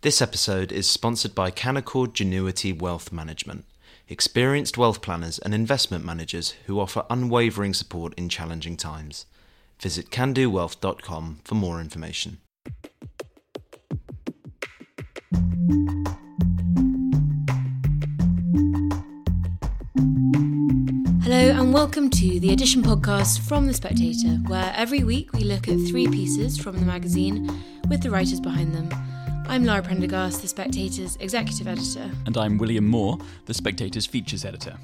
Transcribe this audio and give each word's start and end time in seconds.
This 0.00 0.22
episode 0.22 0.70
is 0.70 0.88
sponsored 0.88 1.34
by 1.34 1.50
Canaccord 1.50 2.12
Genuity 2.12 2.72
Wealth 2.72 3.10
Management, 3.10 3.64
experienced 4.08 4.78
wealth 4.78 5.02
planners 5.02 5.40
and 5.40 5.52
investment 5.52 6.04
managers 6.04 6.54
who 6.66 6.78
offer 6.78 7.04
unwavering 7.10 7.74
support 7.74 8.14
in 8.14 8.28
challenging 8.28 8.76
times. 8.76 9.26
Visit 9.80 10.10
candowealth.com 10.10 11.40
for 11.42 11.54
more 11.56 11.80
information. 11.80 12.38
Hello, 21.24 21.60
and 21.60 21.74
welcome 21.74 22.08
to 22.08 22.38
the 22.38 22.52
Edition 22.52 22.84
podcast 22.84 23.40
from 23.40 23.66
The 23.66 23.74
Spectator, 23.74 24.36
where 24.46 24.72
every 24.76 25.02
week 25.02 25.32
we 25.32 25.40
look 25.40 25.66
at 25.66 25.80
three 25.88 26.06
pieces 26.06 26.56
from 26.56 26.78
the 26.78 26.86
magazine 26.86 27.50
with 27.88 28.04
the 28.04 28.12
writers 28.12 28.38
behind 28.38 28.72
them. 28.72 29.07
I'm 29.50 29.64
Lara 29.64 29.82
Prendergast, 29.82 30.42
The 30.42 30.48
Spectator's 30.48 31.16
executive 31.16 31.66
editor. 31.66 32.10
And 32.26 32.36
I'm 32.36 32.58
William 32.58 32.86
Moore, 32.86 33.16
The 33.46 33.54
Spectator's 33.54 34.04
features 34.04 34.44
editor. 34.44 34.76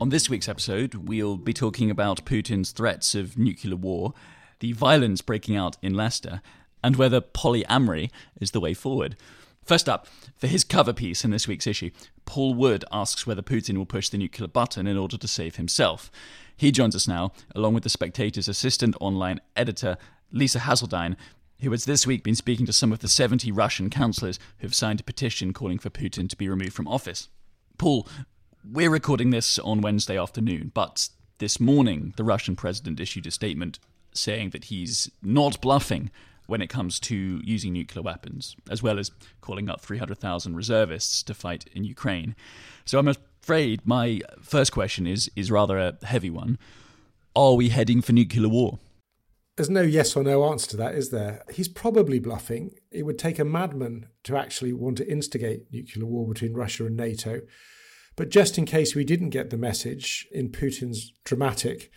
On 0.00 0.08
this 0.08 0.30
week's 0.30 0.48
episode, 0.48 0.94
we'll 0.94 1.36
be 1.36 1.52
talking 1.52 1.90
about 1.90 2.24
Putin's 2.24 2.70
threats 2.70 3.16
of 3.16 3.36
nuclear 3.36 3.74
war, 3.74 4.14
the 4.60 4.70
violence 4.70 5.20
breaking 5.20 5.56
out 5.56 5.76
in 5.82 5.94
Leicester, 5.94 6.42
and 6.80 6.94
whether 6.94 7.20
polyamory 7.20 8.08
is 8.40 8.52
the 8.52 8.60
way 8.60 8.72
forward. 8.72 9.16
First 9.64 9.88
up, 9.88 10.06
for 10.36 10.46
his 10.46 10.62
cover 10.62 10.92
piece 10.92 11.24
in 11.24 11.32
this 11.32 11.48
week's 11.48 11.66
issue, 11.66 11.90
Paul 12.24 12.54
Wood 12.54 12.84
asks 12.92 13.26
whether 13.26 13.42
Putin 13.42 13.76
will 13.76 13.84
push 13.84 14.10
the 14.10 14.18
nuclear 14.18 14.46
button 14.46 14.86
in 14.86 14.96
order 14.96 15.18
to 15.18 15.26
save 15.26 15.56
himself. 15.56 16.12
He 16.56 16.70
joins 16.70 16.94
us 16.94 17.08
now, 17.08 17.32
along 17.56 17.74
with 17.74 17.82
The 17.82 17.90
Spectator's 17.90 18.46
assistant 18.46 18.94
online 19.00 19.40
editor, 19.56 19.98
Lisa 20.30 20.60
Haseldine, 20.60 21.16
who 21.64 21.70
has 21.70 21.86
this 21.86 22.06
week 22.06 22.22
been 22.22 22.34
speaking 22.34 22.66
to 22.66 22.72
some 22.72 22.92
of 22.92 23.00
the 23.00 23.08
70 23.08 23.50
Russian 23.50 23.90
councillors 23.90 24.38
who 24.58 24.66
have 24.66 24.74
signed 24.74 25.00
a 25.00 25.04
petition 25.04 25.52
calling 25.52 25.78
for 25.78 25.90
Putin 25.90 26.28
to 26.28 26.36
be 26.36 26.48
removed 26.48 26.74
from 26.74 26.86
office. 26.86 27.28
Paul, 27.78 28.06
we're 28.70 28.90
recording 28.90 29.30
this 29.30 29.58
on 29.58 29.80
Wednesday 29.80 30.18
afternoon, 30.18 30.70
but 30.74 31.08
this 31.38 31.58
morning 31.58 32.12
the 32.16 32.24
Russian 32.24 32.54
president 32.54 33.00
issued 33.00 33.26
a 33.26 33.30
statement 33.30 33.78
saying 34.12 34.50
that 34.50 34.66
he's 34.66 35.10
not 35.22 35.60
bluffing 35.60 36.10
when 36.46 36.60
it 36.60 36.68
comes 36.68 37.00
to 37.00 37.40
using 37.42 37.72
nuclear 37.72 38.02
weapons, 38.02 38.54
as 38.70 38.82
well 38.82 38.98
as 38.98 39.10
calling 39.40 39.70
up 39.70 39.80
300,000 39.80 40.54
reservists 40.54 41.22
to 41.22 41.32
fight 41.32 41.66
in 41.72 41.84
Ukraine. 41.84 42.36
So 42.84 42.98
I'm 42.98 43.08
afraid 43.08 43.80
my 43.86 44.20
first 44.40 44.70
question 44.70 45.06
is 45.06 45.30
is 45.34 45.50
rather 45.50 45.78
a 45.78 45.96
heavy 46.04 46.30
one. 46.30 46.58
Are 47.34 47.54
we 47.54 47.70
heading 47.70 48.02
for 48.02 48.12
nuclear 48.12 48.48
war? 48.48 48.78
There's 49.56 49.70
no 49.70 49.82
yes 49.82 50.16
or 50.16 50.24
no 50.24 50.44
answer 50.50 50.70
to 50.70 50.76
that, 50.78 50.96
is 50.96 51.10
there? 51.10 51.44
He's 51.52 51.68
probably 51.68 52.18
bluffing. 52.18 52.72
It 52.90 53.04
would 53.04 53.18
take 53.18 53.38
a 53.38 53.44
madman 53.44 54.08
to 54.24 54.36
actually 54.36 54.72
want 54.72 54.96
to 54.98 55.08
instigate 55.08 55.72
nuclear 55.72 56.06
war 56.06 56.26
between 56.26 56.54
Russia 56.54 56.86
and 56.86 56.96
NATO. 56.96 57.42
But 58.16 58.30
just 58.30 58.58
in 58.58 58.66
case 58.66 58.94
we 58.94 59.04
didn't 59.04 59.30
get 59.30 59.50
the 59.50 59.56
message 59.56 60.26
in 60.32 60.50
Putin's 60.50 61.12
dramatic, 61.24 61.92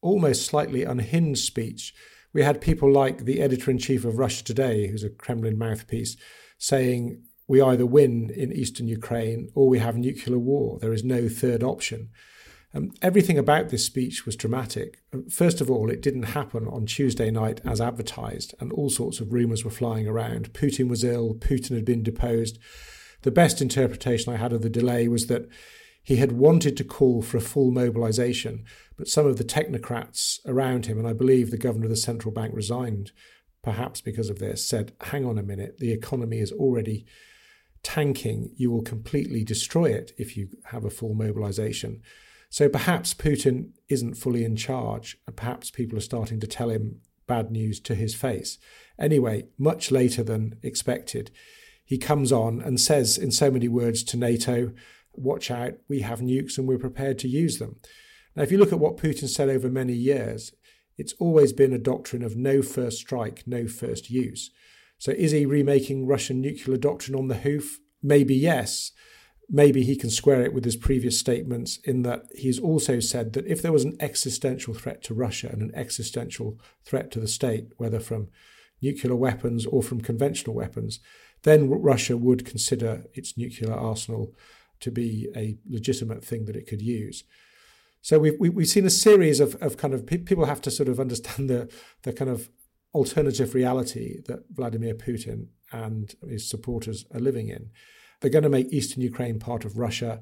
almost 0.00 0.46
slightly 0.46 0.84
unhinged 0.84 1.44
speech, 1.44 1.92
we 2.32 2.42
had 2.42 2.60
people 2.60 2.90
like 2.90 3.24
the 3.24 3.40
editor 3.40 3.70
in 3.70 3.78
chief 3.78 4.04
of 4.04 4.18
Russia 4.18 4.44
Today, 4.44 4.86
who's 4.86 5.04
a 5.04 5.10
Kremlin 5.10 5.58
mouthpiece, 5.58 6.16
saying, 6.56 7.22
We 7.48 7.60
either 7.60 7.84
win 7.84 8.30
in 8.30 8.52
eastern 8.52 8.86
Ukraine 8.86 9.50
or 9.54 9.68
we 9.68 9.80
have 9.80 9.96
nuclear 9.96 10.38
war. 10.38 10.78
There 10.78 10.92
is 10.92 11.02
no 11.02 11.28
third 11.28 11.64
option. 11.64 12.10
Um, 12.74 12.92
everything 13.02 13.36
about 13.36 13.68
this 13.68 13.84
speech 13.84 14.24
was 14.24 14.36
dramatic. 14.36 14.98
First 15.30 15.60
of 15.60 15.70
all, 15.70 15.90
it 15.90 16.00
didn't 16.00 16.22
happen 16.22 16.66
on 16.66 16.86
Tuesday 16.86 17.30
night 17.30 17.60
as 17.64 17.80
advertised, 17.80 18.54
and 18.60 18.72
all 18.72 18.88
sorts 18.88 19.20
of 19.20 19.32
rumours 19.32 19.64
were 19.64 19.70
flying 19.70 20.08
around. 20.08 20.52
Putin 20.54 20.88
was 20.88 21.04
ill, 21.04 21.34
Putin 21.34 21.74
had 21.74 21.84
been 21.84 22.02
deposed. 22.02 22.58
The 23.22 23.30
best 23.30 23.60
interpretation 23.60 24.32
I 24.32 24.38
had 24.38 24.52
of 24.52 24.62
the 24.62 24.70
delay 24.70 25.06
was 25.06 25.26
that 25.26 25.48
he 26.02 26.16
had 26.16 26.32
wanted 26.32 26.76
to 26.78 26.84
call 26.84 27.22
for 27.22 27.36
a 27.36 27.42
full 27.42 27.70
mobilisation, 27.70 28.64
but 28.96 29.06
some 29.06 29.26
of 29.26 29.36
the 29.36 29.44
technocrats 29.44 30.40
around 30.46 30.86
him, 30.86 30.98
and 30.98 31.06
I 31.06 31.12
believe 31.12 31.50
the 31.50 31.58
governor 31.58 31.84
of 31.84 31.90
the 31.90 31.96
central 31.96 32.32
bank 32.32 32.54
resigned 32.54 33.12
perhaps 33.62 34.00
because 34.00 34.28
of 34.28 34.40
this, 34.40 34.66
said, 34.66 34.92
hang 35.02 35.24
on 35.24 35.38
a 35.38 35.42
minute, 35.42 35.78
the 35.78 35.92
economy 35.92 36.38
is 36.38 36.50
already 36.50 37.06
tanking. 37.84 38.50
You 38.56 38.72
will 38.72 38.82
completely 38.82 39.44
destroy 39.44 39.86
it 39.86 40.12
if 40.18 40.36
you 40.36 40.48
have 40.64 40.84
a 40.84 40.90
full 40.90 41.14
mobilisation. 41.14 42.02
So 42.52 42.68
perhaps 42.68 43.14
Putin 43.14 43.70
isn't 43.88 44.18
fully 44.18 44.44
in 44.44 44.56
charge, 44.56 45.16
and 45.26 45.34
perhaps 45.34 45.70
people 45.70 45.96
are 45.96 46.02
starting 46.02 46.38
to 46.40 46.46
tell 46.46 46.68
him 46.68 47.00
bad 47.26 47.50
news 47.50 47.80
to 47.80 47.94
his 47.94 48.14
face. 48.14 48.58
Anyway, 48.98 49.46
much 49.56 49.90
later 49.90 50.22
than 50.22 50.58
expected, 50.62 51.30
he 51.82 51.96
comes 51.96 52.30
on 52.30 52.60
and 52.60 52.78
says 52.78 53.16
in 53.16 53.30
so 53.30 53.50
many 53.50 53.68
words 53.68 54.04
to 54.04 54.18
NATO, 54.18 54.72
Watch 55.14 55.50
out, 55.50 55.78
we 55.88 56.00
have 56.00 56.20
nukes 56.20 56.58
and 56.58 56.68
we're 56.68 56.76
prepared 56.76 57.18
to 57.20 57.28
use 57.28 57.58
them. 57.58 57.76
Now, 58.36 58.42
if 58.42 58.52
you 58.52 58.58
look 58.58 58.72
at 58.72 58.78
what 58.78 58.98
Putin 58.98 59.30
said 59.30 59.48
over 59.48 59.70
many 59.70 59.94
years, 59.94 60.52
it's 60.98 61.14
always 61.14 61.54
been 61.54 61.72
a 61.72 61.78
doctrine 61.78 62.22
of 62.22 62.36
no 62.36 62.60
first 62.60 62.98
strike, 62.98 63.44
no 63.46 63.66
first 63.66 64.10
use. 64.10 64.50
So 64.98 65.12
is 65.12 65.30
he 65.30 65.46
remaking 65.46 66.06
Russian 66.06 66.42
nuclear 66.42 66.76
doctrine 66.76 67.16
on 67.18 67.28
the 67.28 67.36
hoof? 67.36 67.80
Maybe 68.02 68.34
yes 68.34 68.92
maybe 69.54 69.82
he 69.82 69.94
can 69.94 70.08
square 70.08 70.40
it 70.40 70.54
with 70.54 70.64
his 70.64 70.76
previous 70.76 71.18
statements 71.18 71.76
in 71.84 72.02
that 72.02 72.24
he's 72.34 72.58
also 72.58 72.98
said 72.98 73.34
that 73.34 73.46
if 73.46 73.60
there 73.60 73.70
was 73.70 73.84
an 73.84 73.96
existential 74.00 74.72
threat 74.72 75.02
to 75.04 75.12
Russia 75.12 75.50
and 75.52 75.60
an 75.60 75.74
existential 75.74 76.58
threat 76.86 77.10
to 77.10 77.20
the 77.20 77.28
state, 77.28 77.66
whether 77.76 78.00
from 78.00 78.28
nuclear 78.80 79.14
weapons 79.14 79.66
or 79.66 79.82
from 79.82 80.00
conventional 80.00 80.56
weapons, 80.56 81.00
then 81.42 81.68
Russia 81.68 82.16
would 82.16 82.46
consider 82.46 83.04
its 83.12 83.36
nuclear 83.36 83.74
arsenal 83.74 84.34
to 84.80 84.90
be 84.90 85.28
a 85.36 85.58
legitimate 85.68 86.24
thing 86.24 86.46
that 86.46 86.56
it 86.56 86.66
could 86.66 86.80
use. 86.80 87.22
So 88.00 88.18
we've, 88.18 88.38
we've 88.40 88.66
seen 88.66 88.86
a 88.86 88.90
series 88.90 89.38
of, 89.38 89.54
of 89.56 89.76
kind 89.76 89.92
of 89.92 90.06
people 90.06 90.46
have 90.46 90.62
to 90.62 90.70
sort 90.70 90.88
of 90.88 90.98
understand 90.98 91.50
the, 91.50 91.70
the 92.02 92.12
kind 92.12 92.30
of 92.30 92.48
alternative 92.94 93.54
reality 93.54 94.22
that 94.26 94.44
Vladimir 94.50 94.94
Putin 94.94 95.48
and 95.70 96.14
his 96.28 96.48
supporters 96.48 97.04
are 97.14 97.20
living 97.20 97.48
in. 97.48 97.70
They're 98.22 98.30
going 98.30 98.44
to 98.44 98.48
make 98.48 98.72
eastern 98.72 99.02
Ukraine 99.02 99.38
part 99.38 99.64
of 99.64 99.76
Russia. 99.76 100.20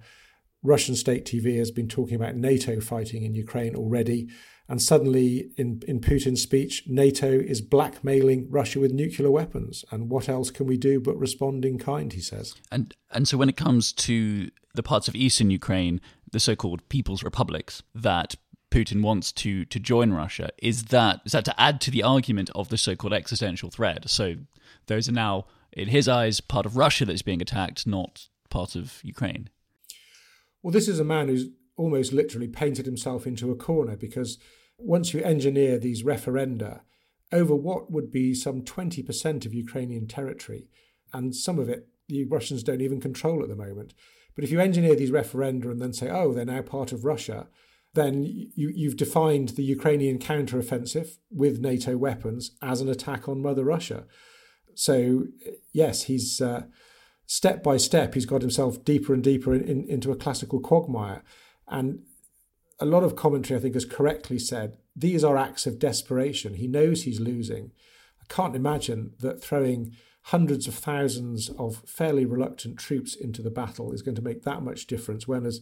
Russian 0.63 0.97
state 0.97 1.25
TV 1.25 1.59
has 1.59 1.71
been 1.71 1.89
talking 1.89 2.17
about 2.17 2.35
NATO 2.35 2.81
fighting 2.81 3.23
in 3.23 3.35
Ukraine 3.35 3.77
already. 3.77 4.29
And 4.69 4.81
suddenly, 4.81 5.51
in, 5.57 5.83
in 5.89 6.01
Putin's 6.01 6.43
speech, 6.43 6.85
NATO 6.87 7.29
is 7.29 7.61
blackmailing 7.61 8.49
Russia 8.51 8.79
with 8.79 8.93
nuclear 8.93 9.31
weapons. 9.31 9.85
And 9.91 10.09
what 10.09 10.29
else 10.29 10.51
can 10.51 10.67
we 10.67 10.77
do 10.77 11.01
but 11.01 11.19
respond 11.19 11.65
in 11.65 11.79
kind, 11.79 12.13
he 12.13 12.21
says. 12.21 12.55
And, 12.71 12.95
and 13.11 13.27
so, 13.27 13.37
when 13.37 13.49
it 13.49 13.57
comes 13.57 13.93
to 13.93 14.51
the 14.75 14.83
parts 14.83 15.09
of 15.09 15.17
eastern 15.17 15.51
Ukraine, 15.51 16.01
the 16.31 16.39
so 16.39 16.55
called 16.55 16.89
People's 16.89 17.25
Republics, 17.25 17.83
that 17.95 18.37
Putin 18.71 19.03
wants 19.03 19.33
to 19.33 19.65
to 19.65 19.81
join 19.81 20.13
Russia, 20.13 20.51
is 20.63 20.85
that 20.85 21.21
is 21.25 21.33
that 21.33 21.45
to 21.47 21.61
add 21.61 21.81
to 21.81 21.91
the 21.91 22.05
argument 22.05 22.51
of 22.55 22.69
the 22.69 22.79
so 22.79 22.95
called 22.95 23.13
existential 23.13 23.71
threat? 23.71 24.09
So 24.09 24.37
those 24.87 25.09
are 25.09 25.13
now 25.13 25.47
in 25.73 25.89
his 25.89 26.09
eyes, 26.09 26.41
part 26.41 26.67
of 26.67 26.77
Russia 26.77 27.05
that's 27.05 27.23
being 27.23 27.43
attacked, 27.43 27.87
not 27.87 28.29
part 28.49 28.75
of 28.75 29.01
Ukraine. 29.03 29.49
Well, 30.63 30.73
this 30.73 30.89
is 30.89 30.99
a 30.99 31.05
man 31.05 31.29
who's 31.29 31.47
almost 31.77 32.13
literally 32.13 32.49
painted 32.49 32.87
himself 32.87 33.27
into 33.27 33.51
a 33.51 33.57
corner 33.57 33.97
because 33.97 34.39
once 34.77 35.15
you 35.15 35.23
engineer 35.23 35.79
these 35.79 36.03
referenda 36.03 36.81
over 37.33 37.55
what 37.55 37.91
would 37.91 38.11
be 38.11 38.35
some 38.35 38.63
20% 38.63 39.47
of 39.47 39.55
Ukrainian 39.55 40.07
territory, 40.07 40.69
and 41.13 41.35
some 41.35 41.59
of 41.59 41.69
it 41.69 41.89
the 42.09 42.25
Russians 42.25 42.63
don't 42.63 42.81
even 42.81 43.01
control 43.01 43.43
at 43.43 43.49
the 43.49 43.57
moment. 43.57 43.95
But 44.35 44.45
if 44.45 44.51
you 44.51 44.61
engineer 44.61 44.97
these 44.97 45.11
referenda 45.11 45.71
and 45.71 45.81
then 45.81 45.93
say, 45.93 46.09
oh, 46.11 46.33
they're 46.33 46.45
now 46.45 46.63
part 46.63 46.93
of 46.93 47.05
Russia, 47.05 47.49
then 47.95 48.25
you, 48.25 48.73
you've 48.75 48.97
defined 48.97 49.51
the 49.51 49.63
Ukrainian 49.63 50.19
counteroffensive 50.19 51.19
with 51.31 51.61
NATO 51.61 51.97
weapons 51.97 52.53
as 52.63 52.81
an 52.81 52.89
attack 52.89 53.29
on 53.29 53.43
Mother 53.43 53.65
Russia. 53.65 54.07
So 54.81 55.27
yes, 55.75 56.05
he's 56.05 56.41
uh, 56.41 56.63
step 57.27 57.63
by 57.63 57.77
step 57.77 58.15
he's 58.15 58.25
got 58.25 58.41
himself 58.41 58.83
deeper 58.83 59.13
and 59.13 59.23
deeper 59.23 59.53
in, 59.53 59.63
in, 59.63 59.85
into 59.85 60.11
a 60.11 60.17
classical 60.17 60.59
quagmire, 60.59 61.23
and 61.69 61.99
a 62.79 62.87
lot 62.87 63.03
of 63.03 63.15
commentary 63.15 63.59
I 63.59 63.61
think 63.61 63.75
has 63.75 63.85
correctly 63.85 64.39
said 64.39 64.79
these 64.97 65.23
are 65.23 65.37
acts 65.37 65.67
of 65.67 65.79
desperation. 65.79 66.55
He 66.55 66.67
knows 66.67 67.03
he's 67.03 67.21
losing. 67.21 67.73
I 68.23 68.33
can't 68.33 68.57
imagine 68.57 69.13
that 69.21 69.45
throwing 69.45 69.93
hundreds 70.23 70.67
of 70.67 70.77
thousands 70.77 71.51
of 71.59 71.83
fairly 71.87 72.25
reluctant 72.25 72.79
troops 72.79 73.15
into 73.15 73.43
the 73.43 73.51
battle 73.51 73.93
is 73.93 74.01
going 74.01 74.15
to 74.15 74.23
make 74.23 74.45
that 74.45 74.63
much 74.63 74.87
difference. 74.87 75.29
When, 75.29 75.45
as 75.45 75.61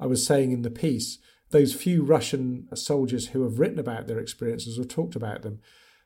I 0.00 0.06
was 0.06 0.24
saying 0.24 0.52
in 0.52 0.62
the 0.62 0.70
piece, 0.70 1.18
those 1.50 1.74
few 1.74 2.02
Russian 2.02 2.66
soldiers 2.74 3.28
who 3.28 3.42
have 3.42 3.58
written 3.58 3.78
about 3.78 4.06
their 4.06 4.18
experiences 4.18 4.78
or 4.78 4.84
talked 4.84 5.16
about 5.16 5.42
them 5.42 5.60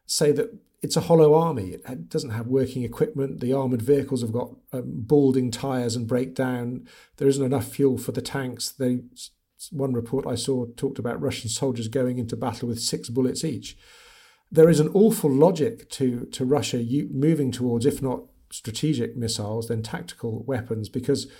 say 0.06 0.32
that 0.32 0.58
it's 0.82 0.96
a 0.96 1.02
hollow 1.02 1.34
army. 1.34 1.76
It 1.88 2.08
doesn't 2.08 2.30
have 2.30 2.48
working 2.48 2.82
equipment. 2.82 3.40
The 3.40 3.52
armoured 3.52 3.82
vehicles 3.82 4.20
have 4.20 4.32
got 4.32 4.50
um, 4.72 4.84
balding 4.86 5.52
tyres 5.52 5.94
and 5.94 6.08
break 6.08 6.34
down. 6.34 6.88
There 7.18 7.28
isn't 7.28 7.44
enough 7.44 7.68
fuel 7.68 7.98
for 7.98 8.10
the 8.10 8.20
tanks. 8.20 8.70
They, 8.70 9.02
one 9.70 9.92
report 9.92 10.26
I 10.26 10.34
saw 10.34 10.66
talked 10.76 10.98
about 10.98 11.22
Russian 11.22 11.48
soldiers 11.48 11.86
going 11.86 12.18
into 12.18 12.36
battle 12.36 12.68
with 12.68 12.80
six 12.80 13.08
bullets 13.08 13.44
each. 13.44 13.76
There 14.50 14.68
is 14.68 14.80
an 14.80 14.90
awful 14.92 15.30
logic 15.30 15.88
to, 15.90 16.26
to 16.26 16.44
Russia 16.44 16.84
moving 17.10 17.52
towards, 17.52 17.86
if 17.86 18.02
not 18.02 18.24
strategic 18.50 19.16
missiles, 19.16 19.68
then 19.68 19.82
tactical 19.82 20.42
weapons, 20.44 20.88
because 20.88 21.30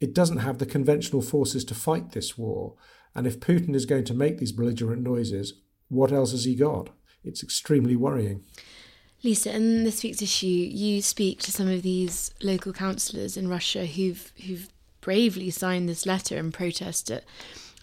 it 0.00 0.14
doesn't 0.14 0.38
have 0.38 0.58
the 0.58 0.66
conventional 0.66 1.22
forces 1.22 1.64
to 1.66 1.74
fight 1.74 2.12
this 2.12 2.38
war. 2.38 2.74
And 3.14 3.26
if 3.26 3.40
Putin 3.40 3.74
is 3.74 3.84
going 3.84 4.04
to 4.04 4.14
make 4.14 4.38
these 4.38 4.52
belligerent 4.52 5.02
noises, 5.02 5.60
what 5.88 6.12
else 6.12 6.32
has 6.32 6.44
he 6.44 6.54
got? 6.56 6.90
It's 7.24 7.42
extremely 7.42 7.96
worrying. 7.96 8.44
Lisa, 9.22 9.54
in 9.54 9.84
this 9.84 10.02
week's 10.02 10.22
issue, 10.22 10.46
you 10.46 11.02
speak 11.02 11.40
to 11.40 11.52
some 11.52 11.68
of 11.68 11.82
these 11.82 12.32
local 12.42 12.72
councillors 12.72 13.36
in 13.36 13.48
Russia 13.48 13.84
who've 13.84 14.32
who've 14.46 14.68
bravely 15.00 15.50
signed 15.50 15.88
this 15.88 16.06
letter 16.06 16.36
in 16.36 16.52
protest 16.52 17.10
at, 17.10 17.24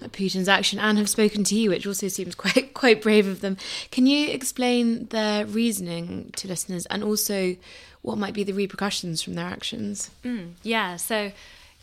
at 0.01 0.11
Putin's 0.11 0.47
action 0.47 0.79
and 0.79 0.97
have 0.97 1.09
spoken 1.09 1.43
to 1.43 1.55
you, 1.55 1.69
which 1.69 1.85
also 1.85 2.07
seems 2.07 2.33
quite 2.43 2.73
quite 2.73 3.01
brave 3.01 3.27
of 3.27 3.41
them. 3.41 3.57
Can 3.91 4.07
you 4.07 4.29
explain 4.29 5.05
their 5.07 5.45
reasoning 5.45 6.31
to 6.37 6.47
listeners 6.47 6.87
and 6.87 7.03
also 7.03 7.55
what 8.01 8.17
might 8.17 8.33
be 8.33 8.43
the 8.43 8.53
repercussions 8.53 9.21
from 9.21 9.35
their 9.35 9.47
actions? 9.47 10.09
Mm, 10.23 10.53
yeah, 10.63 10.95
so 10.95 11.31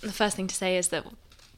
the 0.00 0.12
first 0.12 0.36
thing 0.36 0.46
to 0.48 0.54
say 0.54 0.76
is 0.76 0.88
that 0.88 1.06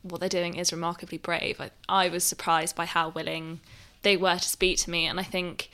what 0.02 0.20
they're 0.20 0.28
doing 0.28 0.56
is 0.56 0.72
remarkably 0.72 1.18
brave. 1.18 1.60
I, 1.60 1.70
I 1.88 2.08
was 2.08 2.24
surprised 2.24 2.76
by 2.76 2.84
how 2.84 3.08
willing 3.08 3.60
they 4.06 4.16
were 4.16 4.36
to 4.36 4.48
speak 4.48 4.78
to 4.78 4.88
me, 4.88 5.04
and 5.04 5.18
I 5.18 5.24
think 5.24 5.68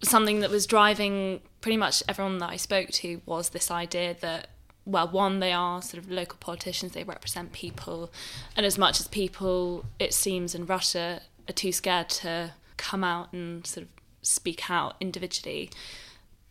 something 0.00 0.38
that 0.38 0.50
was 0.50 0.66
driving 0.66 1.40
pretty 1.60 1.76
much 1.76 2.00
everyone 2.08 2.38
that 2.38 2.50
I 2.50 2.56
spoke 2.56 2.90
to 2.90 3.20
was 3.26 3.48
this 3.48 3.72
idea 3.72 4.14
that 4.20 4.50
well, 4.84 5.08
one, 5.08 5.40
they 5.40 5.52
are 5.52 5.82
sort 5.82 6.00
of 6.00 6.08
local 6.08 6.38
politicians, 6.38 6.92
they 6.92 7.02
represent 7.02 7.50
people, 7.50 8.12
and 8.56 8.64
as 8.64 8.78
much 8.78 9.00
as 9.00 9.08
people, 9.08 9.84
it 9.98 10.14
seems, 10.14 10.54
in 10.54 10.64
Russia 10.64 11.22
are 11.48 11.52
too 11.52 11.72
scared 11.72 12.08
to 12.08 12.52
come 12.76 13.02
out 13.02 13.32
and 13.32 13.66
sort 13.66 13.82
of 13.82 13.88
speak 14.22 14.70
out 14.70 14.94
individually, 15.00 15.68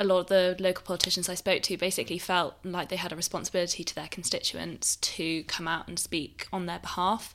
a 0.02 0.04
lot 0.04 0.20
of 0.20 0.28
the 0.28 0.58
local 0.60 0.84
politicians 0.84 1.30
I 1.30 1.36
spoke 1.36 1.62
to 1.64 1.78
basically 1.78 2.18
felt 2.18 2.56
like 2.66 2.90
they 2.90 2.98
had 2.98 3.14
a 3.14 3.16
responsibility 3.16 3.86
to 3.86 3.96
their 3.96 4.10
constituents 4.10 4.98
to 4.98 5.46
come 5.46 5.70
out 5.70 5.88
and 5.88 5.98
speak 5.98 6.50
on 6.52 6.66
their 6.66 6.80
behalf. 6.80 7.34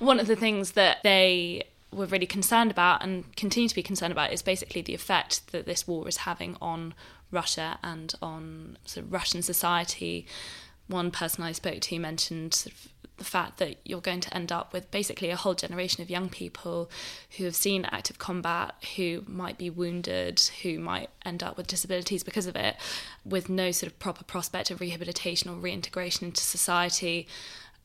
One 0.00 0.18
of 0.18 0.26
the 0.26 0.34
things 0.34 0.72
that 0.72 1.04
they 1.04 1.68
were 1.92 2.06
really 2.06 2.26
concerned 2.26 2.70
about 2.70 3.02
and 3.02 3.34
continue 3.36 3.68
to 3.68 3.74
be 3.74 3.82
concerned 3.82 4.12
about 4.12 4.32
is 4.32 4.42
basically 4.42 4.82
the 4.82 4.94
effect 4.94 5.52
that 5.52 5.66
this 5.66 5.86
war 5.86 6.08
is 6.08 6.18
having 6.18 6.56
on 6.60 6.94
Russia 7.30 7.78
and 7.82 8.14
on 8.22 8.78
sort 8.84 9.06
of 9.06 9.12
Russian 9.12 9.42
society. 9.42 10.26
One 10.86 11.10
person 11.10 11.44
I 11.44 11.52
spoke 11.52 11.80
to 11.80 11.98
mentioned 11.98 12.54
sort 12.54 12.74
of 12.74 12.88
the 13.18 13.24
fact 13.24 13.58
that 13.58 13.76
you're 13.84 14.00
going 14.00 14.20
to 14.20 14.34
end 14.34 14.50
up 14.50 14.72
with 14.72 14.90
basically 14.90 15.30
a 15.30 15.36
whole 15.36 15.54
generation 15.54 16.02
of 16.02 16.10
young 16.10 16.28
people 16.28 16.90
who 17.36 17.44
have 17.44 17.54
seen 17.54 17.84
active 17.84 18.18
combat, 18.18 18.74
who 18.96 19.22
might 19.28 19.58
be 19.58 19.70
wounded, 19.70 20.40
who 20.62 20.78
might 20.78 21.10
end 21.24 21.42
up 21.42 21.56
with 21.56 21.66
disabilities 21.66 22.24
because 22.24 22.46
of 22.46 22.56
it, 22.56 22.76
with 23.24 23.48
no 23.48 23.70
sort 23.70 23.92
of 23.92 23.98
proper 23.98 24.24
prospect 24.24 24.70
of 24.70 24.80
rehabilitation 24.80 25.50
or 25.50 25.56
reintegration 25.56 26.26
into 26.26 26.42
society 26.42 27.28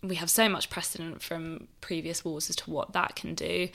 we 0.03 0.15
have 0.15 0.29
so 0.29 0.47
much 0.47 0.69
precedent 0.69 1.21
from 1.21 1.67
previous 1.81 2.23
wars 2.23 2.49
as 2.49 2.55
to 2.57 2.69
what 2.69 2.93
that 2.93 3.15
can 3.15 3.33
do. 3.33 3.69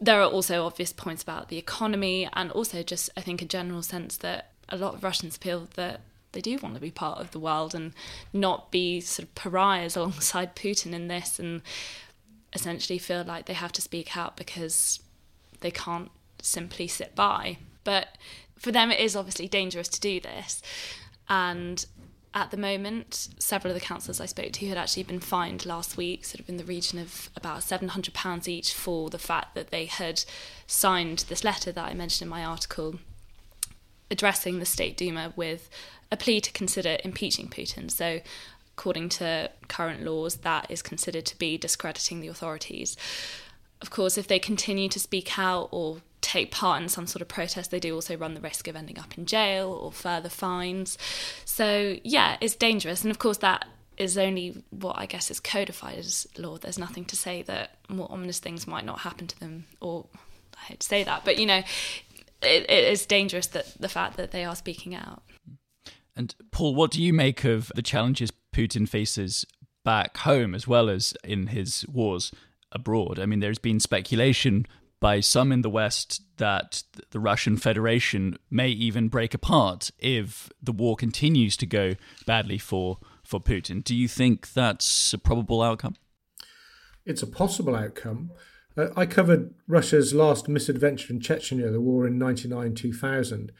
There 0.00 0.20
are 0.20 0.28
also 0.28 0.66
obvious 0.66 0.92
points 0.92 1.22
about 1.22 1.48
the 1.48 1.58
economy 1.58 2.28
and 2.32 2.50
also 2.50 2.82
just, 2.82 3.10
I 3.16 3.20
think, 3.20 3.40
a 3.40 3.46
general 3.46 3.82
sense 3.82 4.16
that 4.18 4.52
a 4.68 4.76
lot 4.76 4.94
of 4.94 5.04
Russians 5.04 5.36
feel 5.36 5.68
that 5.74 6.00
they 6.32 6.40
do 6.40 6.58
want 6.58 6.74
to 6.74 6.80
be 6.80 6.90
part 6.90 7.18
of 7.18 7.30
the 7.30 7.38
world 7.38 7.74
and 7.74 7.92
not 8.32 8.70
be 8.70 9.00
sort 9.00 9.28
of 9.28 9.34
pariahs 9.34 9.96
alongside 9.96 10.56
Putin 10.56 10.92
in 10.92 11.08
this 11.08 11.38
and 11.38 11.62
essentially 12.52 12.98
feel 12.98 13.24
like 13.24 13.46
they 13.46 13.54
have 13.54 13.72
to 13.72 13.82
speak 13.82 14.16
out 14.16 14.36
because 14.36 15.00
they 15.60 15.70
can't 15.70 16.10
simply 16.42 16.88
sit 16.88 17.14
by. 17.14 17.58
But 17.84 18.18
for 18.58 18.72
them, 18.72 18.90
it 18.90 19.00
is 19.00 19.16
obviously 19.16 19.48
dangerous 19.48 19.88
to 19.88 20.00
do 20.00 20.20
this. 20.20 20.62
And 21.28 21.84
at 22.36 22.50
the 22.50 22.58
moment, 22.58 23.28
several 23.38 23.72
of 23.72 23.80
the 23.80 23.84
councillors 23.84 24.20
I 24.20 24.26
spoke 24.26 24.52
to 24.52 24.66
had 24.66 24.76
actually 24.76 25.04
been 25.04 25.20
fined 25.20 25.64
last 25.64 25.96
week, 25.96 26.26
sort 26.26 26.38
of 26.38 26.50
in 26.50 26.58
the 26.58 26.64
region 26.64 26.98
of 26.98 27.30
about 27.34 27.60
£700 27.60 28.46
each 28.46 28.74
for 28.74 29.08
the 29.08 29.18
fact 29.18 29.54
that 29.54 29.70
they 29.70 29.86
had 29.86 30.22
signed 30.66 31.24
this 31.30 31.44
letter 31.44 31.72
that 31.72 31.90
I 31.90 31.94
mentioned 31.94 32.26
in 32.26 32.28
my 32.28 32.44
article 32.44 32.96
addressing 34.10 34.58
the 34.58 34.66
State 34.66 34.98
Duma 34.98 35.32
with 35.34 35.70
a 36.12 36.16
plea 36.18 36.42
to 36.42 36.52
consider 36.52 36.98
impeaching 37.02 37.48
Putin. 37.48 37.90
So, 37.90 38.20
according 38.76 39.08
to 39.08 39.50
current 39.68 40.04
laws, 40.04 40.36
that 40.36 40.70
is 40.70 40.82
considered 40.82 41.24
to 41.26 41.38
be 41.38 41.56
discrediting 41.56 42.20
the 42.20 42.28
authorities. 42.28 42.98
Of 43.80 43.90
course, 43.90 44.16
if 44.16 44.26
they 44.26 44.38
continue 44.38 44.88
to 44.88 44.98
speak 44.98 45.38
out 45.38 45.68
or 45.70 45.98
take 46.20 46.50
part 46.50 46.82
in 46.82 46.88
some 46.88 47.06
sort 47.06 47.22
of 47.22 47.28
protest, 47.28 47.70
they 47.70 47.80
do 47.80 47.94
also 47.94 48.16
run 48.16 48.34
the 48.34 48.40
risk 48.40 48.66
of 48.68 48.76
ending 48.76 48.98
up 48.98 49.16
in 49.16 49.26
jail 49.26 49.70
or 49.70 49.92
further 49.92 50.28
fines. 50.28 50.98
So, 51.44 51.96
yeah, 52.02 52.36
it's 52.40 52.54
dangerous. 52.54 53.02
And 53.02 53.10
of 53.10 53.18
course, 53.18 53.38
that 53.38 53.66
is 53.96 54.18
only 54.18 54.62
what 54.70 54.98
I 54.98 55.06
guess 55.06 55.30
is 55.30 55.40
codified 55.40 55.98
as 55.98 56.26
law. 56.36 56.56
There's 56.58 56.78
nothing 56.78 57.04
to 57.06 57.16
say 57.16 57.42
that 57.42 57.76
more 57.88 58.10
ominous 58.10 58.38
things 58.38 58.66
might 58.66 58.84
not 58.84 59.00
happen 59.00 59.26
to 59.26 59.40
them, 59.40 59.66
or 59.80 60.06
I 60.56 60.64
hate 60.64 60.80
to 60.80 60.86
say 60.86 61.04
that, 61.04 61.24
but 61.24 61.38
you 61.38 61.46
know, 61.46 61.62
it, 62.42 62.70
it 62.70 62.84
is 62.92 63.06
dangerous 63.06 63.46
that 63.48 63.72
the 63.80 63.88
fact 63.88 64.16
that 64.16 64.30
they 64.30 64.44
are 64.44 64.56
speaking 64.56 64.94
out. 64.94 65.22
And 66.14 66.34
Paul, 66.50 66.74
what 66.74 66.90
do 66.90 67.02
you 67.02 67.12
make 67.12 67.44
of 67.44 67.70
the 67.74 67.82
challenges 67.82 68.32
Putin 68.54 68.88
faces 68.88 69.44
back 69.84 70.16
home 70.18 70.54
as 70.54 70.66
well 70.66 70.88
as 70.88 71.14
in 71.22 71.48
his 71.48 71.84
wars 71.88 72.32
abroad? 72.76 73.18
I 73.18 73.26
mean, 73.26 73.40
there's 73.40 73.58
been 73.58 73.80
speculation 73.80 74.66
by 75.00 75.20
some 75.20 75.52
in 75.52 75.62
the 75.62 75.70
West 75.70 76.22
that 76.38 76.82
the 77.10 77.20
Russian 77.20 77.56
Federation 77.56 78.38
may 78.50 78.68
even 78.68 79.08
break 79.08 79.34
apart 79.34 79.90
if 79.98 80.48
the 80.62 80.72
war 80.72 80.96
continues 80.96 81.56
to 81.58 81.66
go 81.66 81.94
badly 82.24 82.58
for, 82.58 82.98
for 83.22 83.40
Putin. 83.40 83.82
Do 83.82 83.94
you 83.94 84.08
think 84.08 84.52
that's 84.52 85.12
a 85.12 85.18
probable 85.18 85.62
outcome? 85.62 85.96
It's 87.04 87.22
a 87.22 87.26
possible 87.26 87.76
outcome. 87.76 88.30
Uh, 88.76 88.88
I 88.96 89.06
covered 89.06 89.54
Russia's 89.66 90.14
last 90.14 90.48
misadventure 90.48 91.12
in 91.12 91.20
Chechnya, 91.20 91.70
the 91.70 91.80
war 91.80 92.06
in 92.06 92.18
99 92.18 92.74
2000. 92.74 93.52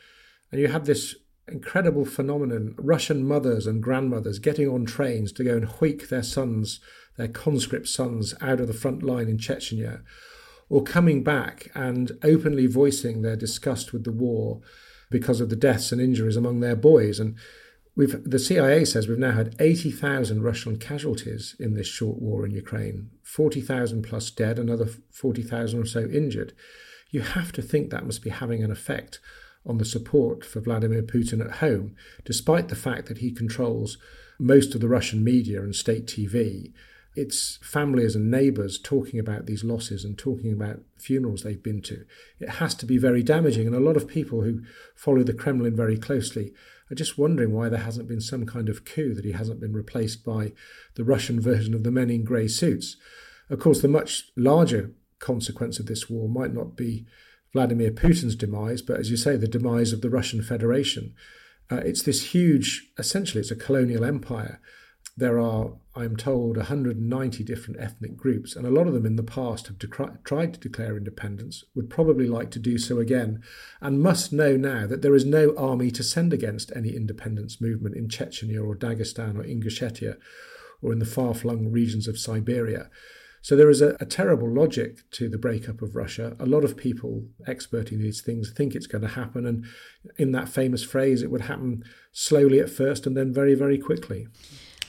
And 0.52 0.60
you 0.60 0.68
had 0.68 0.84
this 0.84 1.16
incredible 1.48 2.04
phenomenon 2.04 2.74
Russian 2.76 3.26
mothers 3.26 3.66
and 3.66 3.82
grandmothers 3.82 4.38
getting 4.38 4.68
on 4.68 4.84
trains 4.84 5.32
to 5.32 5.44
go 5.44 5.56
and 5.56 5.66
hoik 5.66 6.08
their 6.08 6.22
sons, 6.22 6.80
their 7.16 7.28
conscript 7.28 7.88
sons, 7.88 8.34
out 8.40 8.60
of 8.60 8.66
the 8.66 8.74
front 8.74 9.02
line 9.02 9.28
in 9.28 9.38
Chechnya 9.38 10.02
or 10.68 10.82
coming 10.82 11.22
back 11.22 11.70
and 11.74 12.12
openly 12.22 12.66
voicing 12.66 13.22
their 13.22 13.36
disgust 13.36 13.92
with 13.92 14.04
the 14.04 14.12
war 14.12 14.60
because 15.10 15.40
of 15.40 15.48
the 15.48 15.56
deaths 15.56 15.92
and 15.92 16.00
injuries 16.00 16.36
among 16.36 16.60
their 16.60 16.76
boys. 16.76 17.20
And 17.20 17.36
we've 17.94 18.22
the 18.28 18.38
CIA 18.38 18.84
says 18.84 19.06
we've 19.06 19.18
now 19.18 19.32
had 19.32 19.54
80,000 19.60 20.42
Russian 20.42 20.78
casualties 20.78 21.54
in 21.58 21.74
this 21.74 21.86
short 21.86 22.20
war 22.20 22.44
in 22.44 22.50
Ukraine, 22.50 23.10
40,000 23.22 24.02
plus 24.02 24.30
dead, 24.30 24.58
another 24.58 24.88
40,000 25.12 25.80
or 25.80 25.86
so 25.86 26.00
injured. 26.06 26.52
You 27.10 27.20
have 27.20 27.52
to 27.52 27.62
think 27.62 27.90
that 27.90 28.04
must 28.04 28.22
be 28.22 28.30
having 28.30 28.64
an 28.64 28.72
effect 28.72 29.20
on 29.64 29.78
the 29.78 29.84
support 29.84 30.44
for 30.44 30.60
Vladimir 30.60 31.02
Putin 31.02 31.44
at 31.44 31.56
home, 31.56 31.94
despite 32.24 32.68
the 32.68 32.76
fact 32.76 33.06
that 33.06 33.18
he 33.18 33.32
controls 33.32 33.98
most 34.38 34.74
of 34.74 34.80
the 34.80 34.88
Russian 34.88 35.24
media 35.24 35.62
and 35.62 35.74
state 35.74 36.06
TV 36.06 36.72
it's 37.16 37.58
families 37.62 38.14
and 38.14 38.30
neighbours 38.30 38.78
talking 38.78 39.18
about 39.18 39.46
these 39.46 39.64
losses 39.64 40.04
and 40.04 40.18
talking 40.18 40.52
about 40.52 40.80
funerals 40.98 41.42
they've 41.42 41.62
been 41.62 41.80
to. 41.82 42.04
It 42.38 42.50
has 42.50 42.74
to 42.76 42.86
be 42.86 42.98
very 42.98 43.22
damaging. 43.22 43.66
And 43.66 43.74
a 43.74 43.80
lot 43.80 43.96
of 43.96 44.06
people 44.06 44.42
who 44.42 44.62
follow 44.94 45.22
the 45.22 45.32
Kremlin 45.32 45.74
very 45.74 45.96
closely 45.96 46.52
are 46.90 46.94
just 46.94 47.16
wondering 47.16 47.52
why 47.52 47.70
there 47.70 47.80
hasn't 47.80 48.06
been 48.06 48.20
some 48.20 48.44
kind 48.44 48.68
of 48.68 48.84
coup, 48.84 49.14
that 49.14 49.24
he 49.24 49.32
hasn't 49.32 49.60
been 49.60 49.72
replaced 49.72 50.24
by 50.24 50.52
the 50.94 51.04
Russian 51.04 51.40
version 51.40 51.72
of 51.74 51.84
the 51.84 51.90
men 51.90 52.10
in 52.10 52.22
grey 52.22 52.48
suits. 52.48 52.96
Of 53.48 53.60
course, 53.60 53.80
the 53.80 53.88
much 53.88 54.24
larger 54.36 54.92
consequence 55.18 55.80
of 55.80 55.86
this 55.86 56.10
war 56.10 56.28
might 56.28 56.52
not 56.52 56.76
be 56.76 57.06
Vladimir 57.52 57.90
Putin's 57.90 58.36
demise, 58.36 58.82
but 58.82 59.00
as 59.00 59.10
you 59.10 59.16
say, 59.16 59.36
the 59.36 59.48
demise 59.48 59.92
of 59.94 60.02
the 60.02 60.10
Russian 60.10 60.42
Federation. 60.42 61.14
Uh, 61.70 61.76
it's 61.76 62.02
this 62.02 62.34
huge, 62.34 62.90
essentially, 62.98 63.40
it's 63.40 63.50
a 63.50 63.56
colonial 63.56 64.04
empire 64.04 64.60
there 65.16 65.40
are, 65.40 65.72
I'm 65.94 66.16
told, 66.16 66.58
190 66.58 67.42
different 67.44 67.80
ethnic 67.80 68.16
groups, 68.16 68.54
and 68.54 68.66
a 68.66 68.70
lot 68.70 68.86
of 68.86 68.92
them 68.92 69.06
in 69.06 69.16
the 69.16 69.22
past 69.22 69.66
have 69.66 69.78
decri- 69.78 70.22
tried 70.24 70.52
to 70.54 70.60
declare 70.60 70.96
independence, 70.96 71.64
would 71.74 71.88
probably 71.88 72.28
like 72.28 72.50
to 72.50 72.58
do 72.58 72.76
so 72.76 72.98
again, 72.98 73.42
and 73.80 74.02
must 74.02 74.32
know 74.32 74.56
now 74.56 74.86
that 74.86 75.00
there 75.00 75.14
is 75.14 75.24
no 75.24 75.54
army 75.56 75.90
to 75.92 76.02
send 76.02 76.34
against 76.34 76.70
any 76.76 76.94
independence 76.94 77.60
movement 77.60 77.96
in 77.96 78.08
Chechnya 78.08 78.62
or 78.62 78.76
Dagestan 78.76 79.38
or 79.38 79.42
Ingushetia 79.42 80.16
or 80.82 80.92
in 80.92 80.98
the 80.98 81.06
far 81.06 81.32
flung 81.32 81.70
regions 81.70 82.06
of 82.06 82.18
Siberia. 82.18 82.90
So 83.40 83.54
there 83.54 83.70
is 83.70 83.80
a, 83.80 83.96
a, 84.00 84.04
terrible 84.04 84.52
logic 84.52 85.08
to 85.12 85.28
the 85.28 85.38
breakup 85.38 85.80
of 85.80 85.94
Russia. 85.94 86.36
A 86.40 86.46
lot 86.46 86.64
of 86.64 86.76
people 86.76 87.28
expert 87.46 87.92
in 87.92 88.02
these 88.02 88.20
things 88.20 88.50
think 88.50 88.74
it's 88.74 88.88
going 88.88 89.02
to 89.02 89.08
happen, 89.08 89.46
and 89.46 89.64
in 90.18 90.32
that 90.32 90.48
famous 90.48 90.82
phrase, 90.82 91.22
it 91.22 91.30
would 91.30 91.42
happen 91.42 91.84
slowly 92.12 92.58
at 92.58 92.70
first 92.70 93.06
and 93.06 93.16
then 93.16 93.32
very, 93.32 93.54
very 93.54 93.78
quickly. 93.78 94.26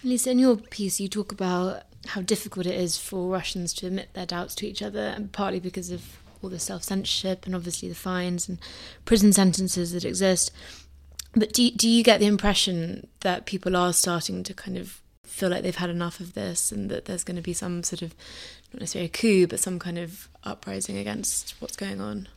Lisa, 0.03 0.31
in 0.31 0.39
your 0.39 0.57
piece, 0.57 0.99
you 0.99 1.07
talk 1.07 1.31
about 1.31 1.83
how 2.07 2.21
difficult 2.21 2.65
it 2.65 2.75
is 2.75 2.97
for 2.97 3.29
Russians 3.29 3.73
to 3.73 3.87
admit 3.87 4.13
their 4.13 4.25
doubts 4.25 4.55
to 4.55 4.67
each 4.67 4.81
other, 4.81 4.99
and 4.99 5.31
partly 5.31 5.59
because 5.59 5.91
of 5.91 6.19
all 6.41 6.49
the 6.49 6.59
self 6.59 6.83
censorship 6.83 7.45
and 7.45 7.55
obviously 7.55 7.89
the 7.89 7.95
fines 7.95 8.47
and 8.47 8.59
prison 9.05 9.33
sentences 9.33 9.91
that 9.91 10.05
exist. 10.05 10.51
But 11.33 11.53
do 11.53 11.69
do 11.71 11.89
you 11.89 12.03
get 12.03 12.19
the 12.19 12.27
impression 12.27 13.07
that 13.21 13.45
people 13.45 13.75
are 13.75 13.93
starting 13.93 14.43
to 14.43 14.53
kind 14.53 14.77
of 14.77 15.01
feel 15.23 15.49
like 15.49 15.61
they've 15.61 15.75
had 15.75 15.89
enough 15.89 16.19
of 16.19 16.33
this, 16.33 16.71
and 16.71 16.89
that 16.89 17.05
there's 17.05 17.23
going 17.23 17.35
to 17.35 17.41
be 17.41 17.53
some 17.53 17.83
sort 17.83 18.01
of 18.01 18.15
not 18.73 18.81
necessarily 18.81 19.07
a 19.07 19.09
coup, 19.09 19.47
but 19.47 19.59
some 19.59 19.79
kind 19.79 19.97
of 19.97 20.29
uprising 20.43 20.97
against 20.97 21.55
what's 21.59 21.75
going 21.75 21.99
on? 22.01 22.27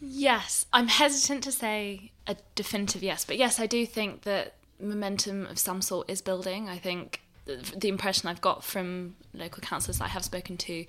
Yes, 0.00 0.66
I'm 0.72 0.88
hesitant 0.88 1.42
to 1.44 1.52
say 1.52 2.12
a 2.26 2.36
definitive 2.54 3.02
yes, 3.02 3.24
but 3.24 3.36
yes, 3.36 3.58
I 3.58 3.66
do 3.66 3.84
think 3.84 4.22
that 4.22 4.54
momentum 4.80 5.46
of 5.46 5.58
some 5.58 5.82
sort 5.82 6.08
is 6.10 6.20
building. 6.20 6.68
I 6.68 6.78
think 6.78 7.22
the 7.46 7.88
impression 7.88 8.28
I've 8.28 8.40
got 8.40 8.62
from 8.62 9.16
local 9.32 9.62
councillors 9.62 9.98
that 9.98 10.04
I 10.04 10.08
have 10.08 10.24
spoken 10.24 10.56
to 10.58 10.84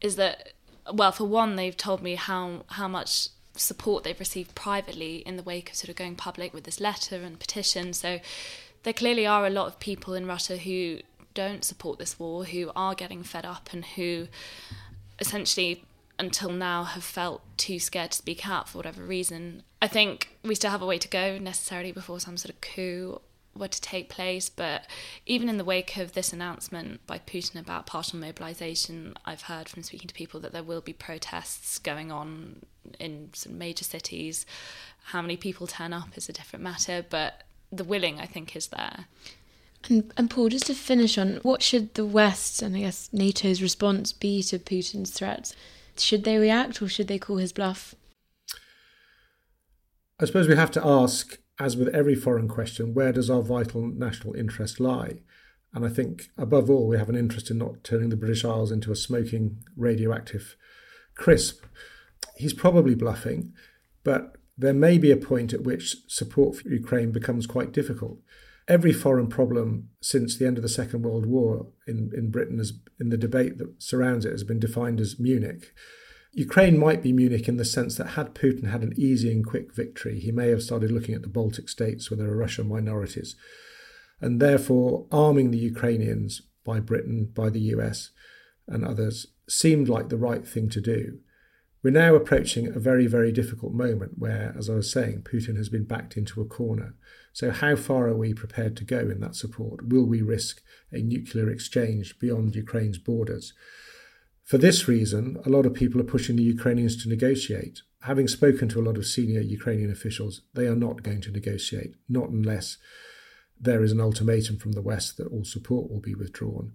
is 0.00 0.16
that, 0.16 0.52
well, 0.92 1.12
for 1.12 1.24
one, 1.24 1.56
they've 1.56 1.76
told 1.76 2.02
me 2.02 2.14
how 2.14 2.64
how 2.68 2.88
much 2.88 3.28
support 3.56 4.04
they've 4.04 4.18
received 4.18 4.54
privately 4.54 5.16
in 5.18 5.36
the 5.36 5.42
wake 5.42 5.70
of 5.70 5.76
sort 5.76 5.88
of 5.88 5.96
going 5.96 6.16
public 6.16 6.52
with 6.52 6.64
this 6.64 6.80
letter 6.80 7.16
and 7.16 7.38
petition. 7.38 7.92
So 7.92 8.20
there 8.82 8.92
clearly 8.92 9.26
are 9.26 9.46
a 9.46 9.50
lot 9.50 9.66
of 9.66 9.78
people 9.78 10.14
in 10.14 10.26
Russia 10.26 10.56
who 10.56 10.98
don't 11.32 11.64
support 11.64 11.98
this 11.98 12.18
war, 12.18 12.44
who 12.44 12.70
are 12.76 12.94
getting 12.94 13.22
fed 13.22 13.44
up, 13.46 13.70
and 13.72 13.84
who 13.84 14.28
essentially 15.18 15.84
until 16.18 16.50
now 16.50 16.84
have 16.84 17.04
felt 17.04 17.42
too 17.56 17.78
scared 17.78 18.12
to 18.12 18.18
speak 18.18 18.48
out 18.48 18.68
for 18.68 18.78
whatever 18.78 19.02
reason. 19.02 19.62
I 19.82 19.88
think 19.88 20.36
we 20.42 20.54
still 20.54 20.70
have 20.70 20.82
a 20.82 20.86
way 20.86 20.98
to 20.98 21.08
go 21.08 21.38
necessarily 21.38 21.92
before 21.92 22.20
some 22.20 22.36
sort 22.36 22.54
of 22.54 22.60
coup 22.60 23.20
were 23.56 23.68
to 23.68 23.80
take 23.80 24.08
place, 24.08 24.48
but 24.48 24.86
even 25.26 25.48
in 25.48 25.58
the 25.58 25.64
wake 25.64 25.96
of 25.96 26.12
this 26.12 26.32
announcement 26.32 27.06
by 27.06 27.18
Putin 27.18 27.60
about 27.60 27.86
partial 27.86 28.18
mobilization, 28.18 29.14
I've 29.24 29.42
heard 29.42 29.68
from 29.68 29.82
speaking 29.82 30.08
to 30.08 30.14
people 30.14 30.40
that 30.40 30.52
there 30.52 30.62
will 30.62 30.80
be 30.80 30.92
protests 30.92 31.78
going 31.78 32.10
on 32.10 32.62
in 32.98 33.30
some 33.32 33.56
major 33.56 33.84
cities. 33.84 34.44
How 35.04 35.22
many 35.22 35.36
people 35.36 35.66
turn 35.66 35.92
up 35.92 36.16
is 36.16 36.28
a 36.28 36.32
different 36.32 36.62
matter, 36.62 37.04
but 37.08 37.44
the 37.70 37.84
willing, 37.84 38.20
I 38.20 38.26
think, 38.26 38.56
is 38.56 38.68
there. 38.68 39.06
And, 39.88 40.12
and 40.16 40.30
Paul, 40.30 40.48
just 40.48 40.66
to 40.66 40.74
finish 40.74 41.18
on, 41.18 41.36
what 41.42 41.62
should 41.62 41.94
the 41.94 42.06
West 42.06 42.62
and 42.62 42.74
I 42.74 42.80
guess 42.80 43.10
NATO's 43.12 43.62
response 43.62 44.12
be 44.12 44.42
to 44.44 44.58
Putin's 44.58 45.10
threats? 45.10 45.54
Should 45.96 46.24
they 46.24 46.38
react 46.38 46.82
or 46.82 46.88
should 46.88 47.08
they 47.08 47.18
call 47.18 47.36
his 47.36 47.52
bluff? 47.52 47.94
I 50.20 50.26
suppose 50.26 50.48
we 50.48 50.56
have 50.56 50.70
to 50.72 50.86
ask, 50.86 51.38
as 51.58 51.76
with 51.76 51.88
every 51.88 52.14
foreign 52.14 52.48
question, 52.48 52.94
where 52.94 53.12
does 53.12 53.28
our 53.28 53.42
vital 53.42 53.82
national 53.82 54.34
interest 54.34 54.80
lie? 54.80 55.20
And 55.72 55.84
I 55.84 55.88
think, 55.88 56.30
above 56.38 56.70
all, 56.70 56.86
we 56.86 56.98
have 56.98 57.08
an 57.08 57.16
interest 57.16 57.50
in 57.50 57.58
not 57.58 57.82
turning 57.82 58.10
the 58.10 58.16
British 58.16 58.44
Isles 58.44 58.70
into 58.70 58.92
a 58.92 58.96
smoking 58.96 59.58
radioactive 59.76 60.56
crisp. 61.16 61.64
He's 62.36 62.54
probably 62.54 62.94
bluffing, 62.94 63.52
but 64.04 64.36
there 64.56 64.72
may 64.72 64.98
be 64.98 65.10
a 65.10 65.16
point 65.16 65.52
at 65.52 65.64
which 65.64 65.96
support 66.06 66.56
for 66.56 66.68
Ukraine 66.68 67.10
becomes 67.10 67.46
quite 67.46 67.72
difficult. 67.72 68.18
Every 68.66 68.92
foreign 68.92 69.26
problem 69.26 69.90
since 70.00 70.38
the 70.38 70.46
end 70.46 70.56
of 70.56 70.62
the 70.62 70.68
Second 70.68 71.02
World 71.02 71.26
War 71.26 71.66
in, 71.86 72.10
in 72.14 72.30
Britain, 72.30 72.58
has, 72.58 72.72
in 72.98 73.10
the 73.10 73.18
debate 73.18 73.58
that 73.58 73.82
surrounds 73.82 74.24
it, 74.24 74.32
has 74.32 74.44
been 74.44 74.58
defined 74.58 75.00
as 75.00 75.18
Munich. 75.18 75.74
Ukraine 76.32 76.78
might 76.78 77.02
be 77.02 77.12
Munich 77.12 77.46
in 77.46 77.58
the 77.58 77.64
sense 77.64 77.96
that 77.96 78.08
had 78.08 78.34
Putin 78.34 78.68
had 78.68 78.82
an 78.82 78.94
easy 78.96 79.30
and 79.30 79.46
quick 79.46 79.74
victory, 79.74 80.18
he 80.18 80.32
may 80.32 80.48
have 80.48 80.62
started 80.62 80.90
looking 80.90 81.14
at 81.14 81.22
the 81.22 81.28
Baltic 81.28 81.68
states 81.68 82.10
where 82.10 82.18
there 82.18 82.28
are 82.28 82.36
Russian 82.36 82.68
minorities, 82.68 83.36
and 84.20 84.40
therefore 84.40 85.06
arming 85.12 85.50
the 85.50 85.58
Ukrainians 85.58 86.42
by 86.64 86.80
Britain, 86.80 87.30
by 87.32 87.50
the 87.50 87.60
US, 87.76 88.10
and 88.66 88.84
others 88.84 89.28
seemed 89.48 89.88
like 89.88 90.08
the 90.08 90.16
right 90.16 90.46
thing 90.46 90.68
to 90.70 90.80
do. 90.80 91.18
We're 91.84 91.90
now 91.90 92.14
approaching 92.14 92.68
a 92.68 92.78
very, 92.78 93.06
very 93.06 93.30
difficult 93.30 93.74
moment 93.74 94.12
where, 94.16 94.54
as 94.56 94.70
I 94.70 94.74
was 94.74 94.90
saying, 94.90 95.26
Putin 95.30 95.58
has 95.58 95.68
been 95.68 95.84
backed 95.84 96.16
into 96.16 96.40
a 96.40 96.46
corner. 96.46 96.94
So, 97.34 97.50
how 97.50 97.76
far 97.76 98.06
are 98.06 98.16
we 98.16 98.32
prepared 98.32 98.74
to 98.78 98.84
go 98.84 99.00
in 99.00 99.20
that 99.20 99.36
support? 99.36 99.86
Will 99.86 100.06
we 100.06 100.22
risk 100.22 100.62
a 100.92 101.02
nuclear 101.02 101.50
exchange 101.50 102.18
beyond 102.18 102.56
Ukraine's 102.56 102.96
borders? 102.96 103.52
For 104.44 104.56
this 104.56 104.88
reason, 104.88 105.36
a 105.44 105.50
lot 105.50 105.66
of 105.66 105.74
people 105.74 106.00
are 106.00 106.04
pushing 106.04 106.36
the 106.36 106.42
Ukrainians 106.42 107.02
to 107.02 107.08
negotiate. 107.10 107.82
Having 108.04 108.28
spoken 108.28 108.66
to 108.70 108.80
a 108.80 108.86
lot 108.86 108.96
of 108.96 109.06
senior 109.06 109.42
Ukrainian 109.42 109.90
officials, 109.90 110.40
they 110.54 110.66
are 110.66 110.74
not 110.74 111.02
going 111.02 111.20
to 111.20 111.30
negotiate, 111.30 111.96
not 112.08 112.30
unless 112.30 112.78
there 113.60 113.82
is 113.82 113.92
an 113.92 114.00
ultimatum 114.00 114.56
from 114.56 114.72
the 114.72 114.82
West 114.82 115.18
that 115.18 115.26
all 115.28 115.44
support 115.44 115.90
will 115.90 116.00
be 116.00 116.14
withdrawn. 116.14 116.72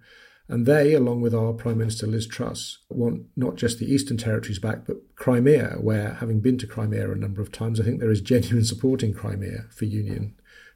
And 0.52 0.66
they, 0.66 0.96
along 0.96 1.22
with 1.22 1.36
our 1.36 1.54
Prime 1.54 1.78
Minister 1.78 2.08
Liz 2.08 2.26
Truss, 2.26 2.80
want 2.90 3.26
not 3.36 3.56
just 3.56 3.78
the 3.78 3.86
Eastern 3.86 4.18
Territories 4.18 4.58
back, 4.58 4.88
but 4.88 4.98
Crimea, 5.16 5.78
where, 5.80 6.16
having 6.16 6.40
been 6.40 6.58
to 6.58 6.66
Crimea 6.66 7.12
a 7.12 7.16
number 7.16 7.40
of 7.40 7.52
times, 7.52 7.80
I 7.80 7.84
think 7.84 8.00
there 8.00 8.10
is 8.10 8.20
genuine 8.22 8.66
support 8.66 9.04
in 9.04 9.14
Crimea 9.14 9.66
for 9.70 9.86
union 9.86 10.34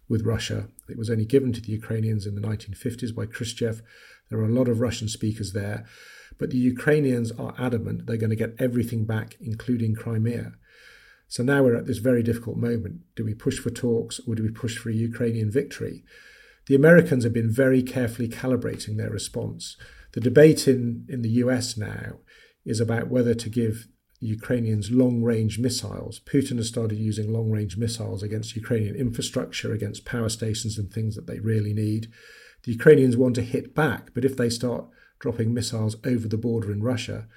with 0.08 0.28
Russia. 0.28 0.68
It 0.88 0.98
was 0.98 1.10
only 1.10 1.26
given 1.26 1.52
to 1.54 1.62
the 1.62 1.72
Ukrainians 1.72 2.28
in 2.28 2.36
the 2.36 2.48
1950s 2.48 3.16
by 3.16 3.26
Khrushchev. 3.26 3.82
There 4.30 4.38
are 4.40 4.46
a 4.46 4.54
lot 4.54 4.68
of 4.68 4.80
Russian 4.80 5.10
speakers 5.10 5.54
there. 5.54 5.86
But 6.38 6.52
the 6.52 6.58
Ukrainians 6.58 7.32
are 7.32 7.56
adamant 7.58 8.06
they're 8.06 8.18
going 8.18 8.30
to 8.30 8.36
get 8.36 8.56
everything 8.60 9.06
back, 9.06 9.38
including 9.42 9.96
Crimea. 9.96 10.54
So 11.28 11.42
now 11.42 11.64
we're 11.64 11.76
at 11.76 11.88
this 11.88 11.98
very 11.98 12.22
difficult 12.22 12.58
moment. 12.58 13.02
Do 13.16 13.26
we 13.26 13.34
push 13.34 13.58
for 13.58 13.72
talks 13.72 14.20
or 14.28 14.36
do 14.36 14.44
we 14.44 14.52
push 14.52 14.78
for 14.78 14.92
a 14.92 14.94
Ukrainian 14.94 15.50
victory? 15.50 16.04
The 16.68 16.76
Americans 16.76 17.24
have 17.24 17.34
been 17.34 17.52
very 17.52 17.84
carefully 17.84 18.30
calibrating 18.30 18.98
their 18.98 19.10
response. 19.10 19.76
The 20.14 20.22
debate 20.22 20.68
in, 20.68 21.06
in 21.10 21.22
the 21.22 21.30
US 21.30 21.78
now 21.78 22.20
is 22.66 22.80
about 22.80 23.10
whether 23.10 23.34
to 23.34 23.50
give 23.50 23.88
Ukrainians 24.20 24.90
long 24.90 25.22
range 25.22 25.60
missiles. 25.60 26.22
Putin 26.22 26.56
has 26.58 26.70
started 26.70 26.98
using 26.98 27.34
long 27.34 27.52
range 27.52 27.76
missiles 27.76 28.24
against 28.24 28.56
Ukrainian 28.56 28.96
infrastructure, 28.96 29.74
against 29.74 30.06
power 30.06 30.30
stations 30.30 30.78
and 30.78 30.90
things 30.90 31.16
that 31.16 31.28
they 31.28 31.40
really 31.40 31.74
need. 31.74 32.08
The 32.64 32.72
Ukrainians 32.72 33.18
want 33.18 33.36
to 33.36 33.42
hit 33.42 33.76
back, 33.76 34.14
but 34.14 34.24
if 34.24 34.38
they 34.38 34.50
start 34.50 34.86
dropping 35.20 35.54
missiles 35.54 35.98
over 36.06 36.28
the 36.30 36.38
border 36.38 36.72
in 36.72 36.82
Russia, 36.82 37.28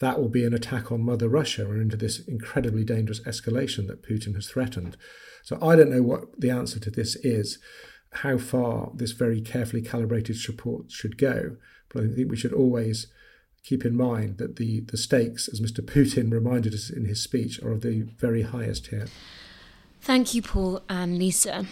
that 0.00 0.18
will 0.18 0.28
be 0.28 0.44
an 0.44 0.52
attack 0.52 0.90
on 0.90 1.04
Mother 1.04 1.28
Russia 1.28 1.70
and 1.70 1.80
into 1.80 1.96
this 1.96 2.18
incredibly 2.18 2.82
dangerous 2.82 3.20
escalation 3.20 3.86
that 3.86 4.02
Putin 4.02 4.34
has 4.34 4.48
threatened. 4.48 4.96
So 5.44 5.58
I 5.62 5.76
don't 5.76 5.90
know 5.90 6.02
what 6.02 6.40
the 6.40 6.50
answer 6.50 6.80
to 6.80 6.90
this 6.90 7.14
is 7.16 7.58
how 8.16 8.38
far 8.38 8.90
this 8.94 9.12
very 9.12 9.40
carefully 9.40 9.82
calibrated 9.82 10.36
support 10.36 10.90
should 10.90 11.16
go. 11.16 11.56
But 11.88 12.04
I 12.04 12.08
think 12.08 12.30
we 12.30 12.36
should 12.36 12.52
always 12.52 13.06
keep 13.62 13.84
in 13.84 13.96
mind 13.96 14.38
that 14.38 14.56
the, 14.56 14.80
the 14.80 14.96
stakes, 14.96 15.48
as 15.48 15.60
Mr. 15.60 15.80
Putin 15.80 16.32
reminded 16.32 16.74
us 16.74 16.90
in 16.90 17.04
his 17.04 17.22
speech, 17.22 17.60
are 17.62 17.72
of 17.72 17.82
the 17.82 18.02
very 18.18 18.42
highest 18.42 18.88
here. 18.88 19.06
Thank 20.00 20.34
you, 20.34 20.42
Paul 20.42 20.82
and 20.88 21.18
Lisa. 21.18 21.66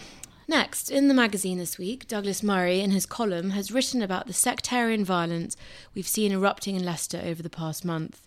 Next, 0.47 0.89
in 0.89 1.07
the 1.07 1.13
magazine 1.13 1.57
this 1.57 1.77
week, 1.77 2.07
Douglas 2.07 2.41
Murray, 2.41 2.81
in 2.81 2.91
his 2.91 3.05
column, 3.05 3.51
has 3.51 3.71
written 3.71 4.01
about 4.01 4.27
the 4.27 4.33
sectarian 4.33 5.05
violence 5.05 5.55
we've 5.93 6.07
seen 6.07 6.31
erupting 6.31 6.75
in 6.75 6.83
Leicester 6.83 7.21
over 7.23 7.43
the 7.43 7.49
past 7.49 7.85
month. 7.85 8.21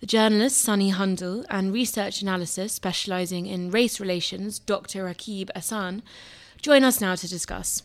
The 0.00 0.06
journalist 0.06 0.60
Sunny 0.60 0.92
Hundal 0.92 1.44
and 1.50 1.72
research 1.72 2.22
analysis 2.22 2.72
specialising 2.72 3.46
in 3.46 3.72
race 3.72 3.98
relations, 3.98 4.60
Dr. 4.60 5.04
Rakib 5.06 5.50
Ehsan, 5.56 6.02
join 6.60 6.84
us 6.84 7.00
now 7.00 7.14
to 7.14 7.28
discuss. 7.28 7.82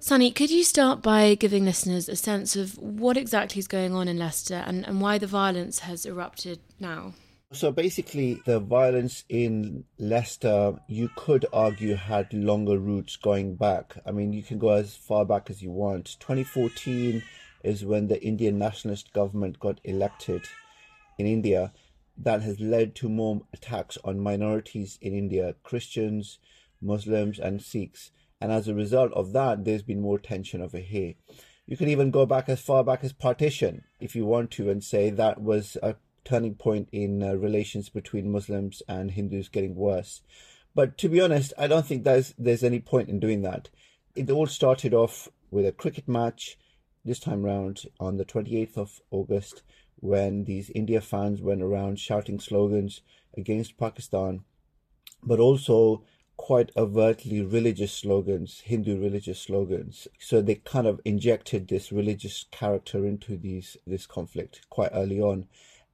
Sunny, 0.00 0.32
could 0.32 0.50
you 0.50 0.64
start 0.64 1.00
by 1.00 1.36
giving 1.36 1.64
listeners 1.64 2.08
a 2.08 2.16
sense 2.16 2.56
of 2.56 2.76
what 2.78 3.16
exactly 3.16 3.60
is 3.60 3.68
going 3.68 3.94
on 3.94 4.08
in 4.08 4.18
Leicester 4.18 4.64
and, 4.66 4.84
and 4.84 5.00
why 5.00 5.16
the 5.16 5.28
violence 5.28 5.78
has 5.80 6.04
erupted 6.04 6.58
now? 6.80 7.14
So 7.52 7.70
basically, 7.70 8.40
the 8.46 8.58
violence 8.60 9.24
in 9.28 9.84
Leicester, 9.98 10.74
you 10.88 11.10
could 11.16 11.44
argue, 11.52 11.94
had 11.94 12.32
longer 12.32 12.78
roots 12.78 13.16
going 13.16 13.56
back. 13.56 13.94
I 14.06 14.10
mean, 14.10 14.32
you 14.32 14.42
can 14.42 14.58
go 14.58 14.70
as 14.70 14.96
far 14.96 15.26
back 15.26 15.50
as 15.50 15.62
you 15.62 15.70
want. 15.70 16.16
2014 16.18 17.22
is 17.62 17.84
when 17.84 18.08
the 18.08 18.20
Indian 18.24 18.58
nationalist 18.58 19.12
government 19.12 19.60
got 19.60 19.80
elected 19.84 20.48
in 21.18 21.26
India. 21.26 21.72
That 22.16 22.42
has 22.42 22.58
led 22.58 22.94
to 22.96 23.08
more 23.08 23.42
attacks 23.52 23.98
on 24.02 24.18
minorities 24.18 24.98
in 25.02 25.14
India, 25.14 25.54
Christians, 25.62 26.38
Muslims 26.82 27.38
and 27.38 27.62
Sikhs. 27.62 28.10
And 28.40 28.50
as 28.50 28.68
a 28.68 28.74
result 28.74 29.12
of 29.12 29.32
that, 29.32 29.64
there's 29.64 29.82
been 29.82 30.00
more 30.00 30.18
tension 30.18 30.60
over 30.60 30.78
here. 30.78 31.14
You 31.66 31.76
can 31.76 31.88
even 31.88 32.10
go 32.10 32.26
back 32.26 32.48
as 32.48 32.60
far 32.60 32.82
back 32.82 33.04
as 33.04 33.12
partition 33.12 33.84
if 34.00 34.16
you 34.16 34.26
want 34.26 34.50
to 34.52 34.68
and 34.68 34.82
say 34.82 35.10
that 35.10 35.40
was 35.40 35.76
a 35.82 35.94
turning 36.24 36.54
point 36.54 36.88
in 36.92 37.22
uh, 37.22 37.34
relations 37.34 37.88
between 37.88 38.32
Muslims 38.32 38.82
and 38.88 39.12
Hindus 39.12 39.48
getting 39.48 39.74
worse. 39.74 40.22
But 40.74 40.98
to 40.98 41.08
be 41.08 41.20
honest, 41.20 41.52
I 41.58 41.66
don't 41.66 41.86
think 41.86 42.04
there's 42.04 42.34
there's 42.38 42.64
any 42.64 42.80
point 42.80 43.08
in 43.08 43.20
doing 43.20 43.42
that. 43.42 43.68
It 44.14 44.30
all 44.30 44.46
started 44.46 44.94
off 44.94 45.28
with 45.50 45.66
a 45.66 45.72
cricket 45.72 46.08
match 46.08 46.58
this 47.04 47.20
time 47.20 47.42
round 47.42 47.82
on 48.00 48.16
the 48.16 48.24
28th 48.24 48.76
of 48.76 49.00
August 49.10 49.62
when 49.96 50.44
these 50.44 50.70
India 50.70 51.00
fans 51.00 51.40
went 51.40 51.62
around 51.62 51.98
shouting 51.98 52.40
slogans 52.40 53.02
against 53.36 53.78
Pakistan, 53.78 54.44
but 55.22 55.38
also 55.38 56.04
quite 56.42 56.72
overtly 56.76 57.40
religious 57.40 57.92
slogans, 57.92 58.62
Hindu 58.64 59.00
religious 59.00 59.38
slogans. 59.38 60.08
So 60.18 60.42
they 60.42 60.56
kind 60.56 60.88
of 60.88 61.00
injected 61.04 61.68
this 61.68 61.92
religious 61.92 62.46
character 62.50 63.06
into 63.06 63.36
these 63.36 63.76
this 63.86 64.08
conflict 64.08 64.62
quite 64.68 64.90
early 64.92 65.20
on, 65.20 65.46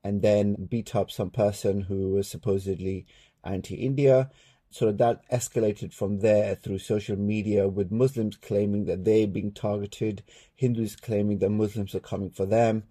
and 0.02 0.22
then 0.22 0.54
beat 0.54 0.96
up 0.96 1.10
some 1.10 1.28
person 1.28 1.82
who 1.82 2.12
was 2.12 2.28
supposedly 2.28 3.04
anti-India. 3.44 4.30
So 4.70 4.90
that 4.90 5.30
escalated 5.30 5.92
from 5.92 6.20
there 6.20 6.54
through 6.54 6.78
social 6.78 7.18
media 7.18 7.68
with 7.68 7.92
Muslims 7.92 8.36
claiming 8.36 8.86
that 8.86 9.04
they're 9.04 9.26
being 9.26 9.52
targeted, 9.52 10.22
Hindus 10.54 10.96
claiming 10.96 11.40
that 11.40 11.50
Muslims 11.50 11.94
are 11.94 12.00
coming 12.00 12.30
for 12.30 12.46
them 12.46 12.84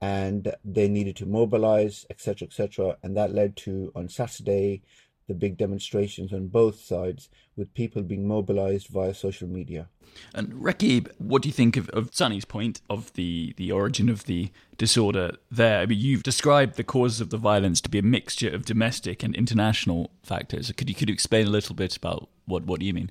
and 0.00 0.52
they 0.64 0.88
needed 0.88 1.16
to 1.16 1.26
mobilize, 1.26 2.04
etc., 2.10 2.48
etc. 2.48 2.96
And 3.02 3.16
that 3.16 3.32
led 3.32 3.56
to, 3.58 3.92
on 3.94 4.08
Saturday, 4.08 4.82
the 5.28 5.34
big 5.34 5.56
demonstrations 5.56 6.32
on 6.32 6.46
both 6.48 6.80
sides 6.80 7.28
with 7.56 7.74
people 7.74 8.02
being 8.02 8.26
mobilized 8.26 8.88
via 8.88 9.12
social 9.12 9.48
media. 9.48 9.88
And 10.34 10.52
Rakib, 10.52 11.10
what 11.18 11.42
do 11.42 11.48
you 11.48 11.52
think 11.52 11.76
of, 11.76 11.88
of 11.90 12.14
Sunny's 12.14 12.44
point 12.44 12.80
of 12.88 13.12
the, 13.14 13.54
the 13.56 13.72
origin 13.72 14.08
of 14.08 14.24
the 14.24 14.50
disorder 14.78 15.32
there? 15.50 15.80
I 15.80 15.86
mean, 15.86 15.98
you've 15.98 16.22
described 16.22 16.76
the 16.76 16.84
causes 16.84 17.20
of 17.20 17.30
the 17.30 17.38
violence 17.38 17.80
to 17.82 17.88
be 17.88 17.98
a 17.98 18.02
mixture 18.02 18.48
of 18.48 18.64
domestic 18.64 19.22
and 19.22 19.34
international 19.34 20.10
factors. 20.22 20.70
Could 20.76 20.88
you 20.88 20.94
could 20.94 21.08
you 21.08 21.14
explain 21.14 21.46
a 21.46 21.50
little 21.50 21.74
bit 21.74 21.96
about 21.96 22.28
what, 22.46 22.64
what 22.64 22.80
you 22.82 22.94
mean? 22.94 23.10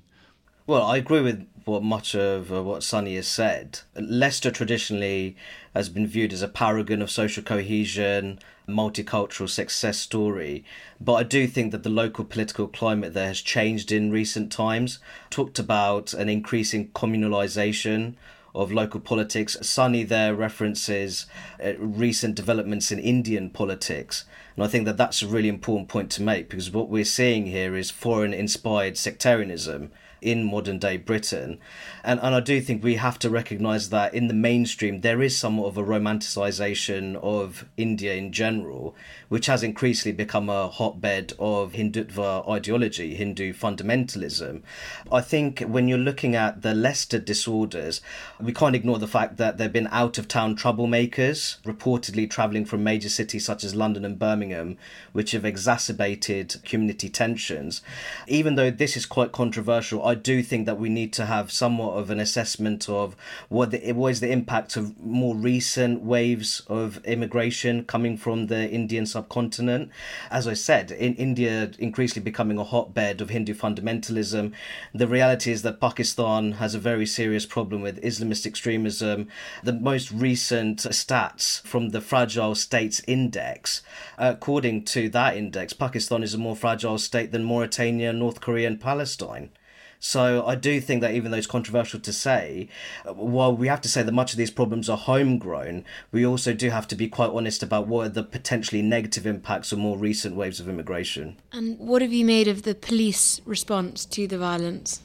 Well, 0.68 0.82
I 0.82 0.96
agree 0.96 1.20
with 1.20 1.46
what 1.64 1.84
much 1.84 2.16
of 2.16 2.52
uh, 2.52 2.60
what 2.60 2.82
Sunny 2.82 3.14
has 3.14 3.28
said. 3.28 3.80
Leicester 3.94 4.50
traditionally 4.50 5.36
has 5.76 5.88
been 5.88 6.08
viewed 6.08 6.32
as 6.32 6.42
a 6.42 6.48
paragon 6.48 7.00
of 7.02 7.08
social 7.08 7.44
cohesion, 7.44 8.40
multicultural 8.68 9.48
success 9.48 9.96
story. 9.96 10.64
But 11.00 11.14
I 11.14 11.22
do 11.22 11.46
think 11.46 11.70
that 11.70 11.84
the 11.84 11.88
local 11.88 12.24
political 12.24 12.66
climate 12.66 13.14
there 13.14 13.28
has 13.28 13.42
changed 13.42 13.92
in 13.92 14.10
recent 14.10 14.50
times. 14.50 14.98
Talked 15.30 15.60
about 15.60 16.12
an 16.14 16.28
increasing 16.28 16.88
communalisation 16.88 18.14
of 18.52 18.72
local 18.72 18.98
politics. 18.98 19.56
Sunny 19.62 20.02
there 20.02 20.34
references 20.34 21.26
uh, 21.64 21.74
recent 21.78 22.34
developments 22.34 22.90
in 22.90 22.98
Indian 22.98 23.50
politics. 23.50 24.24
And 24.56 24.64
I 24.64 24.66
think 24.66 24.84
that 24.86 24.96
that's 24.96 25.22
a 25.22 25.28
really 25.28 25.48
important 25.48 25.88
point 25.88 26.10
to 26.12 26.22
make 26.22 26.48
because 26.48 26.72
what 26.72 26.88
we're 26.88 27.04
seeing 27.04 27.46
here 27.46 27.76
is 27.76 27.92
foreign 27.92 28.34
inspired 28.34 28.98
sectarianism 28.98 29.92
in 30.20 30.44
modern 30.44 30.78
day 30.78 30.96
Britain. 30.96 31.58
And, 32.02 32.20
and 32.22 32.34
I 32.34 32.40
do 32.40 32.60
think 32.60 32.82
we 32.82 32.96
have 32.96 33.18
to 33.20 33.30
recognise 33.30 33.90
that 33.90 34.14
in 34.14 34.28
the 34.28 34.34
mainstream, 34.34 35.00
there 35.00 35.22
is 35.22 35.36
somewhat 35.36 35.68
of 35.68 35.78
a 35.78 35.82
romanticisation 35.82 37.16
of 37.16 37.66
India 37.76 38.14
in 38.14 38.32
general, 38.32 38.94
which 39.28 39.46
has 39.46 39.62
increasingly 39.62 40.16
become 40.16 40.48
a 40.48 40.68
hotbed 40.68 41.32
of 41.38 41.72
Hindutva 41.72 42.48
ideology, 42.48 43.14
Hindu 43.14 43.52
fundamentalism. 43.52 44.62
I 45.10 45.20
think 45.20 45.60
when 45.60 45.88
you're 45.88 45.98
looking 45.98 46.34
at 46.34 46.62
the 46.62 46.74
Leicester 46.74 47.18
disorders, 47.18 48.00
we 48.40 48.52
can't 48.52 48.76
ignore 48.76 48.98
the 48.98 49.06
fact 49.06 49.36
that 49.36 49.58
there 49.58 49.66
have 49.66 49.72
been 49.72 49.88
out 49.90 50.18
of 50.18 50.28
town 50.28 50.56
troublemakers 50.56 51.60
reportedly 51.62 52.28
travelling 52.28 52.64
from 52.64 52.82
major 52.82 53.08
cities 53.08 53.44
such 53.44 53.64
as 53.64 53.74
London 53.74 54.04
and 54.04 54.18
Birmingham, 54.18 54.76
which 55.12 55.32
have 55.32 55.44
exacerbated 55.44 56.56
community 56.64 57.08
tensions. 57.08 57.82
Even 58.26 58.54
though 58.54 58.70
this 58.70 58.96
is 58.96 59.06
quite 59.06 59.32
controversial, 59.32 60.04
I 60.04 60.14
do 60.16 60.42
think 60.42 60.66
that 60.66 60.78
we 60.78 60.88
need 60.88 61.12
to 61.14 61.26
have 61.26 61.52
somewhat 61.52 61.92
of 61.92 62.10
an 62.10 62.18
assessment 62.18 62.88
of 62.88 63.14
what 63.48 63.70
the, 63.70 63.92
what 63.92 64.08
is 64.08 64.20
the 64.20 64.32
impact 64.32 64.76
of 64.76 64.98
more 65.04 65.36
recent 65.36 66.02
waves 66.02 66.62
of 66.66 67.04
immigration 67.04 67.84
coming 67.84 68.16
from 68.16 68.48
the 68.48 68.68
Indian 68.68 69.06
subcontinent. 69.06 69.90
As 70.30 70.48
I 70.48 70.54
said, 70.54 70.90
in 70.90 71.14
India 71.14 71.70
increasingly 71.78 72.24
becoming 72.24 72.58
a 72.58 72.64
hotbed 72.64 73.20
of 73.20 73.30
Hindu 73.30 73.54
fundamentalism. 73.54 74.52
The 74.94 75.06
reality 75.06 75.52
is 75.52 75.62
that 75.62 75.80
Pakistan 75.80 76.52
has 76.52 76.74
a 76.74 76.78
very 76.78 77.06
serious 77.06 77.46
problem 77.46 77.82
with 77.82 78.02
Islamist 78.02 78.46
extremism. 78.46 79.28
The 79.62 79.72
most 79.72 80.10
recent 80.10 80.78
stats 80.80 81.62
from 81.62 81.90
the 81.90 82.00
Fragile 82.00 82.54
States 82.54 83.02
Index, 83.06 83.82
according 84.18 84.84
to 84.86 85.08
that 85.10 85.36
index, 85.36 85.72
Pakistan 85.72 86.22
is 86.22 86.34
a 86.34 86.38
more 86.38 86.56
fragile 86.56 86.98
state 86.98 87.32
than 87.32 87.44
Mauritania, 87.44 88.12
North 88.12 88.40
Korea, 88.40 88.66
and 88.66 88.80
Palestine. 88.80 89.50
So 89.98 90.44
I 90.46 90.54
do 90.54 90.80
think 90.80 91.00
that 91.00 91.14
even 91.14 91.30
though 91.30 91.36
it's 91.36 91.46
controversial 91.46 92.00
to 92.00 92.12
say, 92.12 92.68
while 93.04 93.56
we 93.56 93.68
have 93.68 93.80
to 93.82 93.88
say 93.88 94.02
that 94.02 94.12
much 94.12 94.32
of 94.32 94.38
these 94.38 94.50
problems 94.50 94.88
are 94.88 94.96
homegrown, 94.96 95.84
we 96.12 96.26
also 96.26 96.52
do 96.52 96.70
have 96.70 96.86
to 96.88 96.96
be 96.96 97.08
quite 97.08 97.30
honest 97.30 97.62
about 97.62 97.86
what 97.88 98.06
are 98.06 98.10
the 98.10 98.22
potentially 98.22 98.82
negative 98.82 99.26
impacts 99.26 99.72
of 99.72 99.78
more 99.78 99.96
recent 99.96 100.36
waves 100.36 100.60
of 100.60 100.68
immigration. 100.68 101.36
And 101.52 101.78
what 101.78 102.02
have 102.02 102.12
you 102.12 102.24
made 102.24 102.48
of 102.48 102.62
the 102.62 102.74
police 102.74 103.40
response 103.44 104.04
to 104.06 104.26
the 104.26 104.38
violence? 104.38 105.00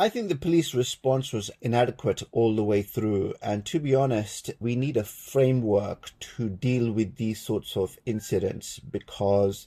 I 0.00 0.08
think 0.08 0.30
the 0.30 0.34
police 0.34 0.72
response 0.72 1.30
was 1.30 1.50
inadequate 1.60 2.22
all 2.32 2.56
the 2.56 2.64
way 2.64 2.80
through. 2.80 3.34
And 3.42 3.66
to 3.66 3.78
be 3.78 3.94
honest, 3.94 4.50
we 4.58 4.74
need 4.74 4.96
a 4.96 5.04
framework 5.04 6.12
to 6.36 6.48
deal 6.48 6.90
with 6.90 7.16
these 7.16 7.38
sorts 7.38 7.76
of 7.76 7.98
incidents 8.06 8.78
because 8.78 9.66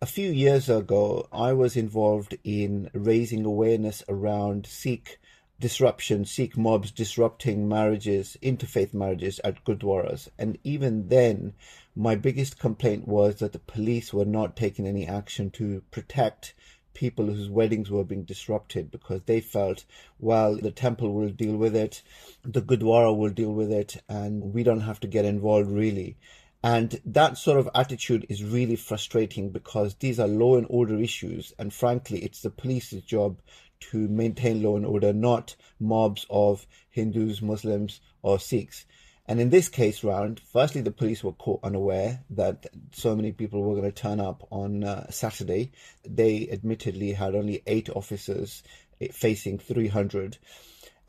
a 0.00 0.06
few 0.06 0.30
years 0.30 0.68
ago, 0.68 1.26
I 1.32 1.52
was 1.52 1.76
involved 1.76 2.38
in 2.44 2.88
raising 2.92 3.44
awareness 3.44 4.04
around 4.08 4.64
Sikh 4.66 5.18
disruption, 5.58 6.24
Sikh 6.24 6.56
mobs 6.56 6.92
disrupting 6.92 7.68
marriages, 7.68 8.36
interfaith 8.40 8.94
marriages 8.94 9.40
at 9.42 9.64
Gurdwaras. 9.64 10.28
And 10.38 10.56
even 10.62 11.08
then, 11.08 11.54
my 11.96 12.14
biggest 12.14 12.60
complaint 12.60 13.08
was 13.08 13.40
that 13.40 13.52
the 13.52 13.58
police 13.58 14.12
were 14.12 14.24
not 14.24 14.56
taking 14.56 14.86
any 14.86 15.04
action 15.04 15.50
to 15.52 15.82
protect 15.90 16.54
people 16.94 17.26
whose 17.26 17.50
weddings 17.50 17.90
were 17.90 18.04
being 18.04 18.22
disrupted 18.22 18.92
because 18.92 19.22
they 19.26 19.40
felt, 19.40 19.84
well, 20.20 20.56
the 20.56 20.70
temple 20.70 21.12
will 21.12 21.30
deal 21.30 21.56
with 21.56 21.74
it, 21.74 22.02
the 22.44 22.62
Gurdwara 22.62 23.16
will 23.16 23.30
deal 23.30 23.52
with 23.52 23.72
it, 23.72 23.96
and 24.08 24.54
we 24.54 24.62
don't 24.62 24.80
have 24.80 25.00
to 25.00 25.08
get 25.08 25.24
involved 25.24 25.70
really. 25.70 26.16
And 26.62 27.00
that 27.04 27.38
sort 27.38 27.58
of 27.58 27.68
attitude 27.74 28.26
is 28.28 28.42
really 28.42 28.76
frustrating 28.76 29.50
because 29.50 29.94
these 29.94 30.18
are 30.18 30.26
law 30.26 30.56
and 30.56 30.66
order 30.68 30.98
issues. 31.00 31.52
And 31.58 31.72
frankly, 31.72 32.18
it's 32.24 32.42
the 32.42 32.50
police's 32.50 33.02
job 33.02 33.40
to 33.80 34.08
maintain 34.08 34.62
law 34.62 34.76
and 34.76 34.84
order, 34.84 35.12
not 35.12 35.54
mobs 35.78 36.26
of 36.28 36.66
Hindus, 36.90 37.40
Muslims, 37.40 38.00
or 38.22 38.40
Sikhs. 38.40 38.86
And 39.26 39.40
in 39.40 39.50
this 39.50 39.68
case 39.68 40.02
round, 40.02 40.40
firstly, 40.40 40.80
the 40.80 40.90
police 40.90 41.22
were 41.22 41.32
caught 41.32 41.60
unaware 41.62 42.24
that 42.30 42.66
so 42.92 43.14
many 43.14 43.30
people 43.30 43.62
were 43.62 43.76
going 43.76 43.92
to 43.92 44.02
turn 44.02 44.20
up 44.20 44.48
on 44.50 44.82
uh, 44.82 45.10
Saturday. 45.10 45.70
They 46.02 46.48
admittedly 46.50 47.12
had 47.12 47.34
only 47.34 47.62
eight 47.66 47.90
officers 47.90 48.62
eh, 49.00 49.08
facing 49.12 49.58
300. 49.58 50.38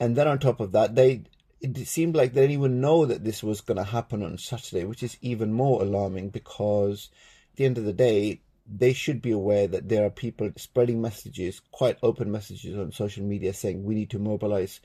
And 0.02 0.18
then 0.18 0.28
on 0.28 0.38
top 0.38 0.60
of 0.60 0.74
that, 0.74 0.96
they 0.96 1.24
it 1.62 1.88
seemed 1.88 2.16
like 2.16 2.34
they 2.34 2.42
didn't 2.42 2.60
even 2.60 2.82
know 2.82 3.06
that 3.06 3.24
this 3.24 3.44
was 3.44 3.62
going 3.62 3.78
to 3.78 3.84
happen 3.84 4.24
on 4.24 4.38
Saturday, 4.38 4.86
which 4.86 5.04
is 5.04 5.18
even 5.22 5.52
more 5.52 5.82
alarming 5.82 6.30
because 6.30 7.10
at 7.54 7.58
the 7.58 7.66
end 7.66 7.78
of 7.78 7.84
the 7.84 7.94
day, 7.94 8.42
they 8.66 8.94
should 8.94 9.22
be 9.22 9.32
aware 9.32 9.68
that 9.68 9.90
there 9.90 10.06
are 10.06 10.12
people 10.12 10.52
spreading 10.56 11.02
messages, 11.02 11.62
quite 11.72 11.98
open 12.04 12.32
messages 12.32 12.78
on 12.78 12.92
social 12.92 13.24
media 13.24 13.54
saying 13.54 13.84
we 13.84 13.96
need 13.96 14.10
to 14.12 14.20
mobilize 14.20 14.80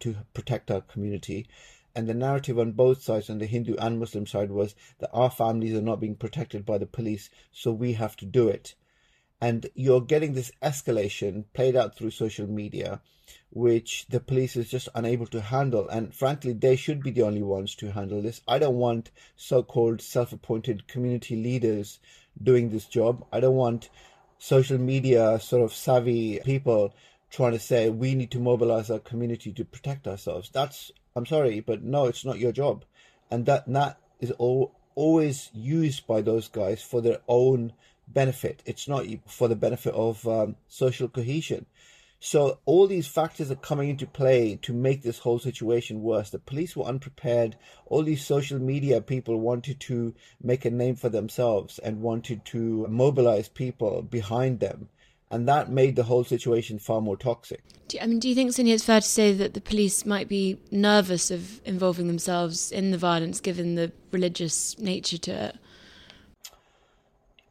to 0.00 0.16
protect 0.34 0.70
our 0.70 0.82
community. 0.82 1.48
And 1.94 2.06
the 2.08 2.14
narrative 2.14 2.58
on 2.58 2.72
both 2.72 3.02
sides, 3.02 3.28
on 3.28 3.38
the 3.38 3.46
Hindu 3.46 3.74
and 3.76 3.98
Muslim 3.98 4.26
side, 4.26 4.50
was 4.50 4.74
that 4.98 5.10
our 5.12 5.30
families 5.30 5.74
are 5.74 5.82
not 5.82 6.00
being 6.00 6.14
protected 6.14 6.64
by 6.64 6.78
the 6.78 6.86
police, 6.86 7.30
so 7.50 7.72
we 7.72 7.94
have 7.94 8.14
to 8.16 8.26
do 8.26 8.48
it. 8.48 8.74
And 9.40 9.66
you're 9.74 10.02
getting 10.02 10.34
this 10.34 10.52
escalation 10.62 11.44
played 11.54 11.76
out 11.76 11.96
through 11.96 12.10
social 12.10 12.46
media 12.46 13.00
which 13.50 14.06
the 14.08 14.20
police 14.20 14.56
is 14.56 14.68
just 14.68 14.88
unable 14.94 15.26
to 15.26 15.40
handle. 15.40 15.88
And 15.88 16.14
frankly, 16.14 16.52
they 16.52 16.76
should 16.76 17.02
be 17.02 17.10
the 17.10 17.22
only 17.22 17.42
ones 17.42 17.74
to 17.76 17.92
handle 17.92 18.22
this. 18.22 18.40
I 18.46 18.58
don't 18.58 18.76
want 18.76 19.10
so 19.36 19.62
called 19.62 20.00
self 20.00 20.32
appointed 20.32 20.88
community 20.88 21.36
leaders 21.36 21.98
doing 22.42 22.70
this 22.70 22.86
job. 22.86 23.24
I 23.32 23.40
don't 23.40 23.56
want 23.56 23.90
social 24.38 24.78
media 24.78 25.38
sort 25.40 25.62
of 25.62 25.74
savvy 25.74 26.40
people 26.44 26.94
trying 27.30 27.52
to 27.52 27.58
say 27.58 27.90
we 27.90 28.14
need 28.14 28.30
to 28.32 28.40
mobilize 28.40 28.90
our 28.90 28.98
community 28.98 29.52
to 29.52 29.64
protect 29.64 30.06
ourselves. 30.06 30.50
That's, 30.52 30.90
I'm 31.14 31.26
sorry, 31.26 31.60
but 31.60 31.82
no, 31.82 32.06
it's 32.06 32.24
not 32.24 32.38
your 32.38 32.52
job. 32.52 32.84
And 33.30 33.46
that, 33.46 33.70
that 33.72 33.98
is 34.20 34.30
all, 34.32 34.74
always 34.94 35.50
used 35.52 36.06
by 36.06 36.20
those 36.20 36.48
guys 36.48 36.82
for 36.82 37.00
their 37.00 37.18
own 37.28 37.72
benefit. 38.12 38.62
It's 38.66 38.88
not 38.88 39.06
for 39.26 39.48
the 39.48 39.56
benefit 39.56 39.94
of 39.94 40.26
um, 40.26 40.56
social 40.68 41.08
cohesion. 41.08 41.66
So 42.22 42.58
all 42.66 42.86
these 42.86 43.08
factors 43.08 43.50
are 43.50 43.56
coming 43.56 43.88
into 43.88 44.06
play 44.06 44.56
to 44.62 44.74
make 44.74 45.02
this 45.02 45.18
whole 45.18 45.38
situation 45.38 46.02
worse. 46.02 46.28
The 46.28 46.38
police 46.38 46.76
were 46.76 46.84
unprepared. 46.84 47.56
All 47.86 48.02
these 48.02 48.24
social 48.24 48.58
media 48.58 49.00
people 49.00 49.38
wanted 49.40 49.80
to 49.80 50.14
make 50.42 50.66
a 50.66 50.70
name 50.70 50.96
for 50.96 51.08
themselves 51.08 51.78
and 51.78 52.02
wanted 52.02 52.44
to 52.46 52.86
mobilize 52.88 53.48
people 53.48 54.02
behind 54.02 54.60
them. 54.60 54.90
And 55.30 55.48
that 55.48 55.70
made 55.70 55.96
the 55.96 56.02
whole 56.02 56.24
situation 56.24 56.78
far 56.78 57.00
more 57.00 57.16
toxic. 57.16 57.62
Do, 57.88 57.98
I 58.02 58.06
mean, 58.06 58.18
do 58.18 58.28
you 58.28 58.34
think, 58.34 58.52
Sunny, 58.52 58.72
it's 58.72 58.84
fair 58.84 59.00
to 59.00 59.06
say 59.06 59.32
that 59.32 59.54
the 59.54 59.60
police 59.60 60.04
might 60.04 60.28
be 60.28 60.58
nervous 60.70 61.30
of 61.30 61.64
involving 61.64 62.08
themselves 62.08 62.70
in 62.70 62.90
the 62.90 62.98
violence 62.98 63.40
given 63.40 63.76
the 63.76 63.92
religious 64.10 64.78
nature 64.78 65.18
to 65.18 65.30
it? 65.30 65.56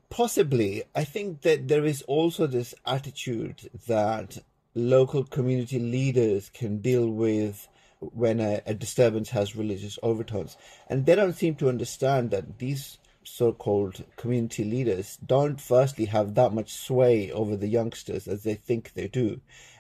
Possibly. 0.10 0.84
I 0.96 1.04
think 1.04 1.42
that 1.42 1.68
there 1.68 1.86
is 1.86 2.02
also 2.04 2.48
this 2.48 2.74
attitude 2.86 3.70
that 3.88 4.38
local 4.74 5.24
community 5.24 5.80
leaders 5.80 6.50
can 6.50 6.80
deal 6.80 7.10
with 7.10 7.68
when 8.00 8.40
a, 8.40 8.62
a, 8.66 8.74
disturbance 8.74 9.30
has 9.30 9.56
religious 9.56 10.00
overtones. 10.02 10.56
And 10.88 11.06
they 11.06 11.16
don't 11.16 11.34
seem 11.34 11.56
to 11.56 11.70
understand 11.70 12.32
that 12.32 12.60
these 12.60 12.98
so-called 13.24 14.04
community 14.16 14.64
leaders 14.64 15.18
don't 15.26 15.60
firstly 15.62 16.06
have 16.06 16.36
that 16.36 16.54
much 16.54 16.74
sway 16.74 17.32
over 17.32 17.56
the 17.56 17.68
youngsters 17.68 18.28
as 18.28 18.44
they 18.44 18.56
think 18.56 18.94
they 18.94 19.08
do 19.08 19.40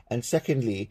and 0.09 0.23
secondly 0.23 0.89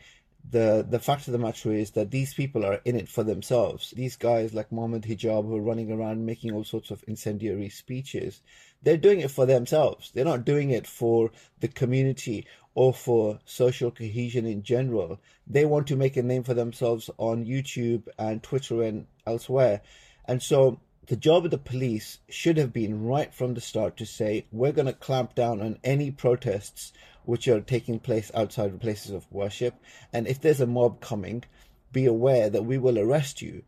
the 0.50 0.84
the 0.88 0.98
fact 0.98 1.26
of 1.28 1.32
the 1.32 1.38
matter 1.38 1.72
is 1.72 1.92
that 1.92 2.10
these 2.10 2.34
people 2.34 2.64
are 2.64 2.80
in 2.84 2.96
it 2.96 3.08
for 3.08 3.22
themselves 3.22 3.90
these 3.92 4.16
guys 4.16 4.54
like 4.54 4.72
Mohammed 4.72 5.02
Hijab 5.02 5.46
who 5.46 5.56
are 5.56 5.62
running 5.62 5.92
around 5.92 6.24
making 6.24 6.52
all 6.52 6.64
sorts 6.64 6.90
of 6.90 7.04
incendiary 7.06 7.68
speeches 7.68 8.40
they're 8.82 8.96
doing 8.96 9.20
it 9.20 9.30
for 9.30 9.46
themselves. 9.46 10.10
They're 10.12 10.24
not 10.24 10.44
doing 10.44 10.70
it 10.70 10.86
for 10.86 11.30
the 11.60 11.68
community 11.68 12.46
or 12.74 12.94
for 12.94 13.40
social 13.44 13.90
cohesion 13.90 14.46
in 14.46 14.62
general. 14.62 15.20
They 15.46 15.64
want 15.64 15.86
to 15.88 15.96
make 15.96 16.16
a 16.16 16.22
name 16.22 16.44
for 16.44 16.54
themselves 16.54 17.10
on 17.18 17.44
YouTube 17.44 18.04
and 18.18 18.42
Twitter 18.42 18.82
and 18.82 19.06
elsewhere. 19.26 19.80
And 20.26 20.42
so 20.42 20.80
the 21.06 21.16
job 21.16 21.44
of 21.44 21.50
the 21.50 21.58
police 21.58 22.18
should 22.28 22.56
have 22.56 22.72
been 22.72 23.04
right 23.04 23.34
from 23.34 23.54
the 23.54 23.60
start 23.60 23.96
to 23.96 24.06
say 24.06 24.46
we're 24.52 24.72
going 24.72 24.86
to 24.86 24.92
clamp 24.92 25.34
down 25.34 25.60
on 25.60 25.78
any 25.82 26.10
protests 26.10 26.92
which 27.24 27.48
are 27.48 27.60
taking 27.60 27.98
place 27.98 28.30
outside 28.34 28.72
of 28.72 28.80
places 28.80 29.12
of 29.12 29.30
worship. 29.32 29.74
And 30.12 30.26
if 30.26 30.40
there's 30.40 30.60
a 30.60 30.66
mob 30.66 31.00
coming 31.00 31.44
be 31.92 32.06
aware 32.06 32.50
that 32.50 32.64
we 32.64 32.78
will 32.78 32.98
arrest 32.98 33.42
you. 33.42 33.62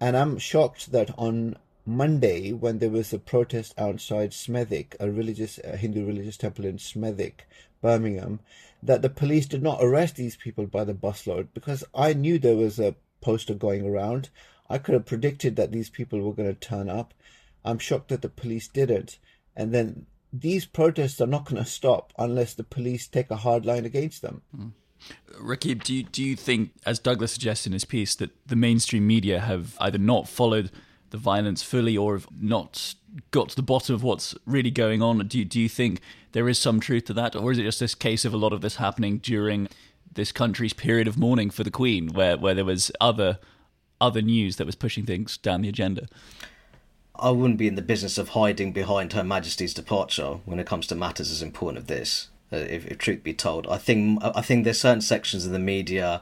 And 0.00 0.16
i'm 0.16 0.38
shocked 0.38 0.92
that 0.92 1.10
on 1.18 1.56
monday 1.86 2.52
when 2.52 2.78
there 2.78 2.90
was 2.90 3.12
a 3.12 3.18
protest 3.18 3.72
outside 3.78 4.30
smethwick 4.30 4.94
a 5.00 5.10
religious 5.10 5.58
a 5.64 5.76
hindu 5.76 6.04
religious 6.04 6.36
temple 6.36 6.64
in 6.64 6.76
smethwick 6.76 7.46
birmingham 7.80 8.40
that 8.82 9.02
the 9.02 9.08
police 9.08 9.46
did 9.46 9.62
not 9.62 9.78
arrest 9.80 10.16
these 10.16 10.36
people 10.36 10.66
by 10.66 10.84
the 10.84 10.94
busload 10.94 11.46
because 11.54 11.84
i 11.94 12.12
knew 12.12 12.38
there 12.38 12.56
was 12.56 12.78
a 12.78 12.94
poster 13.20 13.54
going 13.54 13.86
around 13.86 14.28
I 14.68 14.78
could 14.78 14.94
have 14.94 15.06
predicted 15.06 15.56
that 15.56 15.72
these 15.72 15.90
people 15.90 16.20
were 16.20 16.32
going 16.32 16.52
to 16.52 16.60
turn 16.60 16.88
up. 16.88 17.14
I'm 17.64 17.78
shocked 17.78 18.08
that 18.08 18.22
the 18.22 18.28
police 18.28 18.68
didn't. 18.68 19.18
And 19.56 19.72
then 19.72 20.06
these 20.32 20.66
protests 20.66 21.20
are 21.20 21.26
not 21.26 21.44
going 21.46 21.62
to 21.64 21.70
stop 21.70 22.12
unless 22.18 22.54
the 22.54 22.64
police 22.64 23.06
take 23.06 23.30
a 23.30 23.36
hard 23.36 23.64
line 23.64 23.84
against 23.84 24.22
them. 24.22 24.42
Mm. 24.56 24.72
Do 25.82 25.94
you, 25.94 26.02
do 26.02 26.24
you 26.24 26.34
think, 26.34 26.70
as 26.86 26.98
Douglas 26.98 27.32
suggests 27.32 27.66
in 27.66 27.72
his 27.72 27.84
piece, 27.84 28.14
that 28.16 28.30
the 28.46 28.56
mainstream 28.56 29.06
media 29.06 29.40
have 29.40 29.76
either 29.78 29.98
not 29.98 30.26
followed 30.26 30.70
the 31.16 31.22
violence 31.22 31.62
fully 31.62 31.96
or 31.96 32.12
have 32.14 32.28
not 32.38 32.94
got 33.30 33.48
to 33.48 33.56
the 33.56 33.62
bottom 33.62 33.94
of 33.94 34.02
what's 34.02 34.34
really 34.44 34.70
going 34.70 35.00
on? 35.00 35.26
Do 35.26 35.38
you, 35.38 35.44
do 35.44 35.58
you 35.58 35.68
think 35.68 36.00
there 36.32 36.48
is 36.48 36.58
some 36.58 36.78
truth 36.78 37.06
to 37.06 37.14
that? 37.14 37.34
Or 37.34 37.50
is 37.50 37.58
it 37.58 37.62
just 37.62 37.80
this 37.80 37.94
case 37.94 38.26
of 38.26 38.34
a 38.34 38.36
lot 38.36 38.52
of 38.52 38.60
this 38.60 38.76
happening 38.76 39.18
during 39.18 39.68
this 40.12 40.30
country's 40.30 40.74
period 40.74 41.08
of 41.08 41.16
mourning 41.16 41.48
for 41.50 41.64
the 41.64 41.70
Queen, 41.70 42.08
where, 42.08 42.36
where 42.36 42.54
there 42.54 42.64
was 42.64 42.92
other 43.00 43.38
other 43.98 44.20
news 44.20 44.56
that 44.56 44.66
was 44.66 44.74
pushing 44.74 45.06
things 45.06 45.38
down 45.38 45.62
the 45.62 45.70
agenda. 45.70 46.06
I 47.18 47.30
wouldn't 47.30 47.58
be 47.58 47.66
in 47.66 47.76
the 47.76 47.82
business 47.82 48.18
of 48.18 48.30
hiding 48.30 48.72
behind 48.72 49.14
Her 49.14 49.24
Majesty's 49.24 49.72
departure 49.72 50.40
when 50.44 50.58
it 50.58 50.66
comes 50.66 50.86
to 50.88 50.94
matters 50.94 51.30
as 51.30 51.40
important 51.40 51.84
as 51.84 51.86
this. 51.86 52.28
Uh, 52.52 52.56
if, 52.56 52.86
if 52.86 52.98
truth 52.98 53.22
be 53.22 53.32
told, 53.32 53.66
I 53.68 53.78
think 53.78 54.20
I 54.22 54.42
think 54.42 54.64
there's 54.64 54.80
certain 54.80 55.00
sections 55.00 55.46
of 55.46 55.52
the 55.52 55.58
media 55.58 56.20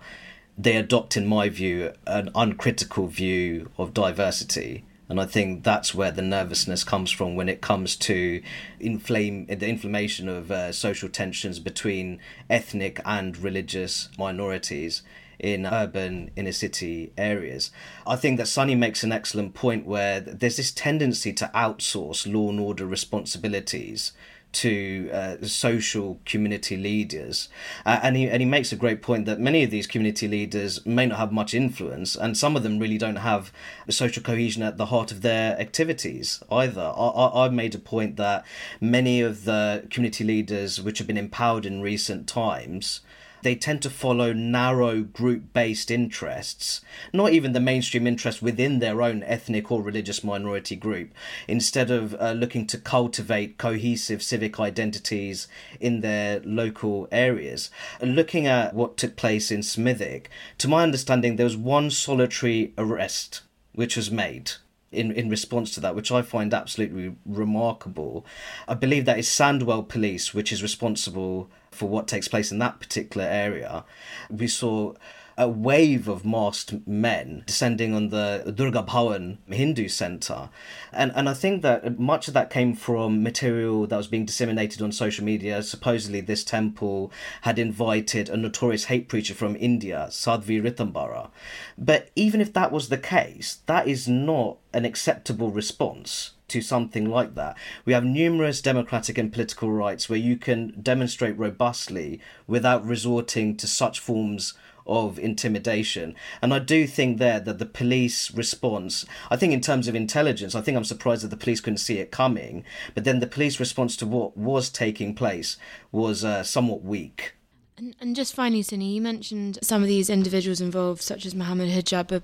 they 0.57 0.77
adopt, 0.77 1.17
in 1.17 1.27
my 1.27 1.49
view, 1.49 1.93
an 2.07 2.31
uncritical 2.35 3.07
view 3.09 3.71
of 3.77 3.93
diversity. 3.93 4.85
And 5.09 5.21
I 5.21 5.27
think 5.27 5.65
that's 5.65 5.95
where 5.95 6.11
the 6.11 6.23
nervousness 6.23 6.83
comes 6.83 7.11
from 7.11 7.37
when 7.37 7.49
it 7.49 7.61
comes 7.61 7.95
to 7.97 8.43
inflame 8.81 9.47
the 9.47 9.69
inflammation 9.69 10.29
of 10.29 10.51
uh, 10.51 10.73
social 10.73 11.09
tensions 11.09 11.59
between 11.59 12.21
ethnic 12.49 13.01
and 13.05 13.37
religious 13.37 14.09
minorities 14.19 15.03
in 15.39 15.67
urban 15.67 16.31
inner 16.37 16.53
city 16.53 17.13
areas. 17.19 17.71
I 18.07 18.17
think 18.17 18.39
that 18.39 18.49
Sunny 18.49 18.75
makes 18.75 19.03
an 19.05 19.13
excellent 19.13 19.53
point 19.53 19.85
where 19.85 20.21
there's 20.21 20.57
this 20.57 20.73
tendency 20.73 21.33
to 21.35 21.51
outsource 21.55 22.33
law 22.33 22.49
and 22.49 22.61
order 22.61 22.87
responsibilities 22.87 24.13
to 24.55 25.11
uh, 25.13 25.37
social 25.43 26.21
community 26.25 26.77
leaders, 26.77 27.49
uh, 27.85 28.01
and 28.03 28.17
he 28.17 28.29
and 28.29 28.41
he 28.41 28.47
makes 28.47 28.73
a 28.73 28.77
great 28.77 29.03
point 29.03 29.27
that 29.27 29.41
many 29.41 29.63
of 29.63 29.71
these 29.71 29.87
community 29.87 30.29
leaders 30.29 30.85
may 30.87 31.07
not 31.07 31.19
have 31.19 31.33
much 31.33 31.55
influence, 31.55 32.17
and 32.17 32.37
some 32.37 32.57
of 32.57 32.63
them 32.63 32.79
really 32.79 32.99
don't 32.99 33.17
have 33.17 33.53
social 33.89 34.23
cohesion 34.23 34.63
at 34.63 34.77
the 34.77 34.87
heart 34.87 35.13
of 35.13 35.23
their 35.23 35.59
activities 35.61 36.43
either. 36.51 36.93
I, 36.97 37.07
I, 37.07 37.45
I've 37.45 37.53
made 37.53 37.75
a 37.75 37.79
point 37.79 38.17
that 38.17 38.45
many 38.81 39.21
of 39.21 39.45
the 39.45 39.87
community 39.91 40.25
leaders 40.25 40.81
which 40.81 40.99
have 40.99 41.07
been 41.07 41.17
empowered 41.17 41.67
in 41.67 41.81
recent 41.81 42.27
times 42.27 43.01
they 43.45 43.55
tend 43.55 43.83
to 43.83 43.91
follow 43.91 44.33
narrow 44.33 45.03
group 45.03 45.53
based 45.53 45.91
interests, 45.91 46.81
not 47.13 47.33
even 47.33 47.53
the 47.53 47.61
mainstream 47.61 48.07
interests 48.07 48.43
within 48.43 48.79
their 48.79 49.03
own 49.03 49.23
ethnic 49.23 49.71
or 49.71 49.83
religious 49.83 50.25
minority 50.25 50.75
group, 50.75 51.11
instead 51.47 51.91
of 51.91 52.17
uh, 52.19 52.33
looking 52.33 52.67
to 52.67 52.79
cultivate 52.79 53.59
cohesive 53.59 54.23
civic 54.23 54.59
identities 54.59 55.47
in 55.79 56.01
their 56.01 56.41
local 56.41 57.07
areas. 57.13 57.71
Looking 58.03 58.47
at 58.47 58.75
what 58.75 58.97
took 58.97 59.15
place 59.15 59.51
in 59.51 59.61
Smethwick, 59.61 60.27
to 60.59 60.67
my 60.67 60.83
understanding, 60.83 61.37
there 61.37 61.45
was 61.45 61.57
one 61.57 61.91
solitary 61.91 62.73
arrest 62.77 63.43
which 63.75 63.97
was 63.97 64.11
made 64.11 64.53
in, 64.95 65.13
in 65.13 65.29
response 65.29 65.75
to 65.75 65.81
that, 65.81 65.95
which 65.95 66.13
I 66.13 66.23
find 66.23 66.55
absolutely 66.55 67.17
remarkable. 67.27 68.25
I 68.69 68.75
believe 68.75 69.05
that 69.05 69.19
is 69.19 69.29
Sandwell 69.29 69.89
Police, 69.89 70.33
which 70.33 70.53
is 70.53 70.63
responsible 70.63 71.49
for 71.71 71.89
what 71.89 72.09
takes 72.09 72.29
place 72.29 72.53
in 72.53 72.59
that 72.59 72.81
particular 72.81 73.27
area. 73.27 73.85
We 74.31 74.47
saw 74.47 74.95
a 75.37 75.49
wave 75.49 76.09
of 76.09 76.25
masked 76.25 76.75
men 76.87 77.43
descending 77.47 77.95
on 77.95 78.09
the 78.09 78.53
Durga 78.55 78.83
Bhawan 78.83 79.39
Hindu 79.49 79.89
center. 79.89 80.49
And, 80.93 81.13
and 81.15 81.29
I 81.29 81.35
think 81.35 81.63
that 81.63 81.99
much 81.99 82.29
of 82.29 82.35
that 82.35 82.51
came 82.51 82.75
from 82.75 83.23
material 83.23 83.87
that 83.87 83.97
was 83.97 84.07
being 84.07 84.25
disseminated 84.25 84.81
on 84.81 84.93
social 84.93 85.25
media. 85.25 85.63
Supposedly, 85.63 86.21
this 86.21 86.45
temple 86.45 87.11
had 87.43 87.59
invited 87.59 88.29
a 88.29 88.37
notorious 88.37 88.85
hate 88.85 89.09
preacher 89.09 89.35
from 89.35 89.57
India, 89.57 90.07
Sadhvi 90.11 90.63
Ritambara. 90.63 91.31
But 91.77 92.11
even 92.15 92.41
if 92.41 92.53
that 92.53 92.73
was 92.73 92.89
the 92.89 92.99
case, 92.99 93.59
that 93.67 93.89
is 93.89 94.07
not 94.07 94.59
an 94.73 94.85
acceptable 94.85 95.51
response 95.51 96.33
to 96.49 96.61
something 96.61 97.09
like 97.09 97.35
that. 97.35 97.57
We 97.85 97.95
have 97.95 98.05
numerous 98.05 98.61
democratic 98.61 99.19
and 99.19 99.33
political 99.33 99.73
rights 99.73 100.09
where 100.09 100.19
you 100.19 100.37
can 100.37 100.81
demonstrate 100.81 101.39
robustly 101.39 102.21
without 102.47 102.87
resorting 102.87 103.57
to 103.57 103.67
such 103.67 103.99
forms 103.99 104.55
of 104.87 105.19
intimidation. 105.19 106.15
And 106.43 106.53
I 106.53 106.59
do 106.59 106.87
think 106.87 107.19
there 107.19 107.41
that 107.41 107.59
the 107.59 107.67
police 107.67 108.31
response, 108.33 109.05
I 109.31 109.37
think 109.37 109.53
in 109.53 109.61
terms 109.61 109.89
of 109.89 109.95
intelligence, 109.95 110.55
I 110.55 110.61
think 110.61 110.77
I'm 110.77 110.85
surprised 110.85 111.25
that 111.25 111.29
the 111.29 111.37
police 111.37 111.61
couldn't 111.61 111.79
see 111.79 111.99
it 111.99 112.11
coming. 112.11 112.65
But 112.95 113.05
then 113.05 113.21
the 113.21 113.27
police 113.27 113.59
response 113.59 113.97
to 113.99 114.07
what 114.07 114.37
was 114.37 114.69
taking 114.69 115.15
place 115.15 115.57
was 115.93 116.25
uh, 116.25 116.43
somewhat 116.43 116.83
weak. 116.83 117.35
And, 117.77 117.97
and 118.01 118.15
just 118.15 118.35
finally, 118.35 118.63
Sunny, 118.63 118.95
you 118.95 119.01
mentioned 119.01 119.59
some 119.63 119.83
of 119.83 119.89
these 119.89 120.09
individuals 120.09 120.61
involved, 120.61 121.03
such 121.03 121.27
as 121.27 121.35
Mohammed 121.35 121.71
Hijab, 121.71 122.13
are, 122.13 122.23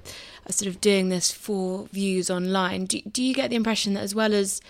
are 0.48 0.52
sort 0.52 0.68
of 0.68 0.80
doing 0.80 1.08
this 1.08 1.32
for 1.32 1.86
views 1.86 2.30
online. 2.30 2.84
Do, 2.84 3.00
do 3.02 3.22
you 3.22 3.34
get 3.34 3.50
the 3.50 3.56
impression 3.56 3.94
that 3.94 4.02
as 4.02 4.14
well 4.14 4.32
as 4.32 4.60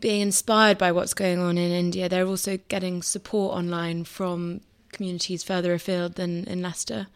being 0.00 0.20
inspired 0.20 0.78
by 0.78 0.92
what's 0.92 1.14
going 1.14 1.38
on 1.38 1.58
in 1.58 1.70
India, 1.70 2.08
they're 2.08 2.26
also 2.26 2.58
getting 2.68 3.02
support 3.02 3.56
online 3.56 4.04
from 4.04 4.60
communities 4.96 5.42
further 5.42 5.74
afield 5.74 6.14
than 6.14 6.44
in 6.44 6.62
Leicester? 6.62 7.06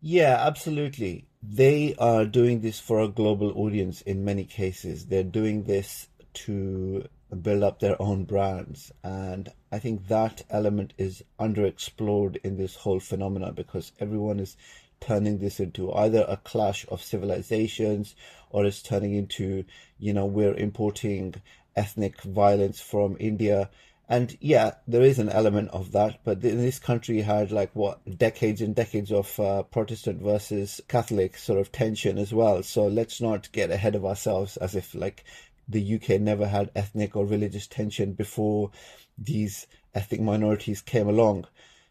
Yeah, 0.00 0.36
absolutely. 0.40 1.26
They 1.42 1.94
are 1.98 2.24
doing 2.24 2.60
this 2.60 2.80
for 2.80 3.00
a 3.00 3.08
global 3.08 3.52
audience 3.56 4.00
in 4.02 4.24
many 4.24 4.44
cases. 4.44 5.06
They're 5.06 5.22
doing 5.22 5.64
this 5.64 6.08
to 6.34 7.06
build 7.40 7.62
up 7.62 7.80
their 7.80 8.00
own 8.00 8.24
brands. 8.24 8.92
And 9.02 9.48
I 9.70 9.78
think 9.78 10.08
that 10.08 10.42
element 10.50 10.92
is 10.98 11.22
underexplored 11.38 12.36
in 12.44 12.56
this 12.56 12.76
whole 12.76 13.00
phenomena 13.00 13.52
because 13.52 13.92
everyone 13.98 14.38
is 14.40 14.56
turning 15.00 15.38
this 15.38 15.58
into 15.58 15.92
either 15.92 16.24
a 16.28 16.36
clash 16.36 16.86
of 16.88 17.02
civilizations 17.02 18.14
or 18.50 18.64
it's 18.64 18.82
turning 18.82 19.14
into, 19.14 19.64
you 19.98 20.12
know, 20.12 20.26
we're 20.26 20.54
importing 20.54 21.34
ethnic 21.74 22.20
violence 22.22 22.80
from 22.80 23.16
India 23.18 23.70
and 24.12 24.36
yeah, 24.42 24.72
there 24.86 25.00
is 25.00 25.18
an 25.18 25.30
element 25.30 25.70
of 25.70 25.92
that, 25.92 26.20
but 26.22 26.42
this 26.42 26.78
country 26.78 27.22
had 27.22 27.50
like 27.50 27.70
what 27.72 28.18
decades 28.18 28.60
and 28.60 28.74
decades 28.74 29.10
of 29.10 29.40
uh, 29.40 29.62
Protestant 29.62 30.20
versus 30.20 30.82
Catholic 30.86 31.38
sort 31.38 31.58
of 31.58 31.72
tension 31.72 32.18
as 32.18 32.30
well. 32.30 32.62
So 32.62 32.86
let's 32.88 33.22
not 33.22 33.50
get 33.52 33.70
ahead 33.70 33.94
of 33.94 34.04
ourselves 34.04 34.58
as 34.58 34.74
if 34.74 34.94
like 34.94 35.24
the 35.66 35.94
UK 35.94 36.20
never 36.20 36.46
had 36.46 36.70
ethnic 36.76 37.16
or 37.16 37.24
religious 37.24 37.66
tension 37.66 38.12
before 38.12 38.70
these 39.16 39.66
ethnic 39.94 40.20
minorities 40.20 40.82
came 40.82 41.08
along. 41.08 41.46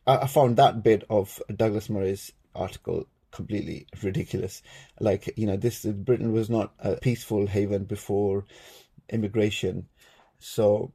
I, 0.05 0.17
I 0.17 0.27
found 0.27 0.57
that 0.57 0.84
bit 0.84 1.03
of 1.10 1.41
Douglas 1.55 1.89
Murray's 1.89 2.31
article 2.53 3.07
completely 3.31 3.88
ridiculous. 4.03 4.62
Like, 4.99 5.34
you 5.38 5.47
know, 5.47 5.57
this 5.57 5.86
Britain 5.86 6.34
was 6.34 6.51
not 6.51 6.71
a 6.77 6.97
peaceful 6.97 7.47
haven 7.47 7.86
before 7.86 8.45
immigration. 9.10 9.88
So 10.38 10.93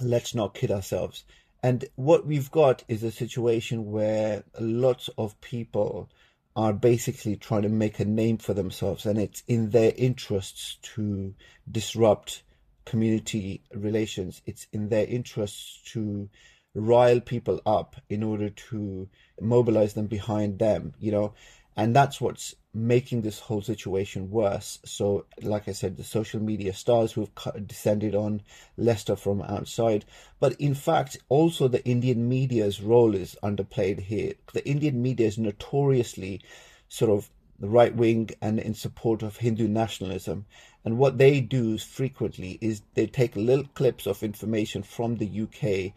let's 0.00 0.34
not 0.34 0.54
kid 0.54 0.70
ourselves. 0.70 1.24
And 1.62 1.84
what 1.96 2.26
we've 2.26 2.50
got 2.50 2.84
is 2.88 3.02
a 3.02 3.10
situation 3.10 3.90
where 3.90 4.44
lots 4.60 5.08
of 5.18 5.40
people 5.40 6.10
are 6.54 6.72
basically 6.72 7.36
trying 7.36 7.62
to 7.62 7.68
make 7.68 8.00
a 8.00 8.04
name 8.04 8.38
for 8.38 8.54
themselves, 8.54 9.04
and 9.04 9.18
it's 9.18 9.42
in 9.46 9.70
their 9.70 9.92
interests 9.96 10.78
to 10.94 11.34
disrupt 11.70 12.42
community 12.84 13.62
relations. 13.74 14.40
It's 14.46 14.66
in 14.72 14.88
their 14.88 15.06
interests 15.06 15.82
to 15.92 16.28
rile 16.74 17.20
people 17.20 17.60
up 17.66 17.96
in 18.08 18.22
order 18.22 18.48
to 18.48 19.08
mobilize 19.40 19.94
them 19.94 20.06
behind 20.06 20.58
them, 20.58 20.94
you 20.98 21.10
know, 21.10 21.34
and 21.76 21.94
that's 21.94 22.20
what's 22.20 22.54
making 22.76 23.22
this 23.22 23.40
whole 23.40 23.62
situation 23.62 24.30
worse. 24.30 24.78
So, 24.84 25.24
like 25.40 25.66
I 25.66 25.72
said, 25.72 25.96
the 25.96 26.04
social 26.04 26.40
media 26.40 26.74
stars 26.74 27.12
who've 27.12 27.30
descended 27.66 28.14
on 28.14 28.42
Leicester 28.76 29.16
from 29.16 29.40
outside, 29.40 30.04
but 30.40 30.52
in 30.60 30.74
fact, 30.74 31.16
also 31.30 31.68
the 31.68 31.84
Indian 31.86 32.28
media's 32.28 32.82
role 32.82 33.14
is 33.14 33.34
underplayed 33.42 34.00
here. 34.00 34.34
The 34.52 34.68
Indian 34.68 35.00
media 35.00 35.26
is 35.26 35.38
notoriously 35.38 36.42
sort 36.88 37.10
of 37.10 37.30
right 37.58 37.96
wing 37.96 38.30
and 38.42 38.60
in 38.60 38.74
support 38.74 39.22
of 39.22 39.38
Hindu 39.38 39.68
nationalism. 39.68 40.44
And 40.84 40.98
what 40.98 41.16
they 41.16 41.40
do 41.40 41.78
frequently 41.78 42.58
is 42.60 42.82
they 42.92 43.06
take 43.06 43.34
little 43.34 43.64
clips 43.74 44.06
of 44.06 44.22
information 44.22 44.82
from 44.82 45.16
the 45.16 45.42
UK, 45.42 45.94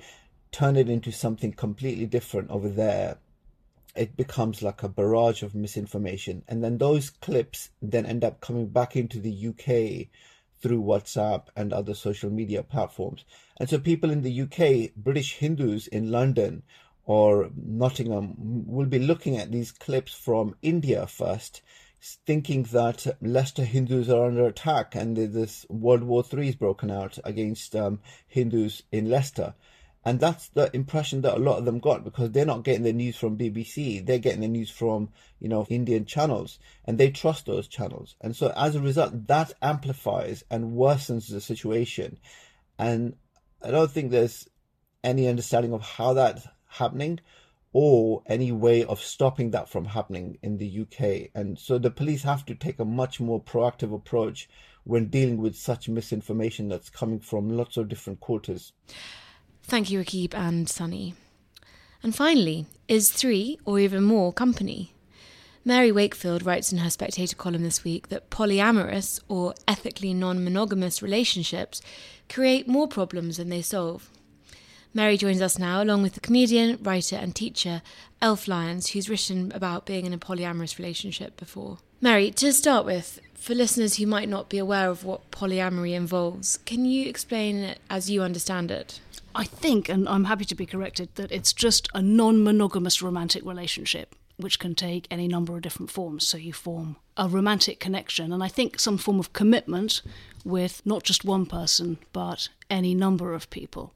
turn 0.54 0.78
it 0.78 0.90
into 0.90 1.12
something 1.12 1.52
completely 1.52 2.06
different 2.06 2.50
over 2.50 2.70
there. 2.70 3.18
It 3.96 4.16
becomes 4.16 4.62
like 4.62 4.84
a 4.84 4.90
barrage 4.90 5.44
of 5.44 5.56
misinformation. 5.56 6.44
And 6.48 6.64
then 6.64 6.78
those 6.78 7.10
clips 7.10 7.70
then 7.82 8.06
end 8.06 8.24
up 8.24 8.42
coming 8.42 8.68
back 8.68 8.96
into 8.96 9.20
the 9.20 9.48
UK 9.50 10.08
through 10.62 10.82
WhatsApp 10.84 11.48
and 11.56 11.72
other 11.72 11.94
social 11.94 12.30
media 12.30 12.64
platforms. 12.64 13.26
And 13.58 13.70
so 13.70 13.80
people 13.80 14.12
in 14.12 14.22
the 14.22 14.42
UK, 14.42 14.94
British 14.96 15.36
Hindus 15.38 15.88
in 15.88 16.12
London, 16.12 16.64
or 17.06 17.50
Nottingham 17.56 18.36
will 18.68 18.86
be 18.86 19.00
looking 19.00 19.38
at 19.38 19.52
these 19.52 19.72
clips 19.72 20.14
from 20.14 20.56
India 20.62 21.08
first, 21.08 21.62
thinking 22.26 22.64
that 22.64 23.08
Leicester 23.22 23.66
Hindus 23.66 24.10
are 24.10 24.28
under 24.28 24.46
attack 24.46 24.96
and 24.96 25.18
this 25.18 25.66
World 25.70 26.04
War 26.04 26.24
III 26.32 26.50
is 26.50 26.56
broken 26.56 26.92
out 26.92 27.18
against 27.24 27.76
um, 27.76 28.00
Hindus 28.28 28.84
in 28.92 29.10
Leicester. 29.10 29.56
And 30.06 30.20
that's 30.20 30.48
the 30.50 30.74
impression 30.74 31.22
that 31.22 31.36
a 31.36 31.40
lot 31.40 31.58
of 31.58 31.66
them 31.66 31.80
got 31.80 32.04
because 32.04 32.32
they're 32.32 32.46
not 32.46 32.64
getting 32.64 32.84
the 32.84 32.94
news 32.94 33.18
from 33.18 33.38
BBC. 33.38 34.06
They're 34.06 34.18
getting 34.18 34.42
the 34.42 34.48
news 34.48 34.70
from, 34.70 35.10
you 35.40 35.50
know, 35.50 35.66
Indian 35.70 36.06
channels 36.06 36.58
and 36.86 36.98
they 36.98 37.12
trust 37.12 37.46
those 37.46 37.68
channels. 37.68 38.16
And 38.22 38.36
so 38.36 38.54
as 38.56 38.76
a 38.76 38.82
result, 38.82 39.28
that 39.28 39.54
amplifies 39.62 40.44
and 40.50 40.74
worsens 40.74 41.30
the 41.30 41.42
situation. 41.42 42.18
And 42.78 43.16
I 43.62 43.72
don't 43.72 43.92
think 43.92 44.12
there's 44.12 44.48
any 45.04 45.28
understanding 45.28 45.74
of 45.74 45.82
how 45.82 46.14
that's 46.14 46.48
happening 46.68 47.20
or 47.72 48.24
any 48.26 48.52
way 48.52 48.84
of 48.86 49.02
stopping 49.02 49.52
that 49.52 49.70
from 49.70 49.86
happening 49.86 50.38
in 50.42 50.58
the 50.58 50.82
UK. 50.82 51.30
And 51.36 51.60
so 51.60 51.78
the 51.78 51.92
police 51.92 52.24
have 52.24 52.46
to 52.46 52.56
take 52.56 52.80
a 52.80 52.86
much 52.86 53.20
more 53.20 53.44
proactive 53.44 53.94
approach 53.94 54.50
when 54.86 55.10
dealing 55.10 55.38
with 55.38 55.56
such 55.56 55.90
misinformation 55.90 56.70
that's 56.70 56.90
coming 56.90 57.20
from 57.20 57.50
lots 57.50 57.78
of 57.78 57.90
different 57.90 58.22
quarters. 58.22 58.74
Thank 59.70 59.92
you, 59.92 60.00
Rakib 60.00 60.34
and 60.34 60.68
Sunny. 60.68 61.14
And 62.02 62.16
finally, 62.16 62.66
is 62.88 63.12
three 63.12 63.60
or 63.66 63.78
even 63.78 64.04
more 64.04 64.34
company? 64.34 64.96
Mary 65.64 65.92
Wakefield 65.92 66.44
writes 66.44 66.72
in 66.72 66.80
her 66.80 66.90
Spectator 66.90 67.36
column 67.36 67.62
this 67.62 67.84
week 67.84 68.10
that 68.10 68.32
polyamorous 68.32 69.20
or 69.28 69.54
ethically 69.68 70.12
non 70.12 70.44
monogamous 70.44 71.04
relationships 71.04 71.84
create 72.28 72.68
more 72.68 72.88
problems 72.88 73.38
than 73.38 73.50
they 73.50 73.62
solve. 73.62 74.10
Mary 74.92 75.18
joins 75.18 75.40
us 75.40 75.60
now, 75.60 75.84
along 75.84 76.02
with 76.02 76.16
the 76.16 76.20
comedian, 76.20 76.80
writer, 76.82 77.18
and 77.18 77.36
teacher 77.36 77.84
Elf 78.24 78.48
Lyons, 78.48 78.90
who's 78.90 79.08
written 79.08 79.52
about 79.52 79.86
being 79.86 80.08
in 80.08 80.14
a 80.14 80.18
polyamorous 80.18 80.80
relationship 80.80 81.38
before. 81.38 81.78
Mary, 82.02 82.32
to 82.32 82.52
start 82.52 82.86
with, 82.86 83.20
for 83.36 83.54
listeners 83.54 83.98
who 83.98 84.08
might 84.08 84.30
not 84.30 84.50
be 84.50 84.58
aware 84.58 84.90
of 84.90 85.04
what 85.04 85.30
polyamory 85.32 85.94
involves, 85.94 86.58
can 86.66 86.86
you 86.86 87.08
explain 87.08 87.58
it 87.58 87.80
as 87.90 88.10
you 88.10 88.24
understand 88.24 88.72
it? 88.72 89.00
I 89.36 89.46
think, 89.46 89.90
and 89.90 90.08
I'm 90.10 90.26
happy 90.26 90.46
to 90.46 90.56
be 90.56 90.66
corrected, 90.66 91.16
that 91.16 91.32
it's 91.32 91.54
just 91.54 91.88
a 91.94 92.02
non 92.02 92.44
monogamous 92.44 93.02
romantic 93.02 93.46
relationship, 93.46 94.16
which 94.38 94.60
can 94.60 94.76
take 94.76 95.08
any 95.10 95.28
number 95.28 95.56
of 95.56 95.62
different 95.62 95.92
forms. 95.92 96.28
So 96.28 96.38
you 96.38 96.54
form 96.54 96.98
a 97.18 97.28
romantic 97.28 97.80
connection, 97.80 98.32
and 98.32 98.44
I 98.44 98.48
think 98.48 98.80
some 98.80 98.98
form 98.98 99.20
of 99.20 99.34
commitment 99.34 100.02
with 100.44 100.82
not 100.86 101.04
just 101.04 101.26
one 101.26 101.46
person, 101.46 101.98
but 102.14 102.50
any 102.70 102.96
number 102.96 103.34
of 103.34 103.50
people 103.50 103.94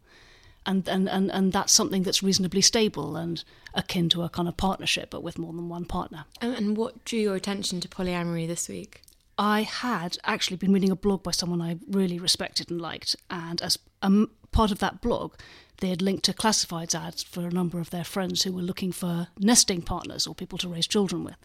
and, 0.65 0.87
and, 0.87 1.09
and, 1.09 1.31
and 1.31 1.51
that's 1.51 1.73
something 1.73 2.03
that's 2.03 2.23
reasonably 2.23 2.61
stable 2.61 3.15
and 3.15 3.43
akin 3.73 4.09
to 4.09 4.23
a 4.23 4.29
kind 4.29 4.47
of 4.47 4.57
partnership, 4.57 5.09
but 5.09 5.23
with 5.23 5.37
more 5.37 5.53
than 5.53 5.69
one 5.69 5.85
partner. 5.85 6.25
Oh, 6.41 6.51
and 6.51 6.77
what 6.77 7.03
drew 7.05 7.19
your 7.19 7.35
attention 7.35 7.79
to 7.81 7.87
polyamory 7.87 8.47
this 8.47 8.69
week? 8.69 9.01
I 9.37 9.63
had 9.63 10.17
actually 10.23 10.57
been 10.57 10.71
reading 10.71 10.91
a 10.91 10.95
blog 10.95 11.23
by 11.23 11.31
someone 11.31 11.61
I 11.61 11.77
really 11.89 12.19
respected 12.19 12.69
and 12.69 12.79
liked, 12.79 13.15
and 13.29 13.61
as 13.61 13.79
a 14.01 14.27
part 14.53 14.71
of 14.71 14.79
that 14.79 15.01
blog, 15.01 15.33
they 15.77 15.89
had 15.89 16.01
linked 16.01 16.23
to 16.25 16.33
classifieds 16.33 16.95
ads 16.95 17.23
for 17.23 17.41
a 17.41 17.51
number 17.51 17.79
of 17.79 17.89
their 17.89 18.03
friends 18.03 18.43
who 18.43 18.53
were 18.53 18.61
looking 18.61 18.91
for 18.91 19.27
nesting 19.37 19.81
partners 19.81 20.25
or 20.25 20.35
people 20.35 20.57
to 20.59 20.69
raise 20.69 20.87
children 20.87 21.23
with. 21.23 21.35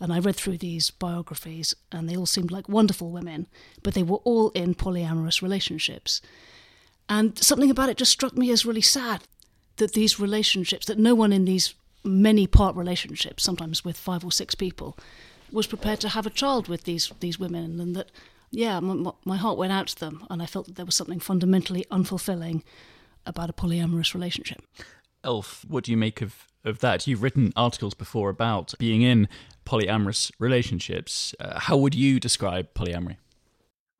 And 0.00 0.12
I 0.12 0.20
read 0.20 0.36
through 0.36 0.58
these 0.58 0.90
biographies, 0.90 1.74
and 1.90 2.08
they 2.08 2.16
all 2.16 2.26
seemed 2.26 2.52
like 2.52 2.68
wonderful 2.68 3.10
women, 3.10 3.48
but 3.82 3.94
they 3.94 4.04
were 4.04 4.18
all 4.18 4.50
in 4.50 4.74
polyamorous 4.74 5.42
relationships. 5.42 6.22
And 7.08 7.36
something 7.38 7.70
about 7.70 7.88
it 7.88 7.96
just 7.96 8.12
struck 8.12 8.36
me 8.36 8.50
as 8.50 8.64
really 8.64 8.80
sad 8.80 9.24
that 9.76 9.94
these 9.94 10.20
relationships, 10.20 10.86
that 10.86 10.98
no 10.98 11.14
one 11.14 11.32
in 11.32 11.44
these 11.44 11.74
many 12.04 12.46
part 12.46 12.76
relationships, 12.76 13.42
sometimes 13.42 13.84
with 13.84 13.96
five 13.96 14.24
or 14.24 14.30
six 14.30 14.54
people, 14.54 14.96
was 15.50 15.66
prepared 15.66 16.00
to 16.00 16.10
have 16.10 16.26
a 16.26 16.30
child 16.30 16.68
with 16.68 16.84
these 16.84 17.10
these 17.20 17.38
women, 17.38 17.80
and 17.80 17.96
that, 17.96 18.10
yeah, 18.50 18.80
my, 18.80 19.12
my 19.24 19.36
heart 19.36 19.58
went 19.58 19.72
out 19.72 19.88
to 19.88 20.00
them, 20.00 20.26
and 20.30 20.42
I 20.42 20.46
felt 20.46 20.66
that 20.66 20.76
there 20.76 20.86
was 20.86 20.94
something 20.94 21.20
fundamentally 21.20 21.84
unfulfilling 21.90 22.62
about 23.26 23.50
a 23.50 23.52
polyamorous 23.52 24.14
relationship. 24.14 24.62
Elf, 25.24 25.64
what 25.68 25.84
do 25.84 25.90
you 25.90 25.96
make 25.96 26.22
of, 26.22 26.46
of 26.64 26.78
that? 26.80 27.06
You've 27.06 27.22
written 27.22 27.52
articles 27.56 27.94
before 27.94 28.30
about 28.30 28.74
being 28.78 29.02
in 29.02 29.28
polyamorous 29.66 30.30
relationships. 30.38 31.34
Uh, 31.38 31.60
how 31.60 31.76
would 31.76 31.94
you 31.94 32.18
describe 32.20 32.72
polyamory? 32.74 33.16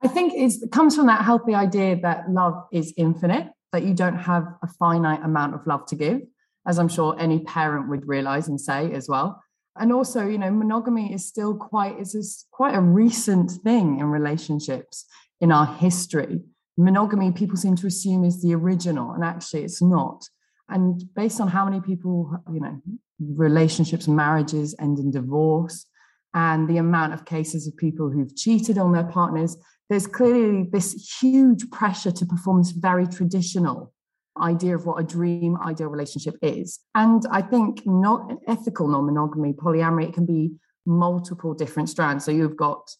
I 0.02 0.08
think 0.08 0.32
it 0.34 0.70
comes 0.70 0.94
from 0.94 1.06
that 1.06 1.24
healthy 1.24 1.54
idea 1.54 2.00
that 2.00 2.30
love 2.30 2.54
is 2.72 2.94
infinite, 2.96 3.48
that 3.72 3.82
you 3.82 3.94
don't 3.94 4.16
have 4.16 4.44
a 4.62 4.68
finite 4.78 5.22
amount 5.24 5.54
of 5.54 5.66
love 5.66 5.86
to 5.86 5.96
give, 5.96 6.20
as 6.66 6.78
I'm 6.78 6.88
sure 6.88 7.16
any 7.18 7.40
parent 7.40 7.88
would 7.88 8.06
realize 8.06 8.48
and 8.48 8.60
say 8.60 8.92
as 8.92 9.08
well. 9.08 9.42
And 9.78 9.92
also, 9.92 10.26
you 10.26 10.38
know, 10.38 10.50
monogamy 10.50 11.12
is 11.12 11.26
still 11.26 11.54
quite 11.54 11.98
is 12.00 12.46
quite 12.50 12.74
a 12.74 12.80
recent 12.80 13.50
thing 13.50 14.00
in 14.00 14.06
relationships 14.06 15.06
in 15.40 15.52
our 15.52 15.66
history. 15.66 16.40
Monogamy, 16.76 17.32
people 17.32 17.56
seem 17.56 17.76
to 17.76 17.86
assume 17.86 18.24
is 18.24 18.42
the 18.42 18.54
original, 18.54 19.12
and 19.12 19.24
actually, 19.24 19.64
it's 19.64 19.82
not. 19.82 20.28
And 20.68 21.02
based 21.14 21.40
on 21.40 21.48
how 21.48 21.64
many 21.64 21.80
people, 21.80 22.42
you 22.52 22.60
know, 22.60 22.80
relationships, 23.20 24.06
marriages 24.06 24.74
end 24.78 24.98
in 24.98 25.10
divorce, 25.10 25.86
and 26.34 26.68
the 26.68 26.76
amount 26.76 27.14
of 27.14 27.24
cases 27.24 27.66
of 27.66 27.76
people 27.76 28.10
who've 28.10 28.36
cheated 28.36 28.78
on 28.78 28.92
their 28.92 29.04
partners, 29.04 29.56
there's 29.88 30.06
clearly 30.06 30.68
this 30.70 31.16
huge 31.20 31.70
pressure 31.70 32.12
to 32.12 32.26
perform 32.26 32.58
this 32.58 32.72
very 32.72 33.06
traditional 33.06 33.92
idea 34.40 34.74
of 34.74 34.86
what 34.86 35.00
a 35.00 35.04
dream 35.04 35.56
ideal 35.64 35.88
relationship 35.88 36.34
is. 36.42 36.80
And 36.94 37.22
I 37.30 37.42
think 37.42 37.82
not 37.86 38.30
ethical 38.46 38.88
non-monogamy, 38.88 39.54
polyamory, 39.54 40.08
it 40.08 40.14
can 40.14 40.26
be 40.26 40.52
multiple 40.86 41.54
different 41.54 41.88
strands. 41.88 42.24
So 42.24 42.30
you've 42.30 42.56
got 42.56 42.90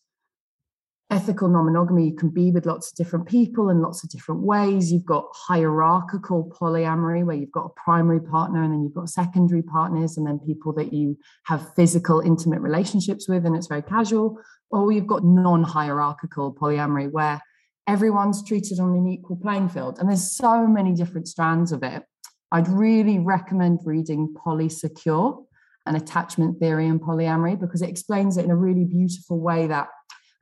ethical 1.11 1.49
non-monogamy 1.49 2.05
you 2.05 2.15
can 2.15 2.29
be 2.29 2.51
with 2.51 2.67
lots 2.67 2.91
of 2.91 2.97
different 2.97 3.27
people 3.27 3.71
in 3.71 3.81
lots 3.81 4.05
of 4.05 4.11
different 4.11 4.43
ways 4.43 4.93
you've 4.93 5.07
got 5.07 5.25
hierarchical 5.33 6.53
polyamory 6.61 7.25
where 7.25 7.37
you've 7.37 7.53
got 7.53 7.65
a 7.65 7.81
primary 7.81 8.21
partner 8.21 8.63
and 8.63 8.73
then 8.73 8.83
you've 8.83 8.95
got 8.95 9.09
secondary 9.09 9.63
partners 9.63 10.19
and 10.19 10.27
then 10.27 10.39
people 10.39 10.73
that 10.73 10.93
you 10.93 11.17
have 11.45 11.75
physical 11.75 12.21
intimate 12.21 12.61
relationships 12.61 13.27
with 13.27 13.47
and 13.47 13.57
it's 13.57 13.69
very 13.69 13.81
casual 13.81 14.39
or 14.71 14.93
you've 14.93 15.07
got 15.07 15.25
non-hierarchical 15.25 16.55
polyamory 16.55 17.11
where 17.11 17.41
everyone's 17.89 18.45
treated 18.47 18.79
on 18.79 18.95
an 18.95 19.09
equal 19.09 19.37
playing 19.37 19.69
field 19.69 19.99
and 19.99 20.09
there's 20.09 20.37
so 20.37 20.67
many 20.67 20.95
different 20.95 21.27
strands 21.27 21.73
of 21.73 21.83
it 21.83 22.05
i'd 22.53 22.69
really 22.69 23.19
recommend 23.19 23.81
reading 23.85 24.33
polysecure 24.35 25.45
and 25.89 25.97
attachment 25.97 26.61
theory 26.61 26.87
and 26.87 27.01
polyamory 27.01 27.59
because 27.59 27.83
it 27.83 27.89
explains 27.89 28.37
it 28.37 28.45
in 28.45 28.51
a 28.51 28.57
really 28.57 28.85
beautiful 28.85 29.41
way 29.41 29.67
that 29.67 29.89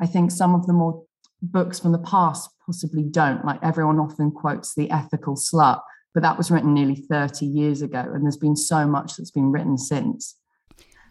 I 0.01 0.07
think 0.07 0.31
some 0.31 0.55
of 0.55 0.67
the 0.67 0.73
more 0.73 1.05
books 1.41 1.79
from 1.79 1.93
the 1.93 1.99
past 1.99 2.51
possibly 2.67 3.05
don't. 3.05 3.45
Like 3.45 3.61
everyone 3.63 3.99
often 3.99 4.31
quotes 4.31 4.75
The 4.75 4.91
Ethical 4.91 5.37
Slut, 5.37 5.81
but 6.15 6.23
that 6.23 6.37
was 6.37 6.51
written 6.51 6.75
nearly 6.75 6.97
30 6.97 7.47
years 7.47 7.83
ago, 7.83 8.01
and 8.01 8.25
there's 8.25 8.37
been 8.37 8.57
so 8.57 8.87
much 8.87 9.17
that's 9.17 9.31
been 9.31 9.53
written 9.53 9.79
since. 9.79 10.37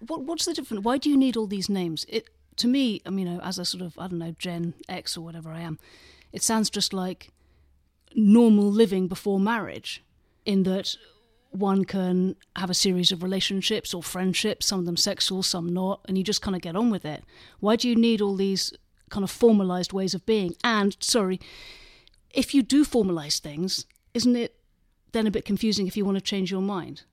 What, 0.08 0.24
what's 0.24 0.46
the 0.46 0.54
difference? 0.54 0.84
Why 0.84 0.98
do 0.98 1.10
you 1.10 1.18
need 1.18 1.38
all 1.38 1.48
these 1.48 1.70
names? 1.70 2.06
It 2.10 2.30
to 2.58 2.68
me, 2.68 3.02
I 3.06 3.10
mean, 3.10 3.28
you 3.28 3.34
know, 3.34 3.40
as 3.42 3.58
a 3.58 3.66
sort 3.66 3.84
of 3.84 3.98
I 3.98 4.08
don't 4.08 4.20
know 4.20 4.36
Gen 4.38 4.74
X 4.88 5.18
or 5.18 5.22
whatever 5.22 5.50
I 5.50 5.62
am, 5.62 5.80
it 6.36 6.44
sounds 6.44 6.70
just 6.70 6.94
like 6.94 7.30
normal 8.14 8.70
living 8.70 9.08
before 9.08 9.40
marriage, 9.40 10.04
in 10.46 10.64
that 10.64 10.96
one 11.52 11.86
can 11.86 12.36
have 12.58 12.70
a 12.70 12.74
series 12.74 13.14
of 13.14 13.24
relationships 13.24 13.94
or 13.94 14.04
friendships, 14.04 14.66
some 14.66 14.80
of 14.80 14.86
them 14.86 14.98
sexual, 14.98 15.42
some 15.42 15.70
not, 15.70 16.02
and 16.08 16.18
you 16.18 16.24
just 16.24 16.42
kind 16.42 16.56
of 16.56 16.62
get 16.62 16.76
on 16.76 16.90
with 16.90 17.06
it. 17.06 17.24
Why 17.62 17.78
do 17.78 17.88
you 17.88 17.96
need 17.96 18.20
all 18.20 18.36
these 18.36 18.74
kind 19.10 19.24
of 19.24 19.32
formalized 19.32 19.94
ways 19.94 20.14
of 20.14 20.26
being? 20.26 20.56
And, 20.62 20.98
sorry, 21.00 21.40
if 22.32 22.54
you 22.54 22.62
do 22.62 22.84
formalize 22.84 23.40
things, 23.40 23.86
isn't 24.14 24.36
it 24.36 24.58
then 25.14 25.28
a 25.28 25.32
bit 25.32 25.46
confusing 25.46 25.88
if 25.88 25.96
you 25.96 26.04
want 26.04 26.18
to 26.18 26.22
change 26.22 26.52
your 26.52 26.62
mind? 26.62 27.04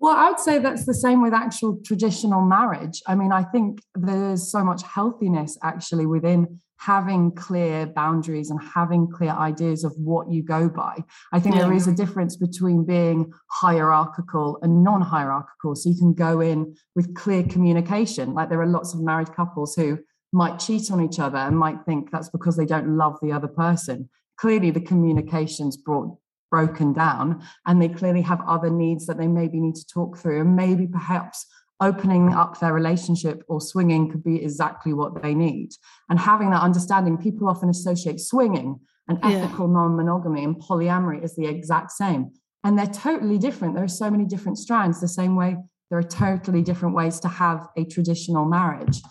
Well, 0.00 0.16
I 0.16 0.30
would 0.30 0.40
say 0.40 0.58
that's 0.58 0.86
the 0.86 0.94
same 0.94 1.22
with 1.22 1.34
actual 1.34 1.78
traditional 1.84 2.40
marriage. 2.40 3.00
I 3.06 3.14
mean, 3.14 3.30
I 3.30 3.44
think 3.44 3.80
there's 3.94 4.50
so 4.50 4.64
much 4.64 4.82
healthiness 4.82 5.56
actually 5.62 6.06
within 6.06 6.60
having 6.80 7.30
clear 7.32 7.86
boundaries 7.86 8.48
and 8.48 8.58
having 8.74 9.06
clear 9.06 9.32
ideas 9.32 9.84
of 9.84 9.92
what 9.98 10.30
you 10.30 10.42
go 10.42 10.66
by. 10.66 10.96
I 11.30 11.38
think 11.38 11.54
yeah. 11.54 11.62
there 11.62 11.74
is 11.74 11.86
a 11.86 11.94
difference 11.94 12.36
between 12.36 12.86
being 12.86 13.30
hierarchical 13.50 14.58
and 14.62 14.82
non 14.82 15.02
hierarchical. 15.02 15.74
So 15.74 15.90
you 15.90 15.96
can 15.96 16.14
go 16.14 16.40
in 16.40 16.74
with 16.96 17.14
clear 17.14 17.42
communication. 17.42 18.32
Like 18.32 18.48
there 18.48 18.62
are 18.62 18.66
lots 18.66 18.94
of 18.94 19.02
married 19.02 19.34
couples 19.34 19.74
who 19.74 19.98
might 20.32 20.58
cheat 20.58 20.90
on 20.90 21.02
each 21.02 21.18
other 21.18 21.36
and 21.36 21.58
might 21.58 21.84
think 21.84 22.10
that's 22.10 22.30
because 22.30 22.56
they 22.56 22.66
don't 22.66 22.96
love 22.96 23.18
the 23.20 23.32
other 23.32 23.48
person. 23.48 24.08
Clearly, 24.38 24.70
the 24.70 24.80
communication's 24.80 25.76
brought 25.76 26.16
broken 26.50 26.92
down 26.92 27.42
and 27.66 27.80
they 27.80 27.88
clearly 27.88 28.22
have 28.22 28.40
other 28.46 28.70
needs 28.70 29.06
that 29.06 29.18
they 29.18 29.28
maybe 29.28 29.60
need 29.60 29.76
to 29.76 29.86
talk 29.86 30.18
through 30.18 30.40
and 30.40 30.56
maybe 30.56 30.86
perhaps 30.86 31.46
opening 31.80 32.32
up 32.32 32.60
their 32.60 32.72
relationship 32.72 33.42
or 33.48 33.60
swinging 33.60 34.10
could 34.10 34.22
be 34.22 34.42
exactly 34.42 34.92
what 34.92 35.22
they 35.22 35.34
need. 35.34 35.70
And 36.08 36.18
having 36.18 36.50
that 36.50 36.62
understanding 36.62 37.16
people 37.16 37.48
often 37.48 37.70
associate 37.70 38.20
swinging 38.20 38.78
and 39.08 39.18
ethical 39.22 39.66
yeah. 39.66 39.74
non-monogamy 39.74 40.44
and 40.44 40.56
polyamory 40.56 41.24
is 41.24 41.34
the 41.36 41.46
exact 41.46 41.90
same. 41.92 42.32
And 42.62 42.78
they're 42.78 42.86
totally 42.86 43.38
different. 43.38 43.74
There 43.74 43.84
are 43.84 43.88
so 43.88 44.10
many 44.10 44.26
different 44.26 44.58
strands 44.58 45.00
the 45.00 45.08
same 45.08 45.36
way 45.36 45.56
there 45.90 45.98
are 45.98 46.04
totally 46.04 46.62
different 46.62 46.94
ways 46.94 47.20
to 47.20 47.28
have 47.28 47.66
a 47.76 47.84
traditional 47.84 48.44
marriage. 48.44 49.02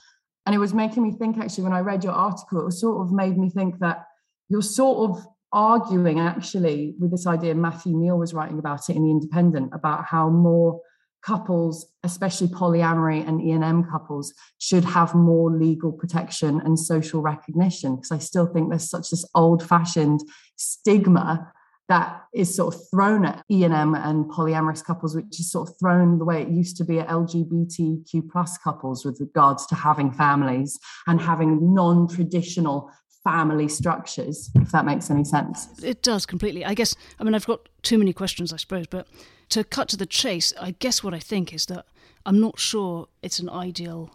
And 0.45 0.55
it 0.55 0.59
was 0.59 0.73
making 0.73 1.03
me 1.03 1.11
think 1.11 1.37
actually 1.37 1.65
when 1.65 1.73
i 1.73 1.79
read 1.79 2.03
your 2.03 2.13
article 2.13 2.67
it 2.67 2.71
sort 2.71 3.05
of 3.05 3.13
made 3.13 3.37
me 3.37 3.49
think 3.51 3.77
that 3.79 4.05
you're 4.47 4.63
sort 4.63 5.09
of 5.09 5.23
arguing 5.51 6.19
actually 6.19 6.95
with 6.99 7.11
this 7.11 7.27
idea 7.27 7.53
matthew 7.53 7.95
neal 7.95 8.17
was 8.17 8.33
writing 8.33 8.57
about 8.57 8.89
it 8.89 8.95
in 8.95 9.03
the 9.03 9.11
independent 9.11 9.71
about 9.73 10.05
how 10.05 10.29
more 10.29 10.79
couples 11.21 11.85
especially 12.03 12.47
polyamory 12.47 13.27
and 13.27 13.41
e&m 13.41 13.83
couples 13.83 14.33
should 14.57 14.85
have 14.85 15.13
more 15.13 15.51
legal 15.51 15.91
protection 15.91 16.61
and 16.61 16.79
social 16.79 17.21
recognition 17.21 17.95
because 17.95 18.11
i 18.11 18.17
still 18.17 18.45
think 18.45 18.69
there's 18.69 18.89
such 18.89 19.09
this 19.09 19.25
old 19.35 19.61
fashioned 19.67 20.21
stigma 20.55 21.51
that 21.89 22.21
is 22.35 22.55
sort 22.55 22.73
of 22.73 22.81
thrown 22.91 23.25
at 23.25 23.43
E&M 23.49 23.95
and 23.95 24.25
polyamorous 24.25 24.83
couples, 24.83 25.15
which 25.15 25.39
is 25.39 25.51
sort 25.51 25.67
of 25.67 25.75
thrown 25.79 26.19
the 26.19 26.23
way 26.23 26.43
it 26.43 26.49
used 26.49 26.77
to 26.77 26.85
be 26.85 26.99
at 26.99 27.07
LGBTQ 27.07 28.29
plus 28.31 28.59
couples 28.59 29.03
with 29.03 29.19
regards 29.19 29.65
to 29.65 29.75
having 29.75 30.11
families 30.11 30.79
and 31.07 31.19
having 31.19 31.73
non-traditional 31.73 32.91
family 33.23 33.67
structures, 33.67 34.49
if 34.55 34.71
that 34.71 34.85
makes 34.85 35.09
any 35.09 35.23
sense. 35.23 35.67
It 35.83 36.01
does 36.01 36.25
completely. 36.25 36.63
I 36.63 36.73
guess, 36.73 36.95
I 37.19 37.23
mean, 37.23 37.35
I've 37.35 37.45
got 37.45 37.67
too 37.81 37.97
many 37.97 38.13
questions, 38.13 38.53
I 38.53 38.57
suppose, 38.57 38.87
but 38.87 39.07
to 39.49 39.63
cut 39.63 39.89
to 39.89 39.97
the 39.97 40.05
chase, 40.05 40.53
I 40.59 40.71
guess 40.71 41.03
what 41.03 41.13
I 41.13 41.19
think 41.19 41.53
is 41.53 41.65
that 41.65 41.85
I'm 42.25 42.39
not 42.39 42.59
sure 42.59 43.07
it's 43.21 43.39
an 43.39 43.49
ideal 43.49 44.11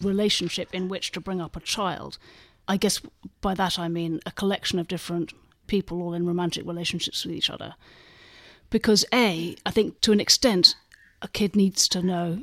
relationship 0.00 0.74
in 0.74 0.88
which 0.88 1.12
to 1.12 1.20
bring 1.20 1.40
up 1.40 1.56
a 1.56 1.60
child. 1.60 2.18
I 2.68 2.76
guess 2.76 3.00
by 3.40 3.54
that 3.54 3.78
I 3.78 3.88
mean 3.88 4.20
a 4.24 4.30
collection 4.30 4.78
of 4.78 4.88
different 4.88 5.32
people 5.66 6.02
all 6.02 6.14
in 6.14 6.26
romantic 6.26 6.66
relationships 6.66 7.24
with 7.24 7.34
each 7.34 7.50
other. 7.50 7.74
Because, 8.70 9.04
A, 9.12 9.56
I 9.66 9.70
think 9.70 10.00
to 10.02 10.12
an 10.12 10.20
extent, 10.20 10.76
a 11.22 11.28
kid 11.28 11.56
needs 11.56 11.88
to 11.88 12.02
know 12.02 12.42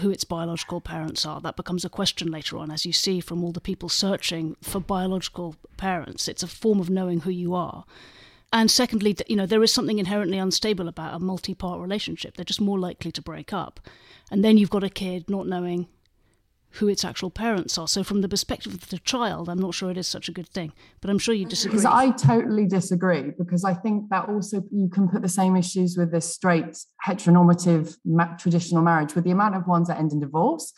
who 0.00 0.10
its 0.10 0.24
biological 0.24 0.80
parents 0.80 1.24
are. 1.24 1.40
That 1.40 1.56
becomes 1.56 1.84
a 1.84 1.88
question 1.88 2.30
later 2.30 2.58
on, 2.58 2.70
as 2.70 2.84
you 2.84 2.92
see 2.92 3.20
from 3.20 3.44
all 3.44 3.52
the 3.52 3.60
people 3.60 3.88
searching 3.88 4.56
for 4.60 4.80
biological 4.80 5.54
parents. 5.76 6.26
It's 6.28 6.42
a 6.42 6.48
form 6.48 6.80
of 6.80 6.90
knowing 6.90 7.20
who 7.20 7.30
you 7.30 7.54
are. 7.54 7.84
And 8.52 8.70
secondly, 8.70 9.16
you 9.28 9.36
know, 9.36 9.46
there 9.46 9.62
is 9.62 9.72
something 9.72 9.98
inherently 9.98 10.38
unstable 10.38 10.88
about 10.88 11.14
a 11.14 11.18
multi-part 11.18 11.80
relationship. 11.80 12.36
They're 12.36 12.44
just 12.44 12.60
more 12.60 12.78
likely 12.78 13.10
to 13.12 13.22
break 13.22 13.52
up. 13.52 13.80
And 14.30 14.44
then 14.44 14.58
you've 14.58 14.70
got 14.70 14.84
a 14.84 14.90
kid 14.90 15.28
not 15.28 15.46
knowing 15.46 15.88
who 16.74 16.88
its 16.88 17.04
actual 17.04 17.30
parents 17.30 17.78
are. 17.78 17.86
So, 17.86 18.02
from 18.02 18.20
the 18.20 18.28
perspective 18.28 18.74
of 18.74 18.88
the 18.88 18.98
child, 18.98 19.48
I'm 19.48 19.58
not 19.58 19.74
sure 19.74 19.90
it 19.90 19.96
is 19.96 20.08
such 20.08 20.28
a 20.28 20.32
good 20.32 20.48
thing. 20.48 20.72
But 21.00 21.10
I'm 21.10 21.18
sure 21.18 21.34
you 21.34 21.46
disagree. 21.46 21.78
Because 21.78 21.86
I 21.86 22.10
totally 22.10 22.66
disagree. 22.66 23.30
Because 23.38 23.64
I 23.64 23.74
think 23.74 24.10
that 24.10 24.28
also 24.28 24.62
you 24.72 24.88
can 24.88 25.08
put 25.08 25.22
the 25.22 25.28
same 25.28 25.56
issues 25.56 25.96
with 25.96 26.10
this 26.10 26.32
straight 26.32 26.76
heteronormative 27.06 27.96
traditional 28.38 28.82
marriage, 28.82 29.14
with 29.14 29.24
the 29.24 29.30
amount 29.30 29.54
of 29.54 29.66
ones 29.66 29.88
that 29.88 29.98
end 29.98 30.12
in 30.12 30.20
divorce. 30.20 30.72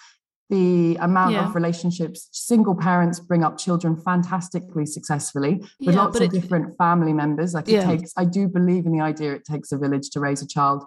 The 0.49 0.97
amount 1.01 1.33
yeah. 1.33 1.49
of 1.49 1.57
relationships 1.57 2.29
single 2.31 2.77
parents 2.77 3.19
bring 3.19 3.43
up 3.43 3.59
children 3.59 3.97
fantastically 3.97 4.87
successfully 4.87 5.57
with 5.81 5.97
yeah, 5.97 5.97
lots 5.97 6.17
of 6.17 6.23
it, 6.23 6.31
different 6.31 6.77
family 6.79 7.13
members. 7.13 7.53
Like 7.53 7.67
yeah. 7.67 7.81
it 7.81 7.99
takes, 7.99 8.13
I 8.17 8.27
do 8.27 8.47
believe 8.47 8.87
in 8.87 8.93
the 8.93 9.01
idea 9.01 9.33
it 9.33 9.45
takes 9.45 9.73
a 9.73 9.79
village 9.79 10.11
to 10.11 10.21
raise 10.21 10.43
a 10.43 10.47
child 10.47 10.85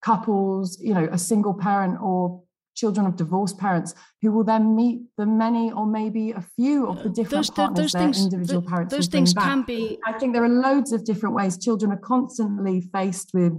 couples, 0.00 0.80
you 0.80 0.94
know, 0.94 1.06
a 1.12 1.18
single 1.18 1.52
parent 1.52 1.98
or 2.00 2.42
children 2.78 3.06
of 3.06 3.16
divorced 3.16 3.58
parents 3.58 3.94
who 4.22 4.30
will 4.32 4.44
then 4.44 4.64
meet 4.80 4.98
the 5.18 5.26
many 5.26 5.72
or 5.72 5.86
maybe 5.86 6.30
a 6.30 6.44
few 6.56 6.86
of 6.86 7.02
the 7.02 7.10
different 7.10 7.46
those, 7.46 7.50
partners 7.50 7.78
those 7.78 7.92
their 7.92 8.02
things, 8.02 8.24
individual 8.24 8.60
the, 8.60 8.68
parents 8.68 8.94
those 8.94 9.08
things 9.08 9.34
can 9.34 9.62
be 9.62 9.98
i 10.06 10.12
think 10.18 10.32
there 10.34 10.44
are 10.44 10.56
loads 10.68 10.92
of 10.92 11.04
different 11.04 11.34
ways 11.34 11.58
children 11.58 11.90
are 11.90 12.04
constantly 12.14 12.80
faced 12.80 13.30
with 13.34 13.52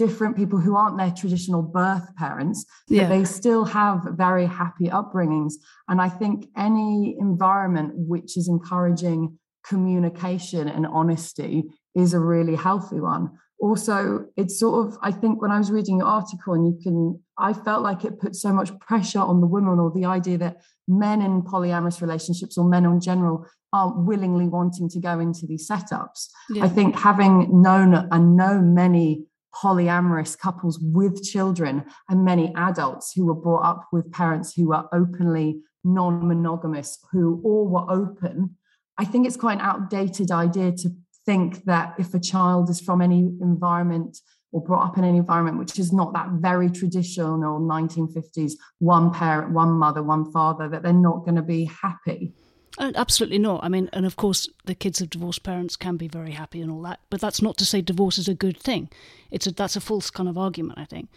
different 0.00 0.34
people 0.34 0.58
who 0.58 0.74
aren't 0.76 0.96
their 0.96 1.10
traditional 1.10 1.60
birth 1.60 2.08
parents 2.16 2.64
yeah. 2.88 3.02
but 3.02 3.08
they 3.10 3.22
still 3.22 3.66
have 3.66 3.98
very 4.12 4.46
happy 4.46 4.86
upbringings. 4.98 5.54
And 5.88 6.00
i 6.00 6.08
think 6.08 6.46
any 6.56 7.16
environment 7.20 7.92
which 7.94 8.38
is 8.38 8.48
encouraging 8.48 9.38
communication 9.70 10.68
and 10.68 10.86
honesty 10.86 11.64
is 11.94 12.14
a 12.14 12.18
really 12.18 12.56
healthy 12.56 12.98
one. 12.98 13.24
Also 13.60 14.24
it's 14.38 14.58
sort 14.58 14.76
of 14.86 14.96
i 15.02 15.12
think 15.12 15.42
when 15.42 15.50
i 15.50 15.58
was 15.58 15.70
reading 15.70 15.98
your 15.98 16.06
article 16.06 16.54
and 16.54 16.64
you 16.68 16.76
can 16.82 17.22
i 17.40 17.52
felt 17.52 17.82
like 17.82 18.04
it 18.04 18.20
put 18.20 18.34
so 18.34 18.52
much 18.52 18.76
pressure 18.78 19.20
on 19.20 19.40
the 19.40 19.46
women 19.46 19.78
or 19.78 19.90
the 19.90 20.04
idea 20.04 20.38
that 20.38 20.60
men 20.88 21.22
in 21.22 21.42
polyamorous 21.42 22.00
relationships 22.00 22.58
or 22.58 22.64
men 22.68 22.84
in 22.84 23.00
general 23.00 23.46
aren't 23.72 24.04
willingly 24.04 24.48
wanting 24.48 24.88
to 24.88 25.00
go 25.00 25.20
into 25.20 25.46
these 25.46 25.68
setups 25.68 26.28
yeah. 26.50 26.64
i 26.64 26.68
think 26.68 26.96
having 26.96 27.62
known 27.62 27.94
and 27.94 28.36
know 28.36 28.60
many 28.60 29.24
polyamorous 29.54 30.38
couples 30.38 30.78
with 30.80 31.22
children 31.24 31.84
and 32.08 32.24
many 32.24 32.52
adults 32.56 33.12
who 33.14 33.26
were 33.26 33.34
brought 33.34 33.64
up 33.64 33.88
with 33.92 34.12
parents 34.12 34.54
who 34.54 34.68
were 34.68 34.84
openly 34.92 35.60
non-monogamous 35.82 36.98
who 37.10 37.40
all 37.44 37.68
were 37.68 37.90
open 37.90 38.56
i 38.98 39.04
think 39.04 39.26
it's 39.26 39.36
quite 39.36 39.54
an 39.54 39.60
outdated 39.60 40.30
idea 40.30 40.70
to 40.70 40.90
think 41.26 41.64
that 41.64 41.94
if 41.98 42.14
a 42.14 42.20
child 42.20 42.70
is 42.70 42.80
from 42.80 43.00
any 43.02 43.20
environment 43.40 44.18
or 44.52 44.62
brought 44.62 44.88
up 44.88 44.98
in 44.98 45.04
an 45.04 45.14
environment 45.14 45.58
which 45.58 45.78
is 45.78 45.92
not 45.92 46.12
that 46.12 46.28
very 46.32 46.70
traditional 46.70 47.60
1950s 47.60 48.52
one 48.78 49.12
parent 49.12 49.52
one 49.52 49.70
mother 49.70 50.02
one 50.02 50.30
father 50.32 50.68
that 50.68 50.82
they're 50.82 50.92
not 50.92 51.24
going 51.24 51.36
to 51.36 51.42
be 51.42 51.64
happy? 51.64 52.32
Uh, 52.78 52.92
absolutely 52.94 53.38
not. 53.38 53.62
I 53.64 53.68
mean 53.68 53.88
and 53.92 54.06
of 54.06 54.16
course 54.16 54.48
the 54.64 54.74
kids 54.74 55.00
of 55.00 55.10
divorced 55.10 55.42
parents 55.42 55.76
can 55.76 55.96
be 55.96 56.08
very 56.08 56.32
happy 56.32 56.60
and 56.60 56.70
all 56.70 56.82
that 56.82 57.00
but 57.10 57.20
that's 57.20 57.42
not 57.42 57.56
to 57.58 57.64
say 57.64 57.80
divorce 57.80 58.18
is 58.18 58.28
a 58.28 58.34
good 58.34 58.58
thing. 58.58 58.88
It's 59.30 59.46
a 59.46 59.52
that's 59.52 59.76
a 59.76 59.80
false 59.80 60.10
kind 60.10 60.28
of 60.28 60.36
argument 60.36 60.78
i 60.78 60.84
think 60.84 61.08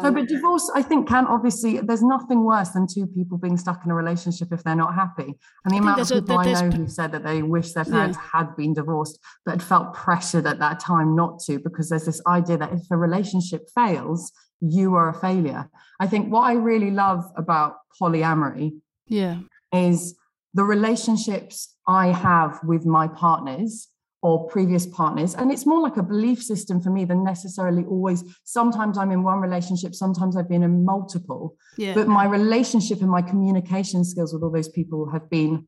so, 0.00 0.12
but 0.12 0.28
divorce, 0.28 0.70
I 0.74 0.82
think, 0.82 1.08
can 1.08 1.26
obviously, 1.26 1.80
there's 1.80 2.02
nothing 2.02 2.44
worse 2.44 2.70
than 2.70 2.86
two 2.86 3.06
people 3.08 3.38
being 3.38 3.56
stuck 3.56 3.84
in 3.84 3.90
a 3.90 3.94
relationship 3.94 4.52
if 4.52 4.62
they're 4.62 4.76
not 4.76 4.94
happy. 4.94 5.34
And 5.64 5.74
the 5.74 5.78
amount 5.78 6.00
of 6.00 6.08
people 6.08 6.38
a, 6.38 6.40
I 6.40 6.52
know 6.52 6.70
who 6.70 6.86
said 6.86 7.10
that 7.10 7.24
they 7.24 7.42
wish 7.42 7.72
their 7.72 7.84
parents 7.84 8.16
yeah. 8.16 8.40
had 8.40 8.56
been 8.56 8.72
divorced, 8.72 9.18
but 9.44 9.52
had 9.52 9.62
felt 9.62 9.92
pressured 9.92 10.46
at 10.46 10.60
that 10.60 10.78
time 10.78 11.16
not 11.16 11.40
to, 11.46 11.58
because 11.58 11.88
there's 11.88 12.04
this 12.04 12.22
idea 12.28 12.56
that 12.58 12.72
if 12.72 12.82
a 12.90 12.96
relationship 12.96 13.68
fails, 13.74 14.30
you 14.60 14.94
are 14.94 15.08
a 15.08 15.14
failure. 15.14 15.68
I 15.98 16.06
think 16.06 16.32
what 16.32 16.42
I 16.42 16.52
really 16.52 16.92
love 16.92 17.24
about 17.36 17.74
polyamory 18.00 18.78
yeah. 19.08 19.40
is 19.72 20.16
the 20.54 20.64
relationships 20.64 21.74
I 21.88 22.08
have 22.08 22.60
with 22.62 22.86
my 22.86 23.08
partners 23.08 23.88
or 24.22 24.46
previous 24.48 24.86
partners. 24.86 25.34
And 25.34 25.50
it's 25.50 25.64
more 25.64 25.80
like 25.80 25.96
a 25.96 26.02
belief 26.02 26.42
system 26.42 26.80
for 26.80 26.90
me 26.90 27.04
than 27.04 27.24
necessarily 27.24 27.84
always. 27.84 28.22
Sometimes 28.44 28.98
I'm 28.98 29.10
in 29.10 29.22
one 29.22 29.40
relationship, 29.40 29.94
sometimes 29.94 30.36
I've 30.36 30.48
been 30.48 30.62
in 30.62 30.84
multiple. 30.84 31.56
Yeah. 31.78 31.94
But 31.94 32.08
my 32.08 32.26
relationship 32.26 33.00
and 33.00 33.10
my 33.10 33.22
communication 33.22 34.04
skills 34.04 34.32
with 34.32 34.42
all 34.42 34.50
those 34.50 34.68
people 34.68 35.10
have 35.10 35.30
been 35.30 35.66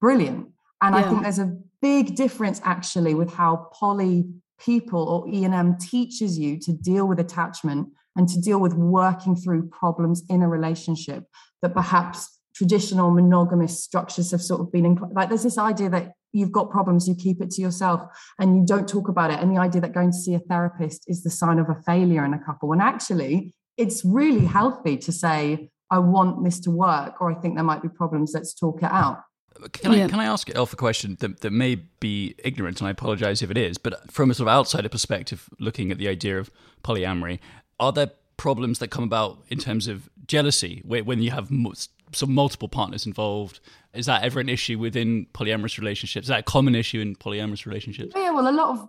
brilliant. 0.00 0.48
And 0.80 0.94
yeah. 0.94 1.00
I 1.00 1.08
think 1.08 1.22
there's 1.22 1.38
a 1.38 1.56
big 1.80 2.16
difference 2.16 2.60
actually 2.64 3.14
with 3.14 3.32
how 3.32 3.68
poly 3.72 4.24
people 4.58 5.02
or 5.02 5.28
E&M 5.32 5.76
teaches 5.78 6.38
you 6.38 6.58
to 6.60 6.72
deal 6.72 7.06
with 7.06 7.20
attachment 7.20 7.88
and 8.16 8.28
to 8.28 8.40
deal 8.40 8.58
with 8.58 8.74
working 8.74 9.34
through 9.34 9.68
problems 9.68 10.22
in 10.28 10.42
a 10.42 10.48
relationship 10.48 11.24
that 11.62 11.72
perhaps 11.72 12.38
traditional 12.54 13.10
monogamous 13.10 13.82
structures 13.82 14.30
have 14.30 14.42
sort 14.42 14.60
of 14.60 14.70
been 14.70 14.84
in, 14.84 14.94
like 15.12 15.28
there's 15.28 15.42
this 15.42 15.58
idea 15.58 15.88
that 15.88 16.12
you've 16.32 16.52
got 16.52 16.70
problems 16.70 17.06
you 17.06 17.14
keep 17.14 17.40
it 17.40 17.50
to 17.50 17.62
yourself 17.62 18.00
and 18.38 18.56
you 18.56 18.64
don't 18.66 18.88
talk 18.88 19.08
about 19.08 19.30
it. 19.30 19.40
And 19.40 19.54
the 19.54 19.60
idea 19.60 19.80
that 19.80 19.92
going 19.92 20.10
to 20.10 20.16
see 20.16 20.34
a 20.34 20.38
therapist 20.38 21.04
is 21.06 21.22
the 21.22 21.30
sign 21.30 21.58
of 21.58 21.68
a 21.68 21.74
failure 21.86 22.24
in 22.24 22.34
a 22.34 22.38
couple. 22.38 22.68
When 22.68 22.80
actually 22.80 23.54
it's 23.76 24.04
really 24.04 24.44
healthy 24.44 24.96
to 24.96 25.12
say 25.12 25.70
i 25.90 25.98
want 25.98 26.44
this 26.44 26.60
to 26.60 26.70
work 26.70 27.20
or 27.20 27.30
i 27.30 27.34
think 27.34 27.54
there 27.54 27.64
might 27.64 27.82
be 27.82 27.88
problems 27.88 28.32
let's 28.34 28.54
talk 28.54 28.82
it 28.82 28.90
out. 28.90 29.22
Can 29.72 29.92
yeah. 29.92 30.06
I 30.06 30.08
can 30.08 30.18
I 30.18 30.24
ask 30.24 30.50
Elf 30.54 30.72
a 30.72 30.76
question 30.76 31.18
that, 31.20 31.40
that 31.42 31.52
may 31.52 31.74
be 32.00 32.34
ignorant, 32.42 32.80
and 32.80 32.88
I 32.88 32.90
apologize 32.90 33.42
if 33.42 33.50
it 33.50 33.58
is, 33.58 33.76
but 33.76 34.10
from 34.10 34.30
a 34.30 34.34
sort 34.34 34.48
of 34.48 34.54
outsider 34.54 34.88
perspective, 34.88 35.48
looking 35.60 35.92
at 35.92 35.98
the 35.98 36.08
idea 36.08 36.38
of 36.38 36.50
polyamory, 36.82 37.38
are 37.78 37.92
there 37.92 38.12
problems 38.38 38.78
that 38.78 38.88
come 38.88 39.04
about 39.04 39.44
in 39.50 39.58
terms 39.58 39.88
of 39.88 40.08
jealousy 40.26 40.80
when 40.86 41.20
you 41.20 41.30
have 41.30 41.50
some 42.12 42.32
multiple 42.32 42.68
partners 42.68 43.06
involved? 43.06 43.60
Is 43.94 44.06
that 44.06 44.22
ever 44.22 44.40
an 44.40 44.48
issue 44.48 44.78
within 44.78 45.26
polyamorous 45.34 45.78
relationships? 45.78 46.24
Is 46.24 46.28
that 46.28 46.40
a 46.40 46.42
common 46.44 46.74
issue 46.74 47.00
in 47.00 47.14
polyamorous 47.16 47.66
relationships? 47.66 48.12
Yeah, 48.16 48.30
well, 48.30 48.48
a 48.48 48.52
lot 48.52 48.70
of 48.70 48.88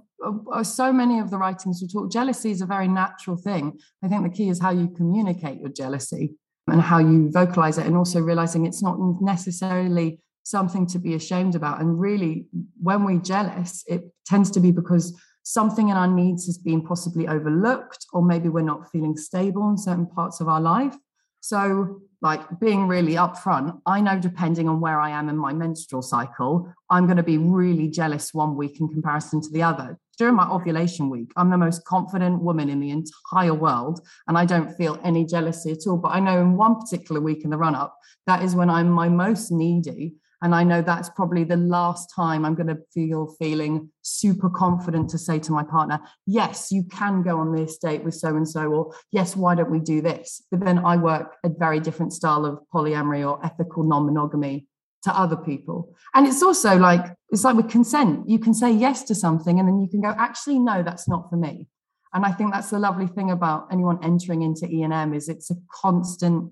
uh, 0.54 0.64
so 0.64 0.94
many 0.94 1.20
of 1.20 1.30
the 1.30 1.38
writings 1.38 1.82
we 1.82 1.88
talk 1.88 2.12
jealousy 2.12 2.52
is 2.52 2.62
a 2.62 2.66
very 2.66 2.88
natural 2.88 3.36
thing. 3.36 3.80
I 4.04 4.08
think 4.08 4.24
the 4.24 4.30
key 4.30 4.50
is 4.50 4.60
how 4.60 4.72
you 4.72 4.88
communicate 4.90 5.60
your 5.60 5.70
jealousy 5.70 6.36
and 6.68 6.82
how 6.82 7.00
you 7.00 7.30
vocalize 7.32 7.78
it, 7.78 7.86
and 7.86 7.98
also 7.98 8.22
realizing 8.22 8.66
it's 8.66 8.82
not 8.82 8.98
necessarily 9.22 10.20
something 10.44 10.86
to 10.88 11.00
be 11.00 11.14
ashamed 11.14 11.56
about. 11.56 11.82
And 11.82 12.00
really, 12.00 12.48
when 12.82 13.04
we're 13.04 13.20
jealous, 13.20 13.84
it 13.88 14.04
tends 14.26 14.50
to 14.52 14.60
be 14.60 14.72
because 14.72 15.20
something 15.44 15.90
in 15.90 15.98
our 15.98 16.08
needs 16.08 16.46
has 16.46 16.58
been 16.58 16.82
possibly 16.82 17.28
overlooked, 17.28 18.06
or 18.14 18.24
maybe 18.24 18.48
we're 18.48 18.62
not 18.62 18.90
feeling 18.92 19.18
stable 19.18 19.70
in 19.70 19.78
certain 19.78 20.08
parts 20.08 20.40
of 20.40 20.48
our 20.48 20.62
life. 20.62 20.96
So, 21.44 22.00
like 22.22 22.58
being 22.62 22.88
really 22.88 23.16
upfront, 23.16 23.78
I 23.86 24.00
know 24.00 24.18
depending 24.18 24.70
on 24.70 24.80
where 24.80 24.98
I 24.98 25.10
am 25.10 25.28
in 25.28 25.36
my 25.36 25.52
menstrual 25.52 26.02
cycle, 26.02 26.74
I'm 26.90 27.06
going 27.06 27.18
to 27.18 27.24
be 27.24 27.38
really 27.38 27.90
jealous 27.90 28.34
one 28.34 28.56
week 28.56 28.80
in 28.80 28.88
comparison 28.88 29.42
to 29.42 29.50
the 29.50 29.62
other. 29.62 30.00
During 30.18 30.36
my 30.36 30.50
ovulation 30.50 31.10
week, 31.10 31.34
I'm 31.36 31.50
the 31.50 31.58
most 31.58 31.84
confident 31.84 32.42
woman 32.42 32.70
in 32.70 32.80
the 32.80 32.92
entire 32.92 33.54
world, 33.54 34.00
and 34.30 34.38
I 34.38 34.46
don't 34.46 34.74
feel 34.78 34.98
any 35.04 35.26
jealousy 35.26 35.74
at 35.74 35.86
all. 35.86 35.98
But 35.98 36.16
I 36.16 36.22
know 36.22 36.40
in 36.40 36.56
one 36.56 36.80
particular 36.80 37.20
week 37.20 37.44
in 37.44 37.50
the 37.50 37.58
run 37.58 37.76
up, 37.76 37.98
that 38.26 38.42
is 38.42 38.56
when 38.56 38.70
I'm 38.70 38.90
my 38.90 39.10
most 39.10 39.52
needy 39.52 40.16
and 40.44 40.54
I 40.54 40.66
know 40.66 40.82
that's 40.82 41.10
probably 41.10 41.46
the 41.46 41.56
last 41.56 42.14
time 42.14 42.44
I'm 42.44 42.54
going 42.54 42.68
to 42.68 42.78
feel 42.94 43.34
feeling 43.40 43.90
super 44.02 44.50
confident 44.50 45.10
to 45.12 45.18
say 45.18 45.40
to 45.40 45.54
my 45.54 45.64
partner, 45.64 46.02
yes, 46.28 46.70
you 46.70 46.84
can 46.84 47.24
go 47.24 47.40
on 47.40 47.56
this 47.56 47.78
date 47.78 48.04
with 48.04 48.16
so 48.16 48.36
and 48.36 48.48
so, 48.48 48.66
or 48.66 48.94
yes, 49.10 49.38
why 49.38 49.56
don't 49.56 49.72
we 49.72 49.80
do 49.80 50.02
this? 50.02 50.44
But 50.52 50.60
then 50.60 50.80
I 50.80 50.98
work 50.98 51.38
a 51.46 51.50
very 51.50 51.80
different 51.80 52.12
style 52.12 52.46
of 52.46 52.60
polyamory 52.74 53.26
or 53.26 53.44
ethical 53.44 53.84
non 53.84 54.06
monogamy 54.06 54.68
to 55.04 55.18
other 55.18 55.38
people. 55.38 55.96
And 56.14 56.28
it's 56.28 56.44
also 56.44 56.78
like, 56.78 57.06
it's 57.30 57.46
like 57.46 57.56
with 57.56 57.70
consent. 57.70 58.28
You 58.28 58.38
can 58.38 58.54
say 58.54 58.70
yes 58.70 59.04
to 59.04 59.16
something 59.16 59.60
and 59.60 59.68
then 59.68 59.80
you 59.80 59.88
can 59.88 60.02
go, 60.02 60.14
actually, 60.18 60.60
no, 60.60 60.84
that's 60.84 61.08
not 61.08 61.30
for 61.30 61.38
me. 61.38 61.70
And 62.14 62.26
I 62.26 62.34
think 62.34 62.52
that's 62.52 62.70
the 62.70 62.80
lovely 62.80 63.08
thing 63.08 63.32
about 63.32 63.70
anyone 63.72 64.04
entering 64.04 64.42
into 64.42 64.68
E&M 64.68 65.14
is 65.14 65.30
it's 65.30 65.50
a 65.50 65.56
constant 65.72 66.52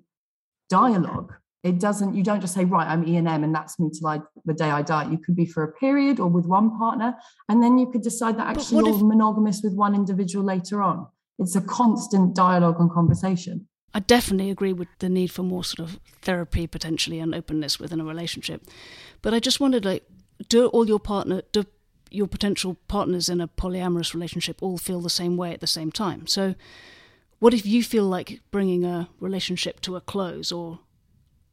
dialogue 0.70 1.34
it 1.64 1.80
doesn't 1.80 2.16
you 2.16 2.24
don't 2.24 2.41
just 2.41 2.53
say 2.53 2.66
right 2.66 2.88
i'm 2.88 3.07
e&m 3.07 3.28
and 3.28 3.53
that's 3.53 3.80
me 3.80 3.89
till 3.89 4.07
I, 4.07 4.20
the 4.45 4.53
day 4.53 4.70
i 4.70 4.82
die. 4.82 5.09
You 5.09 5.18
could 5.18 5.36
be 5.36 5.45
for 5.45 5.64
a 5.64 5.72
period 5.74 6.20
or 6.20 6.28
with 6.28 6.45
one 6.45 6.78
partner 6.78 7.16
and 7.49 7.62
then 7.62 7.78
you 7.78 7.91
could 7.91 8.01
decide 8.01 8.38
that 8.38 8.47
actually 8.47 8.89
you're 8.89 8.95
if, 8.95 9.01
monogamous 9.01 9.62
with 9.64 9.74
one 9.74 9.95
individual 9.95 10.45
later 10.45 10.82
on. 10.82 11.07
It's 11.39 11.55
a 11.55 11.62
constant 11.62 12.36
dialogue 12.36 12.80
and 12.80 12.91
conversation. 12.91 13.68
I 13.93 13.99
definitely 13.99 14.49
agree 14.51 14.74
with 14.74 14.88
the 14.99 15.09
need 15.09 15.32
for 15.32 15.43
more 15.43 15.64
sort 15.64 15.88
of 15.88 15.99
therapy 16.22 16.66
potentially 16.68 17.20
and 17.20 17.36
openness 17.36 17.80
within 17.80 17.99
a 17.99 18.05
relationship. 18.05 18.64
But 19.22 19.34
i 19.34 19.39
just 19.39 19.59
wondered 19.59 19.86
like 19.86 20.03
do 20.49 20.68
all 20.68 20.88
your 20.88 20.99
partner 20.99 21.41
do 21.51 21.66
your 22.09 22.28
potential 22.28 22.76
partners 22.88 23.30
in 23.30 23.39
a 23.39 23.47
polyamorous 23.47 24.14
relationship 24.14 24.62
all 24.62 24.78
feel 24.78 24.99
the 24.99 25.09
same 25.09 25.38
way 25.38 25.53
at 25.53 25.62
the 25.62 25.68
same 25.68 25.91
time? 25.91 26.28
So 26.28 26.55
what 27.39 27.53
if 27.53 27.66
you 27.66 27.84
feel 27.84 28.03
like 28.03 28.41
bringing 28.51 28.84
a 28.84 29.07
relationship 29.20 29.80
to 29.82 29.95
a 29.95 30.01
close 30.01 30.51
or 30.51 30.80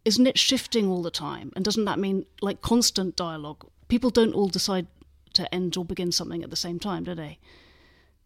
isn't 0.09 0.26
it 0.26 0.38
shifting 0.38 0.88
all 0.88 1.02
the 1.02 1.11
time? 1.11 1.52
And 1.54 1.62
doesn't 1.62 1.84
that 1.84 1.98
mean 1.98 2.24
like 2.40 2.62
constant 2.62 3.14
dialogue? 3.14 3.68
People 3.88 4.09
don't 4.09 4.32
all 4.32 4.48
decide 4.48 4.86
to 5.34 5.54
end 5.54 5.76
or 5.76 5.84
begin 5.84 6.12
something 6.12 6.42
at 6.42 6.48
the 6.48 6.56
same 6.56 6.78
time, 6.78 7.04
do 7.04 7.14
they? 7.14 7.38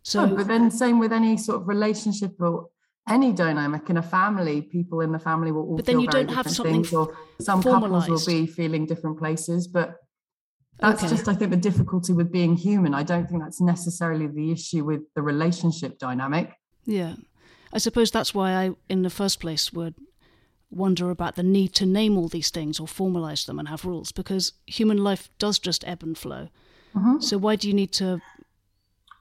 So, 0.05 0.23
oh, 0.23 0.27
but 0.29 0.47
then 0.47 0.71
same 0.71 1.01
with 1.01 1.13
any 1.13 1.37
sort 1.37 1.61
of 1.61 1.67
relationship 1.67 2.41
or 2.41 2.69
any 3.09 3.33
dynamic 3.33 3.91
in 3.91 3.97
a 3.97 4.03
family, 4.03 4.63
people 4.63 5.01
in 5.01 5.11
the 5.11 5.19
family 5.19 5.51
will 5.51 5.63
all. 5.63 5.77
But 5.77 5.87
then 5.87 5.99
you 5.99 6.07
don't 6.07 6.31
have 6.31 6.49
something. 6.49 6.85
Things, 6.85 6.93
or 6.93 7.17
some 7.41 7.61
formalized. 7.61 8.07
couples 8.07 8.29
will 8.29 8.35
be 8.35 8.47
feeling 8.47 8.87
different 8.87 9.19
places, 9.19 9.67
but 9.67 9.97
that's 10.79 11.03
okay. 11.03 11.11
just 11.11 11.27
I 11.27 11.35
think 11.35 11.51
the 11.51 11.57
difficulty 11.57 12.13
with 12.13 12.31
being 12.31 12.57
human. 12.57 12.95
I 12.95 13.03
don't 13.03 13.29
think 13.29 13.43
that's 13.43 13.61
necessarily 13.61 14.29
the 14.29 14.53
issue 14.53 14.85
with 14.85 15.01
the 15.17 15.23
relationship 15.23 15.99
dynamic. 15.99 16.53
Yeah, 16.85 17.15
I 17.73 17.79
suppose 17.79 18.13
that's 18.13 18.33
why 18.33 18.53
I, 18.53 18.71
in 18.89 19.03
the 19.03 19.11
first 19.11 19.41
place, 19.41 19.73
would 19.73 19.97
wonder 20.73 21.11
about 21.11 21.37
the 21.37 21.43
need 21.43 21.75
to 21.75 21.87
name 21.87 22.17
all 22.17 22.29
these 22.29 22.51
things 22.51 22.81
or 22.81 22.87
formalize 22.87 23.47
them 23.47 23.59
and 23.59 23.69
have 23.69 23.85
rules 23.85 24.13
because 24.13 24.53
human 24.67 24.99
life 24.99 25.29
does 25.39 25.59
just 25.59 25.87
ebb 25.87 26.03
and 26.03 26.17
flow. 26.17 26.49
Mm-hmm. 26.95 27.21
So 27.21 27.39
why 27.39 27.57
do 27.57 27.69
you 27.69 27.75
need 27.75 27.93
to 27.95 28.21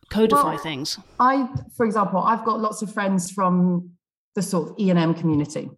codify 0.10 0.56
well, 0.56 0.58
things? 0.58 0.98
I, 1.20 1.48
for 1.76 1.86
example, 1.86 2.20
I've 2.20 2.46
got 2.46 2.60
lots 2.60 2.82
of 2.82 2.94
friends 2.94 3.32
from 3.32 3.92
the 4.36 4.42
sort 4.42 4.70
of 4.70 4.76
E 4.80 4.90
and 4.90 5.00
M 5.00 5.14
community, 5.14 5.70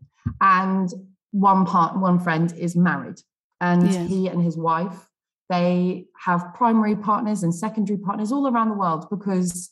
and 0.42 0.90
one 1.32 1.66
part, 1.66 2.00
one 2.00 2.20
friend 2.20 2.54
is 2.58 2.76
married, 2.76 3.20
and 3.60 3.92
yeah. 3.92 4.04
he 4.06 4.28
and 4.28 4.44
his 4.44 4.58
wife 4.58 5.08
they 5.50 6.06
have 6.26 6.54
primary 6.56 6.96
partners 6.96 7.44
and 7.44 7.54
secondary 7.54 8.00
partners 8.00 8.32
all 8.32 8.48
around 8.48 8.70
the 8.70 8.76
world 8.76 9.06
because 9.10 9.72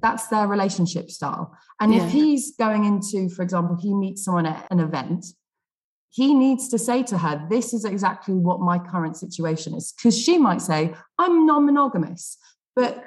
that's 0.00 0.26
their 0.28 0.46
relationship 0.46 1.10
style. 1.10 1.56
And 1.80 1.94
yeah. 1.94 2.04
if 2.04 2.12
he's 2.12 2.54
going 2.56 2.84
into, 2.84 3.28
for 3.28 3.42
example, 3.42 3.76
he 3.80 3.94
meets 3.94 4.24
someone 4.24 4.46
at 4.46 4.66
an 4.70 4.80
event 4.80 5.24
he 6.12 6.34
needs 6.34 6.68
to 6.68 6.78
say 6.78 7.02
to 7.04 7.18
her, 7.18 7.46
This 7.48 7.72
is 7.72 7.84
exactly 7.84 8.34
what 8.34 8.60
my 8.60 8.78
current 8.78 9.16
situation 9.16 9.74
is. 9.74 9.92
Because 9.92 10.16
she 10.16 10.38
might 10.38 10.60
say, 10.60 10.94
I'm 11.18 11.46
non 11.46 11.66
monogamous. 11.66 12.36
But 12.76 13.02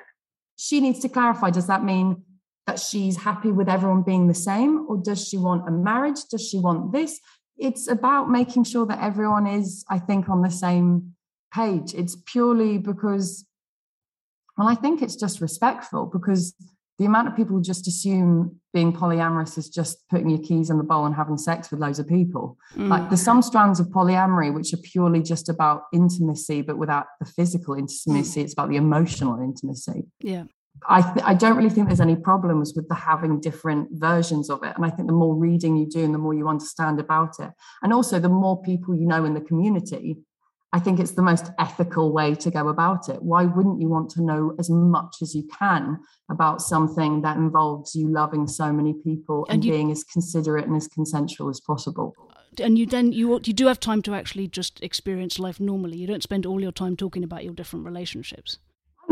she 0.58 0.80
needs 0.82 1.00
to 1.00 1.10
clarify 1.10 1.52
does 1.52 1.68
that 1.68 1.84
mean 1.84 2.24
that 2.66 2.80
she's 2.80 3.18
happy 3.18 3.52
with 3.52 3.70
everyone 3.70 4.02
being 4.02 4.28
the 4.28 4.34
same? 4.34 4.86
Or 4.90 4.98
does 4.98 5.28
she 5.28 5.38
want 5.38 5.68
a 5.68 5.72
marriage? 5.72 6.24
Does 6.32 6.48
she 6.48 6.58
want 6.58 6.92
this? 6.92 7.20
It's 7.58 7.88
about 7.88 8.30
making 8.30 8.64
sure 8.64 8.86
that 8.88 9.02
everyone 9.02 9.46
is, 9.46 9.86
I 9.88 10.00
think, 10.00 10.28
on 10.28 10.42
the 10.42 10.50
same 10.50 11.16
page. 11.54 11.94
It's 11.94 12.18
purely 12.26 12.80
because, 12.80 13.46
well, 14.58 14.68
I 14.68 14.76
think 14.76 15.04
it's 15.04 15.16
just 15.16 15.42
respectful 15.42 16.08
because 16.08 16.56
the 16.98 17.06
amount 17.06 17.28
of 17.28 17.36
people 17.36 17.56
who 17.58 17.62
just 17.62 17.88
assume 17.88 18.60
being 18.74 18.94
polyamorous 18.94 19.58
is 19.58 19.70
just 19.70 20.08
putting 20.10 20.30
your 20.30 20.40
keys 20.40 20.70
in 20.70 20.78
the 20.78 20.84
bowl 20.84 21.06
and 21.06 21.16
having 21.16 21.38
sex 21.38 21.70
with 21.70 21.80
loads 21.80 22.00
of 22.00 22.08
people. 22.08 22.58
Mm. 22.76 22.88
Like 22.88 23.10
there's 23.10 23.22
some 23.22 23.42
strands 23.42 23.80
of 23.80 23.88
polyamory 23.88 24.54
which 24.54 24.74
are 24.74 24.78
purely 24.78 25.22
just 25.22 25.50
about 25.50 25.84
intimacy, 25.94 26.62
but 26.62 26.78
without 26.78 27.08
the 27.20 27.26
physical 27.26 27.76
intimacy. 27.76 28.42
It's 28.42 28.54
about 28.54 28.70
the 28.70 28.78
emotional 28.78 29.42
intimacy. 29.42 30.04
Yeah. 30.22 30.44
I, 30.88 31.02
th- 31.02 31.26
I 31.26 31.34
don't 31.34 31.56
really 31.56 31.70
think 31.70 31.88
there's 31.88 32.02
any 32.02 32.18
problems 32.18 32.74
with 32.76 32.88
the 32.90 32.96
having 32.96 33.40
different 33.40 33.90
versions 33.94 34.50
of 34.50 34.64
it. 34.64 34.74
And 34.76 34.86
I 34.86 34.90
think 34.90 35.08
the 35.08 35.14
more 35.14 35.36
reading 35.36 35.78
you 35.78 35.88
do 35.88 36.04
and 36.04 36.14
the 36.14 36.20
more 36.20 36.34
you 36.34 36.48
understand 36.48 37.00
about 37.00 37.40
it, 37.40 37.52
and 37.82 37.94
also 37.94 38.20
the 38.20 38.30
more 38.30 38.62
people 38.62 38.96
you 38.96 39.08
know 39.08 39.24
in 39.26 39.34
the 39.34 39.42
community, 39.42 40.18
I 40.76 40.80
think 40.80 41.00
it's 41.00 41.12
the 41.12 41.22
most 41.22 41.52
ethical 41.58 42.12
way 42.12 42.36
to 42.36 42.52
go 42.52 42.68
about 42.68 43.08
it. 43.08 43.24
Why 43.24 43.46
wouldn't 43.46 43.80
you 43.80 43.88
want 43.88 44.10
to 44.10 44.22
know 44.22 44.54
as 44.60 44.70
much 44.70 45.22
as 45.22 45.34
you 45.34 45.48
can 45.58 46.00
about 46.30 46.62
something 46.62 47.22
that 47.22 47.38
involves 47.38 47.96
you 47.96 48.10
loving 48.10 48.46
so 48.46 48.74
many 48.74 48.94
people 48.94 49.46
and, 49.46 49.54
and 49.54 49.64
you, 49.64 49.72
being 49.72 49.90
as 49.90 50.04
considerate 50.04 50.68
and 50.68 50.76
as 50.76 50.90
consensual 50.90 51.48
as 51.48 51.62
possible? 51.62 52.14
And 52.62 52.78
you 52.78 52.86
then 52.86 53.14
you 53.14 53.40
you 53.46 53.54
do 53.54 53.68
have 53.68 53.80
time 53.80 54.02
to 54.02 54.14
actually 54.14 54.50
just 54.50 54.84
experience 54.84 55.40
life 55.40 55.62
normally. 55.62 55.96
You 55.96 56.08
don't 56.08 56.24
spend 56.24 56.46
all 56.46 56.60
your 56.60 56.74
time 56.74 56.98
talking 56.98 57.24
about 57.24 57.46
your 57.46 57.54
different 57.54 57.86
relationships. 57.86 58.58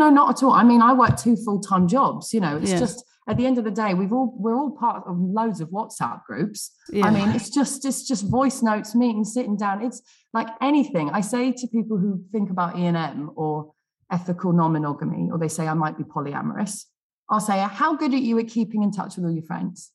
No, 0.03 0.09
not 0.09 0.29
at 0.31 0.43
all. 0.43 0.51
I 0.51 0.63
mean, 0.63 0.81
I 0.81 0.93
work 0.93 1.15
two 1.17 1.37
full 1.37 1.61
time 1.61 1.87
jobs. 1.87 2.33
You 2.33 2.41
know, 2.41 2.57
it's 2.57 2.71
yeah. 2.71 2.79
just 2.79 3.05
at 3.29 3.37
the 3.37 3.45
end 3.45 3.57
of 3.57 3.63
the 3.63 3.71
day, 3.71 3.93
we've 3.93 4.11
all 4.11 4.35
we're 4.37 4.55
all 4.55 4.71
part 4.71 5.03
of 5.07 5.17
loads 5.17 5.61
of 5.61 5.69
WhatsApp 5.69 6.25
groups. 6.25 6.71
Yeah. 6.89 7.05
I 7.05 7.11
mean, 7.11 7.29
it's 7.29 7.49
just 7.49 7.85
it's 7.85 8.05
just 8.05 8.27
voice 8.27 8.61
notes, 8.61 8.95
meeting, 8.95 9.23
sitting 9.23 9.55
down. 9.55 9.81
It's 9.81 10.01
like 10.33 10.49
anything. 10.61 11.09
I 11.11 11.21
say 11.21 11.53
to 11.53 11.67
people 11.67 11.97
who 11.97 12.21
think 12.33 12.49
about 12.49 12.77
E 12.77 12.85
and 12.85 12.97
M 12.97 13.31
or 13.35 13.73
ethical 14.11 14.51
non-monogamy, 14.51 15.29
or 15.31 15.37
they 15.39 15.47
say 15.47 15.67
I 15.67 15.73
might 15.73 15.97
be 15.97 16.03
polyamorous. 16.03 16.83
I'll 17.29 17.39
say, 17.39 17.57
how 17.59 17.95
good 17.95 18.13
are 18.13 18.17
you 18.17 18.37
at 18.39 18.49
keeping 18.49 18.83
in 18.83 18.91
touch 18.91 19.15
with 19.15 19.25
all 19.25 19.31
your 19.31 19.43
friends? 19.43 19.91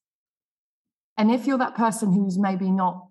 And 1.18 1.30
if 1.30 1.46
you're 1.46 1.58
that 1.58 1.74
person 1.74 2.12
who's 2.12 2.38
maybe 2.38 2.70
not 2.70 3.08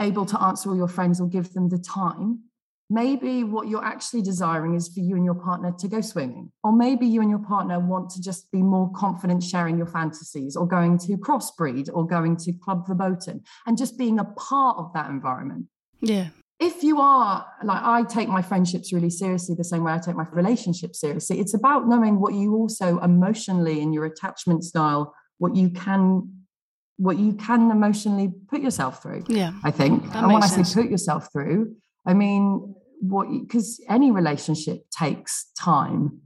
able 0.00 0.24
to 0.26 0.40
answer 0.40 0.70
all 0.70 0.76
your 0.76 0.88
friends 0.88 1.20
or 1.20 1.28
give 1.28 1.52
them 1.52 1.68
the 1.68 1.78
time, 1.78 2.44
maybe 2.92 3.42
what 3.42 3.68
you're 3.68 3.84
actually 3.84 4.22
desiring 4.22 4.74
is 4.74 4.88
for 4.88 5.00
you 5.00 5.16
and 5.16 5.24
your 5.24 5.34
partner 5.34 5.72
to 5.78 5.88
go 5.88 6.00
swimming 6.00 6.52
or 6.62 6.72
maybe 6.72 7.06
you 7.06 7.20
and 7.20 7.30
your 7.30 7.38
partner 7.38 7.80
want 7.80 8.10
to 8.10 8.20
just 8.20 8.50
be 8.52 8.62
more 8.62 8.90
confident 8.94 9.42
sharing 9.42 9.78
your 9.78 9.86
fantasies 9.86 10.56
or 10.56 10.66
going 10.66 10.98
to 10.98 11.16
crossbreed 11.16 11.88
or 11.92 12.06
going 12.06 12.36
to 12.36 12.52
club 12.52 12.86
verboten 12.86 13.42
and 13.66 13.78
just 13.78 13.96
being 13.96 14.18
a 14.18 14.24
part 14.24 14.76
of 14.78 14.92
that 14.92 15.08
environment. 15.08 15.66
Yeah. 16.00 16.28
If 16.60 16.84
you 16.84 17.00
are 17.00 17.46
like 17.64 17.82
i 17.82 18.04
take 18.04 18.28
my 18.28 18.42
friendships 18.42 18.92
really 18.92 19.10
seriously 19.10 19.56
the 19.56 19.64
same 19.64 19.82
way 19.82 19.92
i 19.92 19.98
take 19.98 20.14
my 20.14 20.26
relationships 20.30 21.00
seriously. 21.00 21.40
It's 21.40 21.54
about 21.54 21.88
knowing 21.88 22.20
what 22.20 22.34
you 22.34 22.54
also 22.54 22.98
emotionally 22.98 23.80
in 23.80 23.92
your 23.92 24.04
attachment 24.04 24.64
style 24.64 25.14
what 25.38 25.56
you 25.56 25.70
can 25.70 26.30
what 26.98 27.18
you 27.18 27.32
can 27.32 27.70
emotionally 27.70 28.30
put 28.48 28.60
yourself 28.60 29.02
through 29.02 29.24
yeah. 29.28 29.52
I 29.64 29.70
think. 29.70 30.04
And 30.14 30.32
when 30.32 30.42
i 30.42 30.46
say 30.46 30.62
put 30.82 30.90
yourself 30.90 31.32
through 31.32 31.74
I 32.06 32.14
mean, 32.14 32.74
what 33.00 33.28
because 33.30 33.80
any 33.88 34.10
relationship 34.10 34.84
takes 34.90 35.50
time 35.58 36.20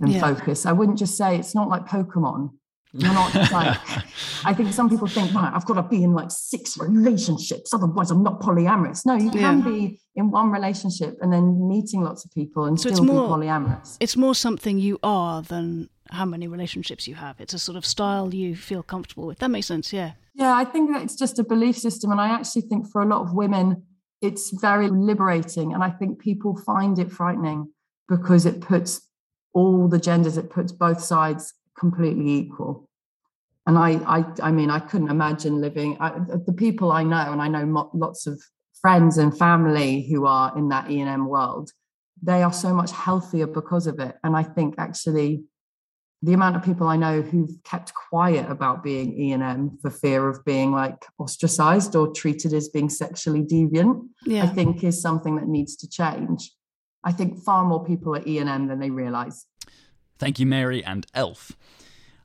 and 0.00 0.12
yeah. 0.12 0.20
focus. 0.20 0.66
I 0.66 0.72
wouldn't 0.72 0.98
just 0.98 1.16
say 1.16 1.36
it's 1.36 1.54
not 1.54 1.68
like 1.68 1.86
Pokemon. 1.86 2.50
You're 2.92 3.12
not 3.12 3.32
like 3.52 3.78
I 4.44 4.52
think 4.52 4.72
some 4.72 4.90
people 4.90 5.06
think, 5.06 5.32
right, 5.32 5.52
I've 5.54 5.64
got 5.64 5.74
to 5.74 5.82
be 5.82 6.02
in 6.02 6.12
like 6.12 6.30
six 6.30 6.76
relationships, 6.76 7.72
otherwise 7.72 8.10
I'm 8.10 8.22
not 8.22 8.40
polyamorous. 8.40 9.06
No, 9.06 9.14
you 9.14 9.30
can 9.30 9.58
yeah. 9.58 9.64
be 9.64 10.00
in 10.16 10.30
one 10.30 10.50
relationship 10.50 11.16
and 11.20 11.32
then 11.32 11.68
meeting 11.68 12.02
lots 12.02 12.24
of 12.24 12.32
people 12.32 12.64
and 12.64 12.80
so 12.80 12.90
still 12.90 13.04
more, 13.04 13.38
be 13.38 13.46
polyamorous. 13.46 13.96
It's 14.00 14.16
more 14.16 14.34
something 14.34 14.78
you 14.78 14.98
are 15.04 15.42
than 15.42 15.88
how 16.10 16.24
many 16.24 16.48
relationships 16.48 17.06
you 17.06 17.14
have. 17.14 17.40
It's 17.40 17.54
a 17.54 17.60
sort 17.60 17.76
of 17.76 17.86
style 17.86 18.34
you 18.34 18.56
feel 18.56 18.82
comfortable 18.82 19.26
with. 19.26 19.38
That 19.38 19.50
makes 19.50 19.66
sense, 19.66 19.92
yeah. 19.92 20.12
Yeah, 20.34 20.54
I 20.54 20.64
think 20.64 20.92
that 20.92 21.02
it's 21.02 21.14
just 21.14 21.38
a 21.38 21.44
belief 21.44 21.76
system. 21.76 22.10
And 22.10 22.20
I 22.20 22.30
actually 22.30 22.62
think 22.62 22.90
for 22.90 23.02
a 23.02 23.06
lot 23.06 23.20
of 23.20 23.34
women, 23.34 23.84
it's 24.20 24.50
very 24.50 24.88
liberating. 24.88 25.72
And 25.72 25.82
I 25.82 25.90
think 25.90 26.18
people 26.18 26.56
find 26.56 26.98
it 26.98 27.10
frightening 27.10 27.72
because 28.08 28.46
it 28.46 28.60
puts 28.60 29.08
all 29.52 29.88
the 29.88 29.98
genders, 29.98 30.36
it 30.36 30.50
puts 30.50 30.72
both 30.72 31.00
sides 31.00 31.54
completely 31.78 32.30
equal. 32.30 32.88
And 33.66 33.78
I, 33.78 33.92
I, 34.06 34.24
I 34.42 34.50
mean, 34.52 34.70
I 34.70 34.80
couldn't 34.80 35.10
imagine 35.10 35.60
living. 35.60 35.96
I, 36.00 36.18
the 36.46 36.52
people 36.52 36.92
I 36.92 37.02
know, 37.02 37.32
and 37.32 37.42
I 37.42 37.48
know 37.48 37.90
lots 37.94 38.26
of 38.26 38.40
friends 38.80 39.18
and 39.18 39.36
family 39.36 40.08
who 40.10 40.26
are 40.26 40.56
in 40.56 40.68
that 40.70 40.90
E 40.90 41.00
and 41.00 41.08
M 41.08 41.26
world, 41.26 41.70
they 42.22 42.42
are 42.42 42.52
so 42.52 42.74
much 42.74 42.90
healthier 42.90 43.46
because 43.46 43.86
of 43.86 43.98
it. 43.98 44.16
And 44.24 44.36
I 44.36 44.42
think 44.42 44.74
actually 44.78 45.44
the 46.22 46.34
amount 46.34 46.56
of 46.56 46.62
people 46.62 46.86
I 46.86 46.96
know 46.96 47.22
who've 47.22 47.50
kept 47.64 47.94
quiet 47.94 48.50
about 48.50 48.82
being 48.82 49.18
E 49.18 49.32
and 49.32 49.42
M 49.42 49.78
for 49.80 49.90
fear 49.90 50.28
of 50.28 50.44
being 50.44 50.72
like 50.72 51.06
ostracized 51.18 51.96
or 51.96 52.12
treated 52.12 52.52
as 52.52 52.68
being 52.68 52.90
sexually 52.90 53.42
deviant, 53.42 54.06
yeah. 54.26 54.44
I 54.44 54.46
think 54.46 54.84
is 54.84 55.00
something 55.00 55.36
that 55.36 55.48
needs 55.48 55.76
to 55.76 55.88
change. 55.88 56.52
I 57.04 57.12
think 57.12 57.42
far 57.42 57.64
more 57.64 57.84
people 57.84 58.14
are 58.14 58.22
E 58.26 58.38
and 58.38 58.50
M 58.50 58.68
than 58.68 58.78
they 58.78 58.90
realize. 58.90 59.46
Thank 60.18 60.38
you, 60.38 60.44
Mary 60.44 60.84
and 60.84 61.06
Elf. 61.14 61.52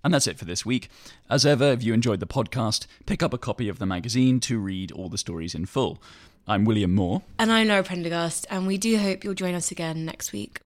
And 0.03 0.13
that's 0.13 0.27
it 0.27 0.37
for 0.37 0.45
this 0.45 0.65
week. 0.65 0.89
As 1.29 1.45
ever, 1.45 1.71
if 1.71 1.81
you 1.81 1.93
enjoyed 1.93 2.19
the 2.19 2.27
podcast, 2.27 2.85
pick 3.05 3.23
up 3.23 3.33
a 3.33 3.37
copy 3.37 3.69
of 3.69 3.79
the 3.79 3.85
magazine 3.85 4.39
to 4.41 4.59
read 4.59 4.91
all 4.91 5.09
the 5.09 5.17
stories 5.17 5.55
in 5.55 5.65
full. 5.65 6.01
I'm 6.47 6.65
William 6.65 6.93
Moore. 6.93 7.23
And 7.39 7.51
I'm 7.51 7.69
Lara 7.69 7.83
Prendergast, 7.83 8.45
and 8.51 8.67
we 8.67 8.77
do 8.77 8.97
hope 8.99 9.23
you'll 9.23 9.33
join 9.33 9.55
us 9.55 9.71
again 9.71 10.05
next 10.05 10.31
week. 10.31 10.59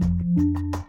Thank 0.00 0.76
you. 0.76 0.85